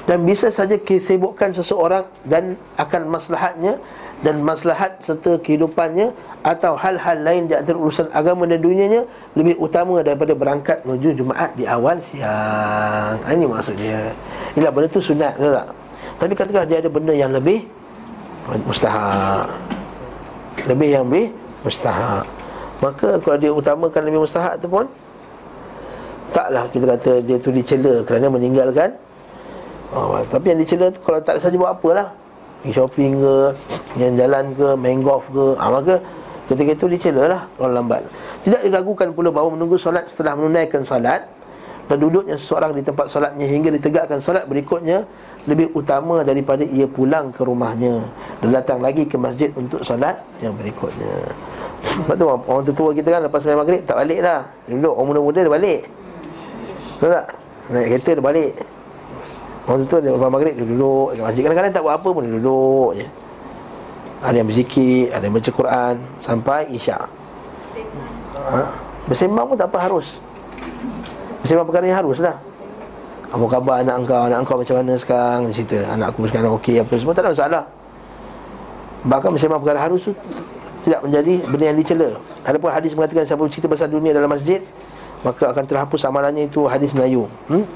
dan 0.09 0.25
bisa 0.25 0.49
saja 0.49 0.81
kesibukkan 0.81 1.53
seseorang 1.53 2.09
dan 2.25 2.57
akan 2.81 3.13
maslahatnya 3.13 3.77
dan 4.25 4.41
maslahat 4.41 4.99
serta 5.05 5.37
kehidupannya 5.39 6.11
atau 6.41 6.75
hal-hal 6.81 7.21
lain 7.21 7.45
di 7.45 7.55
antara 7.55 7.77
urusan 7.77 8.09
agama 8.17 8.49
dan 8.49 8.59
dunianya 8.65 9.05
lebih 9.37 9.61
utama 9.61 10.01
daripada 10.01 10.33
berangkat 10.33 10.81
menuju 10.89 11.13
Jumaat 11.13 11.53
di 11.55 11.69
awal 11.69 12.01
siang. 12.01 13.21
Ha, 13.21 13.29
ini 13.37 13.45
maksudnya. 13.45 14.11
Inilah 14.57 14.73
benda 14.73 14.89
tu 14.89 15.05
sunat 15.05 15.37
ke 15.37 15.45
tak? 15.45 15.67
Tapi 16.19 16.33
katakanlah 16.35 16.67
dia 16.67 16.79
ada 16.81 16.91
benda 16.91 17.13
yang 17.13 17.31
lebih 17.31 17.69
mustahak. 18.65 19.47
Lebih 20.67 20.89
yang 20.89 21.05
lebih 21.05 21.31
mustahak. 21.63 22.25
Maka 22.81 23.21
kalau 23.21 23.37
dia 23.37 23.53
utamakan 23.53 24.03
lebih 24.09 24.25
mustahak 24.25 24.57
tu 24.59 24.67
pun 24.73 24.89
taklah 26.33 26.65
kita 26.73 26.97
kata 26.97 27.13
dia 27.23 27.37
tu 27.37 27.53
dicela 27.53 28.03
kerana 28.05 28.33
meninggalkan 28.33 28.97
Oh, 29.93 30.21
tapi 30.29 30.53
yang 30.53 30.61
dicela 30.61 30.93
tu 30.93 31.01
kalau 31.01 31.21
tak 31.25 31.41
saja 31.41 31.57
buat 31.57 31.73
apalah. 31.73 32.13
Pergi 32.61 32.75
shopping 32.75 33.23
ke, 33.23 33.35
yang 34.03 34.19
jalan 34.19 34.45
ke, 34.53 34.69
main 34.75 34.99
golf 34.99 35.31
ke, 35.31 35.55
ah 35.63 35.71
maka 35.71 36.03
ketika 36.51 36.75
itu 36.75 36.87
dicela 36.91 37.23
lah 37.31 37.41
kalau 37.55 37.71
lambat. 37.71 38.03
Tidak 38.43 38.67
diragukan 38.67 39.15
pula 39.15 39.31
bahawa 39.31 39.55
menunggu 39.55 39.79
solat 39.79 40.11
setelah 40.11 40.35
menunaikan 40.35 40.83
solat 40.83 41.23
dan 41.89 41.97
duduknya 41.97 42.35
seseorang 42.37 42.75
di 42.75 42.83
tempat 42.83 43.07
solatnya 43.09 43.47
hingga 43.49 43.73
ditegakkan 43.73 44.19
solat 44.21 44.45
berikutnya 44.45 45.07
lebih 45.49 45.73
utama 45.73 46.21
daripada 46.21 46.61
ia 46.67 46.85
pulang 46.85 47.33
ke 47.33 47.41
rumahnya 47.47 48.05
dan 48.45 48.49
datang 48.53 48.85
lagi 48.85 49.09
ke 49.09 49.17
masjid 49.17 49.49
untuk 49.57 49.81
solat 49.81 50.19
yang 50.45 50.53
berikutnya. 50.53 51.33
Sebab 51.79 52.15
tu 52.19 52.27
orang, 52.27 52.63
tua 52.67 52.91
kita 52.91 53.09
kan 53.09 53.21
lepas 53.25 53.39
sembahyang 53.39 53.63
maghrib 53.63 53.81
tak 53.87 53.97
balik 54.03 54.19
dah. 54.21 54.41
Duduk 54.67 54.93
orang 54.93 55.07
muda-muda 55.15 55.39
dia 55.47 55.53
balik. 55.53 55.81
Betul 56.99 57.11
tak? 57.15 57.27
Naik 57.71 57.87
kereta 57.87 58.11
dia 58.19 58.25
balik. 58.25 58.53
Orang 59.69 59.85
tu 59.85 60.01
dia 60.01 60.09
lepas 60.09 60.33
maghrib 60.33 60.57
dia 60.57 60.65
duduk 60.65 61.13
dekat 61.13 61.25
masjid. 61.29 61.43
Kadang-kadang 61.45 61.73
tak 61.77 61.83
buat 61.85 61.95
apa 62.01 62.09
pun 62.09 62.23
dia 62.25 62.33
duduk 62.41 62.91
je. 62.97 63.07
Ada 64.25 64.35
yang 64.41 64.49
berzikir, 64.49 65.13
ada 65.13 65.23
yang 65.29 65.35
baca 65.37 65.51
Quran 65.53 65.95
sampai 66.25 66.61
isyak. 66.73 67.05
Ha? 68.49 68.61
Bersembang 69.13 69.45
pun 69.45 69.57
tak 69.61 69.69
apa 69.69 69.79
harus. 69.85 70.17
Bersembang 71.45 71.69
perkara 71.69 71.85
yang 71.85 72.01
harus 72.01 72.19
lah. 72.25 72.41
Apa 73.29 73.45
khabar 73.45 73.85
anak 73.85 73.97
engkau, 74.01 74.23
anak 74.25 74.39
engkau 74.41 74.57
macam 74.57 74.75
mana 74.81 74.97
sekarang 74.97 75.53
Cerita, 75.53 75.85
anak 75.93 76.17
aku 76.17 76.25
sekarang 76.33 76.49
okey 76.57 76.81
apa 76.81 76.97
semua 76.97 77.13
Tak 77.13 77.29
ada 77.29 77.31
masalah 77.37 77.65
Bahkan 79.05 79.29
bersembang 79.37 79.61
perkara 79.61 79.85
harus 79.85 80.01
tu 80.01 80.17
Tidak 80.89 81.05
menjadi 81.05 81.45
benda 81.45 81.65
yang 81.69 81.77
dicela 81.77 82.09
Adapun 82.49 82.73
hadis 82.73 82.97
mengatakan 82.97 83.29
Siapa 83.29 83.45
cerita 83.53 83.69
pasal 83.69 83.93
dunia 83.93 84.17
dalam 84.17 84.33
masjid 84.33 84.65
Maka 85.29 85.53
akan 85.53 85.61
terhapus 85.61 86.09
amalannya 86.09 86.49
itu 86.49 86.65
hadis 86.65 86.97
Melayu 86.97 87.29
hmm? 87.53 87.69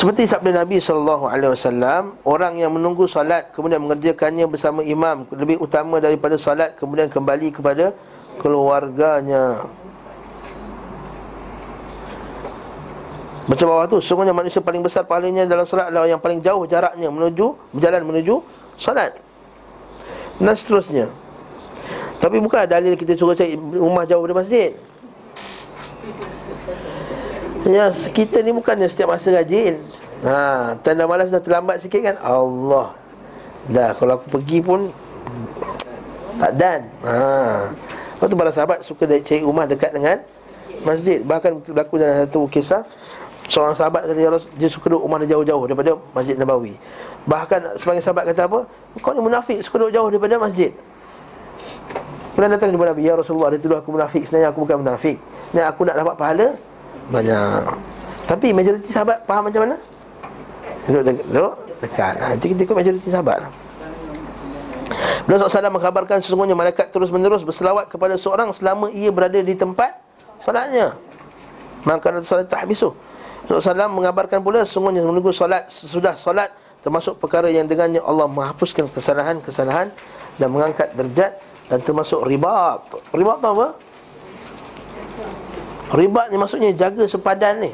Seperti 0.00 0.24
sabda 0.24 0.64
Nabi 0.64 0.80
SAW 0.80 1.28
Orang 2.24 2.56
yang 2.56 2.72
menunggu 2.72 3.04
salat 3.04 3.52
Kemudian 3.52 3.84
mengerjakannya 3.84 4.48
bersama 4.48 4.80
imam 4.80 5.28
Lebih 5.28 5.60
utama 5.60 6.00
daripada 6.00 6.40
salat 6.40 6.72
Kemudian 6.80 7.12
kembali 7.12 7.52
kepada 7.52 7.92
keluarganya. 8.40 9.68
Macam 13.44 13.66
bawah 13.68 13.84
tu 13.92 14.00
Sungguhnya 14.00 14.32
manusia 14.32 14.64
paling 14.64 14.80
besar 14.80 15.04
pahalanya 15.04 15.44
dalam 15.44 15.68
salat 15.68 15.92
adalah 15.92 16.08
yang 16.08 16.16
paling 16.16 16.40
jauh 16.40 16.64
jaraknya 16.64 17.12
Menuju, 17.12 17.76
berjalan 17.76 18.00
menuju 18.00 18.40
salat. 18.80 19.20
Dan 20.40 20.56
seterusnya. 20.56 21.12
Tapi 22.16 22.40
bukan 22.40 22.64
dalil 22.64 22.96
kita 22.96 23.12
suruh 23.12 23.36
cari 23.36 23.52
rumah 23.56 24.08
jauh 24.08 24.24
dari 24.24 24.32
masjid 24.32 24.72
Ya, 27.68 27.92
kita 27.92 28.40
ni 28.40 28.56
bukannya 28.56 28.88
setiap 28.88 29.12
masa 29.12 29.36
rajin. 29.36 29.84
Ha, 30.24 30.72
tanda 30.80 31.04
malas 31.04 31.28
dah 31.28 31.44
terlambat 31.44 31.84
sikit 31.84 32.00
kan? 32.00 32.16
Allah. 32.24 32.96
Dah, 33.68 33.92
kalau 34.00 34.16
aku 34.16 34.40
pergi 34.40 34.64
pun 34.64 34.88
Tak 36.40 36.56
dan. 36.56 36.88
Ha. 37.04 37.68
Lepas 38.16 38.26
tu 38.32 38.36
para 38.36 38.52
sahabat 38.52 38.78
suka 38.80 39.04
cari 39.04 39.44
rumah 39.44 39.68
dekat 39.68 39.92
dengan 39.92 40.24
Masjid. 40.88 41.20
Bahkan 41.20 41.68
berlaku 41.68 42.00
dalam 42.00 42.24
satu 42.24 42.48
kisah 42.48 42.80
Seorang 43.44 43.76
sahabat 43.76 44.08
kata 44.08 44.16
ya 44.16 44.32
Rasul, 44.32 44.48
Dia 44.56 44.72
suka 44.72 44.88
duduk 44.88 45.04
rumah 45.04 45.20
dia 45.20 45.36
jauh-jauh 45.36 45.64
daripada 45.68 46.00
Masjid 46.16 46.38
Nabawi. 46.40 46.80
Bahkan 47.28 47.76
sebagai 47.76 48.00
sahabat 48.00 48.24
kata 48.32 48.48
apa? 48.48 48.64
Kau 49.04 49.12
ni 49.12 49.20
munafik 49.20 49.60
suka 49.60 49.84
duduk 49.84 49.92
jauh 49.92 50.08
daripada 50.08 50.40
masjid. 50.40 50.72
Kemudian 52.32 52.56
datang 52.56 52.72
kepada 52.72 52.96
Nabi 52.96 53.04
Ya 53.04 53.14
Rasulullah 53.20 53.52
dia 53.52 53.60
tuduh 53.60 53.76
aku 53.76 53.92
munafik. 53.92 54.24
Sebenarnya 54.24 54.48
aku 54.48 54.64
bukan 54.64 54.80
munafik. 54.80 55.20
Ni 55.52 55.60
aku 55.60 55.84
nak 55.84 55.96
dapat 56.00 56.14
pahala 56.16 56.46
Banyak 57.10 57.76
Tapi 58.24 58.54
majoriti 58.54 58.90
sahabat 58.94 59.26
faham 59.26 59.50
macam 59.50 59.60
mana? 59.66 59.76
Duduk, 60.86 61.02
de- 61.02 61.26
duduk 61.26 61.52
dekat 61.82 62.14
ha, 62.22 62.26
Itu 62.38 62.44
kita 62.54 62.60
ikut 62.64 62.76
majoriti 62.78 63.10
sahabat 63.10 63.50
Beliau 65.28 65.46
SAW 65.46 65.70
mengkabarkan 65.70 66.18
sesungguhnya 66.24 66.56
malaikat 66.58 66.90
terus 66.90 67.12
menerus 67.12 67.46
berselawat 67.46 67.86
kepada 67.86 68.18
seorang 68.18 68.50
selama 68.50 68.90
ia 68.90 69.14
berada 69.14 69.38
di 69.38 69.54
tempat 69.54 69.94
solatnya. 70.42 70.96
Maka 71.86 72.18
solat 72.24 72.50
tahbisu. 72.50 72.90
Rasulullah 73.46 73.86
SAW 73.86 73.94
mengabarkan 73.94 74.42
pula 74.42 74.66
sesungguhnya 74.66 75.06
menunggu 75.06 75.30
solat 75.30 75.70
sesudah 75.70 76.18
solat 76.18 76.50
termasuk 76.80 77.20
perkara 77.20 77.46
yang 77.46 77.68
dengannya 77.68 78.00
Allah 78.02 78.26
menghapuskan 78.26 78.88
kesalahan-kesalahan 78.90 79.92
dan 80.40 80.48
mengangkat 80.48 80.90
derajat 80.96 81.36
dan 81.68 81.78
termasuk 81.84 82.24
ribat. 82.24 82.80
Ribat 83.14 83.38
tu 83.38 83.48
apa? 83.54 83.66
Ribat 85.90 86.30
ni 86.30 86.36
maksudnya 86.38 86.70
jaga 86.74 87.04
sepadan 87.06 87.66
ni. 87.66 87.70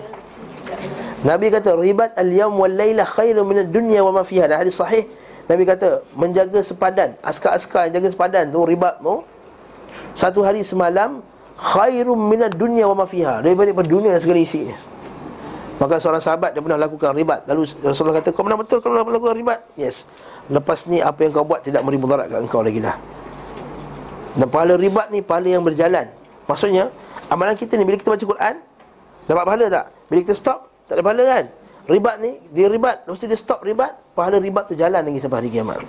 Nabi 1.25 1.53
kata 1.53 1.77
ribat 1.77 2.17
al-yawm 2.17 2.57
wal 2.57 2.73
laila 2.73 3.05
khairu 3.05 3.45
min 3.45 3.65
ad-dunya 3.67 4.01
wa 4.05 4.21
ma 4.21 4.23
fiha. 4.25 4.49
Dalam 4.49 4.65
hadis 4.65 4.77
sahih 4.79 5.05
Nabi 5.47 5.63
kata 5.63 6.03
menjaga 6.19 6.59
sepadan, 6.59 7.15
askar-askar 7.23 7.87
yang 7.89 8.03
jaga 8.03 8.09
sepadan 8.11 8.51
tu 8.51 8.67
ribat 8.67 8.99
tu 8.99 9.23
satu 10.17 10.41
hari 10.43 10.65
semalam 10.65 11.23
khairum 11.57 12.17
minad 12.17 12.57
dunya 12.57 12.89
wa 12.89 13.05
ma 13.05 13.07
fiha. 13.07 13.45
Daripada 13.45 13.71
dunia 13.85 14.13
dan 14.17 14.21
segala 14.21 14.41
isinya. 14.41 14.77
Maka 15.77 16.01
seorang 16.01 16.25
sahabat 16.25 16.57
dia 16.57 16.65
pernah 16.65 16.81
lakukan 16.81 17.13
ribat. 17.13 17.45
Lalu 17.45 17.69
Rasulullah 17.85 18.25
kata, 18.25 18.33
"Kau 18.33 18.41
benar 18.41 18.57
betul 18.57 18.81
kau 18.81 18.89
pernah 18.89 19.05
lakukan 19.05 19.37
ribat?" 19.37 19.61
Yes. 19.77 20.09
Lepas 20.49 20.89
ni 20.89 21.05
apa 21.05 21.21
yang 21.21 21.37
kau 21.37 21.45
buat 21.45 21.61
tidak 21.61 21.85
memberi 21.85 22.01
mudarat 22.01 22.27
kat 22.33 22.41
engkau 22.41 22.65
lagi 22.65 22.81
dah. 22.81 22.97
Dan 24.41 24.49
pahala 24.49 24.81
ribat 24.81 25.13
ni 25.13 25.21
pahala 25.21 25.49
yang 25.53 25.65
berjalan. 25.65 26.09
Maksudnya, 26.47 26.91
amalan 27.27 27.59
kita 27.59 27.75
ni 27.75 27.83
bila 27.83 27.99
kita 27.99 28.11
baca 28.11 28.25
Quran 28.25 28.55
dapat 29.27 29.45
pahala 29.45 29.67
tak? 29.67 29.85
Bila 30.07 30.19
kita 30.23 30.35
stop, 30.39 30.59
tak 30.87 30.95
ada 30.99 31.03
pahala 31.03 31.23
kan? 31.27 31.45
Ribat 31.87 32.17
ni, 32.19 32.39
dia 32.51 32.67
ribat, 32.67 33.07
lepas 33.07 33.19
tu 33.19 33.27
dia 33.31 33.39
stop 33.39 33.63
ribat, 33.63 33.95
pahala 34.15 34.39
ribat 34.39 34.67
tu 34.67 34.75
jalan 34.75 35.03
lagi 35.03 35.19
sampai 35.23 35.43
hari 35.43 35.51
kiamat. 35.51 35.83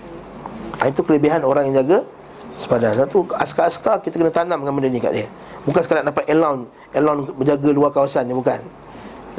Ha, 0.77 0.89
itu 0.89 1.01
kelebihan 1.01 1.41
orang 1.41 1.69
yang 1.69 1.81
jaga 1.85 2.05
sepadan. 2.61 2.93
Satu 2.93 3.25
askar-askar 3.33 4.01
kita 4.01 4.17
kena 4.21 4.29
tanam 4.29 4.61
dengan 4.61 4.73
benda 4.77 4.89
ni 4.89 5.01
kat 5.01 5.13
dia. 5.13 5.27
Bukan 5.65 5.81
sekadar 5.81 6.05
dapat 6.05 6.25
elon, 6.29 6.69
elon 6.93 7.29
menjaga 7.33 7.69
luar 7.73 7.89
kawasan 7.89 8.29
ni 8.29 8.33
bukan. 8.33 8.61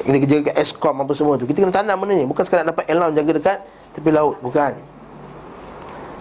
Kena 0.02 0.18
kerja 0.22 0.36
kat 0.50 0.54
Eskom 0.62 0.94
apa 1.02 1.12
semua 1.14 1.34
tu. 1.38 1.46
Kita 1.46 1.62
kena 1.62 1.74
tanam 1.74 1.98
benda 1.98 2.14
ni, 2.18 2.26
bukan 2.26 2.42
sekadar 2.42 2.66
dapat 2.70 2.86
elon 2.90 3.10
jaga 3.14 3.30
dekat 3.34 3.58
tepi 3.94 4.10
laut, 4.10 4.38
bukan. 4.42 4.74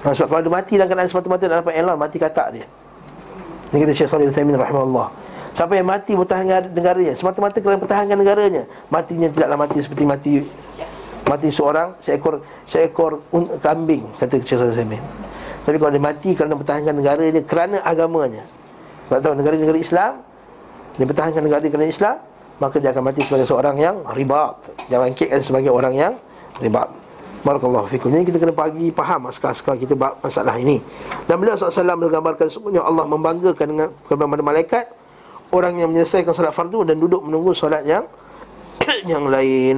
Ha, 0.05 0.13
sebab 0.13 0.27
kalau 0.29 0.41
dia 0.45 0.53
mati 0.53 0.73
dalam 0.77 0.89
keadaan 0.89 1.09
semata-mata 1.09 1.43
nak 1.49 1.57
dapat 1.65 1.73
elon, 1.81 1.97
mati 1.97 2.17
katak 2.21 2.47
dia. 2.53 2.65
Ini 3.71 3.83
kata 3.83 3.93
Syekh 3.93 4.09
Salih 4.09 4.27
Uthaymin 4.31 4.55
rahimahullah. 4.55 5.07
Siapa 5.51 5.73
yang 5.73 5.89
mati 5.89 6.13
bertahan 6.13 6.69
negaranya 6.69 7.17
Semata-mata 7.17 7.57
kerana 7.57 7.81
pertahankan 7.81 8.13
negaranya 8.13 8.69
Matinya 8.93 9.25
tidaklah 9.25 9.57
mati 9.57 9.81
seperti 9.81 10.03
mati 10.05 10.31
Mati 11.25 11.49
seorang 11.49 11.97
seekor 11.97 12.45
seekor 12.61 13.25
un, 13.33 13.49
kambing 13.57 14.05
Kata 14.21 14.37
Syekh 14.37 14.61
Salih 14.61 14.77
Uthaymin 14.77 15.01
Tapi 15.65 15.81
kalau 15.81 15.91
dia 15.97 16.03
mati 16.03 16.37
kerana 16.37 16.53
pertahankan 16.53 16.93
negara 16.93 17.25
dia 17.25 17.41
Kerana 17.41 17.81
agamanya. 17.81 18.45
Sebab 19.09 19.17
tahu 19.17 19.33
negara-negara 19.33 19.77
Islam 19.81 20.21
Dia 20.93 21.05
pertahankan 21.09 21.41
negara 21.41 21.59
dia 21.65 21.71
kerana 21.73 21.89
Islam 21.89 22.15
Maka 22.61 22.75
dia 22.77 22.89
akan 22.93 23.03
mati 23.09 23.21
sebagai 23.25 23.45
seorang 23.49 23.75
yang 23.81 23.95
ribat. 24.13 24.61
Jangan 24.93 25.09
bangkitkan 25.09 25.41
sebagai 25.41 25.73
orang 25.73 25.93
yang 25.97 26.13
ribat 26.61 26.89
Barakallahu 27.47 27.87
fikum. 27.87 28.11
Jadi 28.11 28.27
kita 28.27 28.43
kena 28.43 28.51
pagi 28.51 28.91
faham 28.91 29.31
askar-askar 29.31 29.79
kita 29.79 29.95
masalah 29.95 30.59
ini. 30.59 30.83
Dan 31.31 31.39
beliau 31.39 31.55
SAW 31.55 31.95
menggambarkan 31.95 32.51
Sebenarnya 32.51 32.83
Allah 32.83 33.07
membanggakan 33.07 33.65
dengan 33.71 33.87
kepada 34.03 34.43
malaikat 34.43 34.85
Orang 35.47 35.79
yang 35.79 35.95
menyelesaikan 35.95 36.35
solat 36.35 36.51
fardu 36.51 36.83
Dan 36.83 36.99
duduk 36.99 37.23
menunggu 37.23 37.55
solat 37.55 37.87
yang 37.87 38.03
Yang 39.11 39.23
lain. 39.31 39.77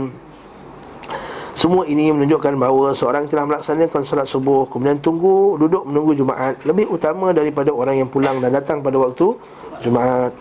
Semua 1.53 1.85
ini 1.85 2.09
menunjukkan 2.09 2.57
bahawa 2.57 2.97
Seorang 2.97 3.29
telah 3.29 3.45
melaksanakan 3.45 4.01
solat 4.01 4.25
subuh 4.25 4.65
Kemudian 4.65 4.97
tunggu 4.97 5.61
duduk 5.61 5.85
menunggu 5.85 6.17
Jumaat. 6.17 6.57
Lebih 6.65 6.89
utama 6.89 7.37
daripada 7.37 7.69
orang 7.69 8.01
yang 8.01 8.09
pulang 8.09 8.41
Dan 8.41 8.49
datang 8.49 8.81
pada 8.81 8.97
waktu 8.97 9.37
Jumaat 9.85 10.33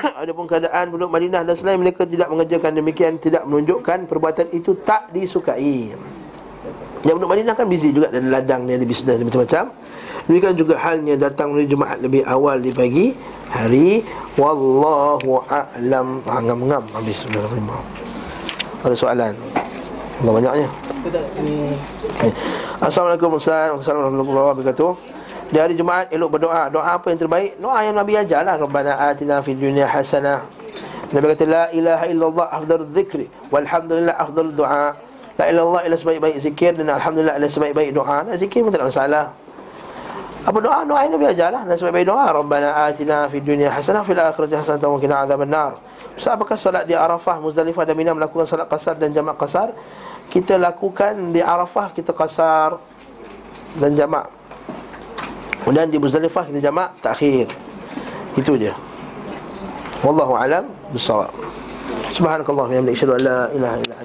Adapun 0.00 0.44
keadaan 0.48 0.88
penduduk 0.88 1.12
Madinah 1.12 1.44
dan 1.44 1.54
selain 1.56 1.78
mereka 1.80 2.08
tidak 2.08 2.28
mengerjakan 2.32 2.72
demikian 2.76 3.12
Tidak 3.20 3.44
menunjukkan 3.44 4.08
perbuatan 4.08 4.48
itu 4.52 4.72
tak 4.80 5.12
disukai. 5.12 5.92
Yang 7.04 7.14
penduduk 7.16 7.32
Madinah 7.32 7.54
kan 7.56 7.66
busy 7.68 7.92
juga 7.92 8.08
Dan 8.12 8.32
ladang 8.32 8.64
dia 8.68 8.76
ada 8.80 8.86
bisnes 8.86 9.18
macam-macam. 9.20 9.64
Demikian 10.28 10.54
juga 10.54 10.74
halnya 10.78 11.14
datang 11.16 11.52
menuju 11.52 11.74
Jumaat 11.74 11.98
lebih 12.00 12.22
awal 12.28 12.60
di 12.60 12.70
pagi 12.70 13.12
hari. 13.50 14.04
Wallahu 14.38 15.42
a'lam. 15.48 16.22
Ha, 16.24 16.34
Ngam-ngam 16.38 16.84
habis 16.94 17.16
sudah 17.26 17.44
lima 17.50 17.76
Ada 18.86 18.94
soalan? 18.96 19.34
Enggak 20.20 20.34
banyaknya. 20.36 20.68
Assalamualaikum 22.80 23.40
Ustaz. 23.40 23.72
Assalamualaikum 23.72 24.36
warahmatullahi 24.36 24.56
wabarakatuh 24.60 25.19
di 25.50 25.58
hari 25.58 25.74
Jumaat 25.74 26.14
elok 26.14 26.38
berdoa. 26.38 26.70
Doa 26.70 26.94
apa 26.94 27.10
yang 27.10 27.18
terbaik? 27.18 27.58
Doa 27.58 27.82
yang 27.82 27.98
Nabi 27.98 28.14
ajar 28.14 28.46
lah. 28.46 28.54
Rabbana 28.54 28.94
atina 29.10 29.42
fid 29.42 29.58
dunia 29.58 29.90
hasanah. 29.90 30.46
Nabi 31.10 31.26
kata 31.34 31.44
La 31.46 31.64
ilaha 31.74 32.06
illallah 32.06 32.46
afdal 32.54 32.86
zikri 32.94 33.26
Walhamdulillah 33.50 34.14
afdal 34.14 34.54
doa 34.54 34.94
La 35.34 35.44
ilallah 35.50 35.82
ila 35.82 35.98
sebaik-baik 35.98 36.38
zikir 36.38 36.78
Dan 36.78 36.86
Alhamdulillah 36.86 37.34
ila 37.34 37.50
sebaik-baik 37.50 37.90
doa. 37.90 38.22
Nah 38.22 38.38
zikir 38.38 38.62
pun 38.62 38.70
tak 38.70 38.78
ada 38.78 38.86
masalah. 38.94 39.24
Apa 40.46 40.58
doa? 40.62 40.86
Doa 40.86 41.00
yang 41.02 41.18
Nabi 41.18 41.26
ajar 41.34 41.50
lah. 41.50 41.62
Dan 41.66 41.74
sebaik-baik 41.74 42.06
doa. 42.06 42.26
Rabbana 42.30 42.68
atina 42.86 43.26
fid 43.26 43.42
dunia 43.42 43.74
hasanah 43.74 44.06
Fil 44.06 44.22
akhirati 44.22 44.54
hasanah 44.54 44.86
Wa 44.86 44.98
kina 45.02 45.26
azab 45.26 45.42
nar 45.50 45.82
Ustaz 46.14 46.38
apakah 46.38 46.54
solat 46.54 46.86
di 46.86 46.94
Arafah 46.94 47.42
Muzdalifah 47.42 47.82
dan 47.82 47.98
Mina 47.98 48.14
Melakukan 48.14 48.46
solat 48.46 48.70
kasar 48.70 48.94
dan 49.02 49.10
jamak 49.10 49.34
kasar 49.34 49.74
Kita 50.30 50.54
lakukan 50.54 51.34
di 51.34 51.42
Arafah 51.42 51.90
Kita 51.90 52.14
kasar 52.14 52.78
Dan 53.74 53.98
jamak 53.98 54.39
Kemudian 55.64 55.92
di 55.92 55.98
Muzdalifah 56.00 56.48
kita 56.48 56.60
jamak 56.72 56.96
takhir. 57.04 57.52
Itu 58.38 58.56
je. 58.56 58.72
Wallahu 60.00 60.32
alam 60.32 60.64
bisawab. 60.96 61.28
Subhanakallah 62.10 62.64
wa 62.66 62.70
bihamdika 62.72 62.96
asyhadu 62.96 63.14
an 63.16 63.22
la 63.22 63.38
ilaha 63.52 63.76
illa 63.84 63.96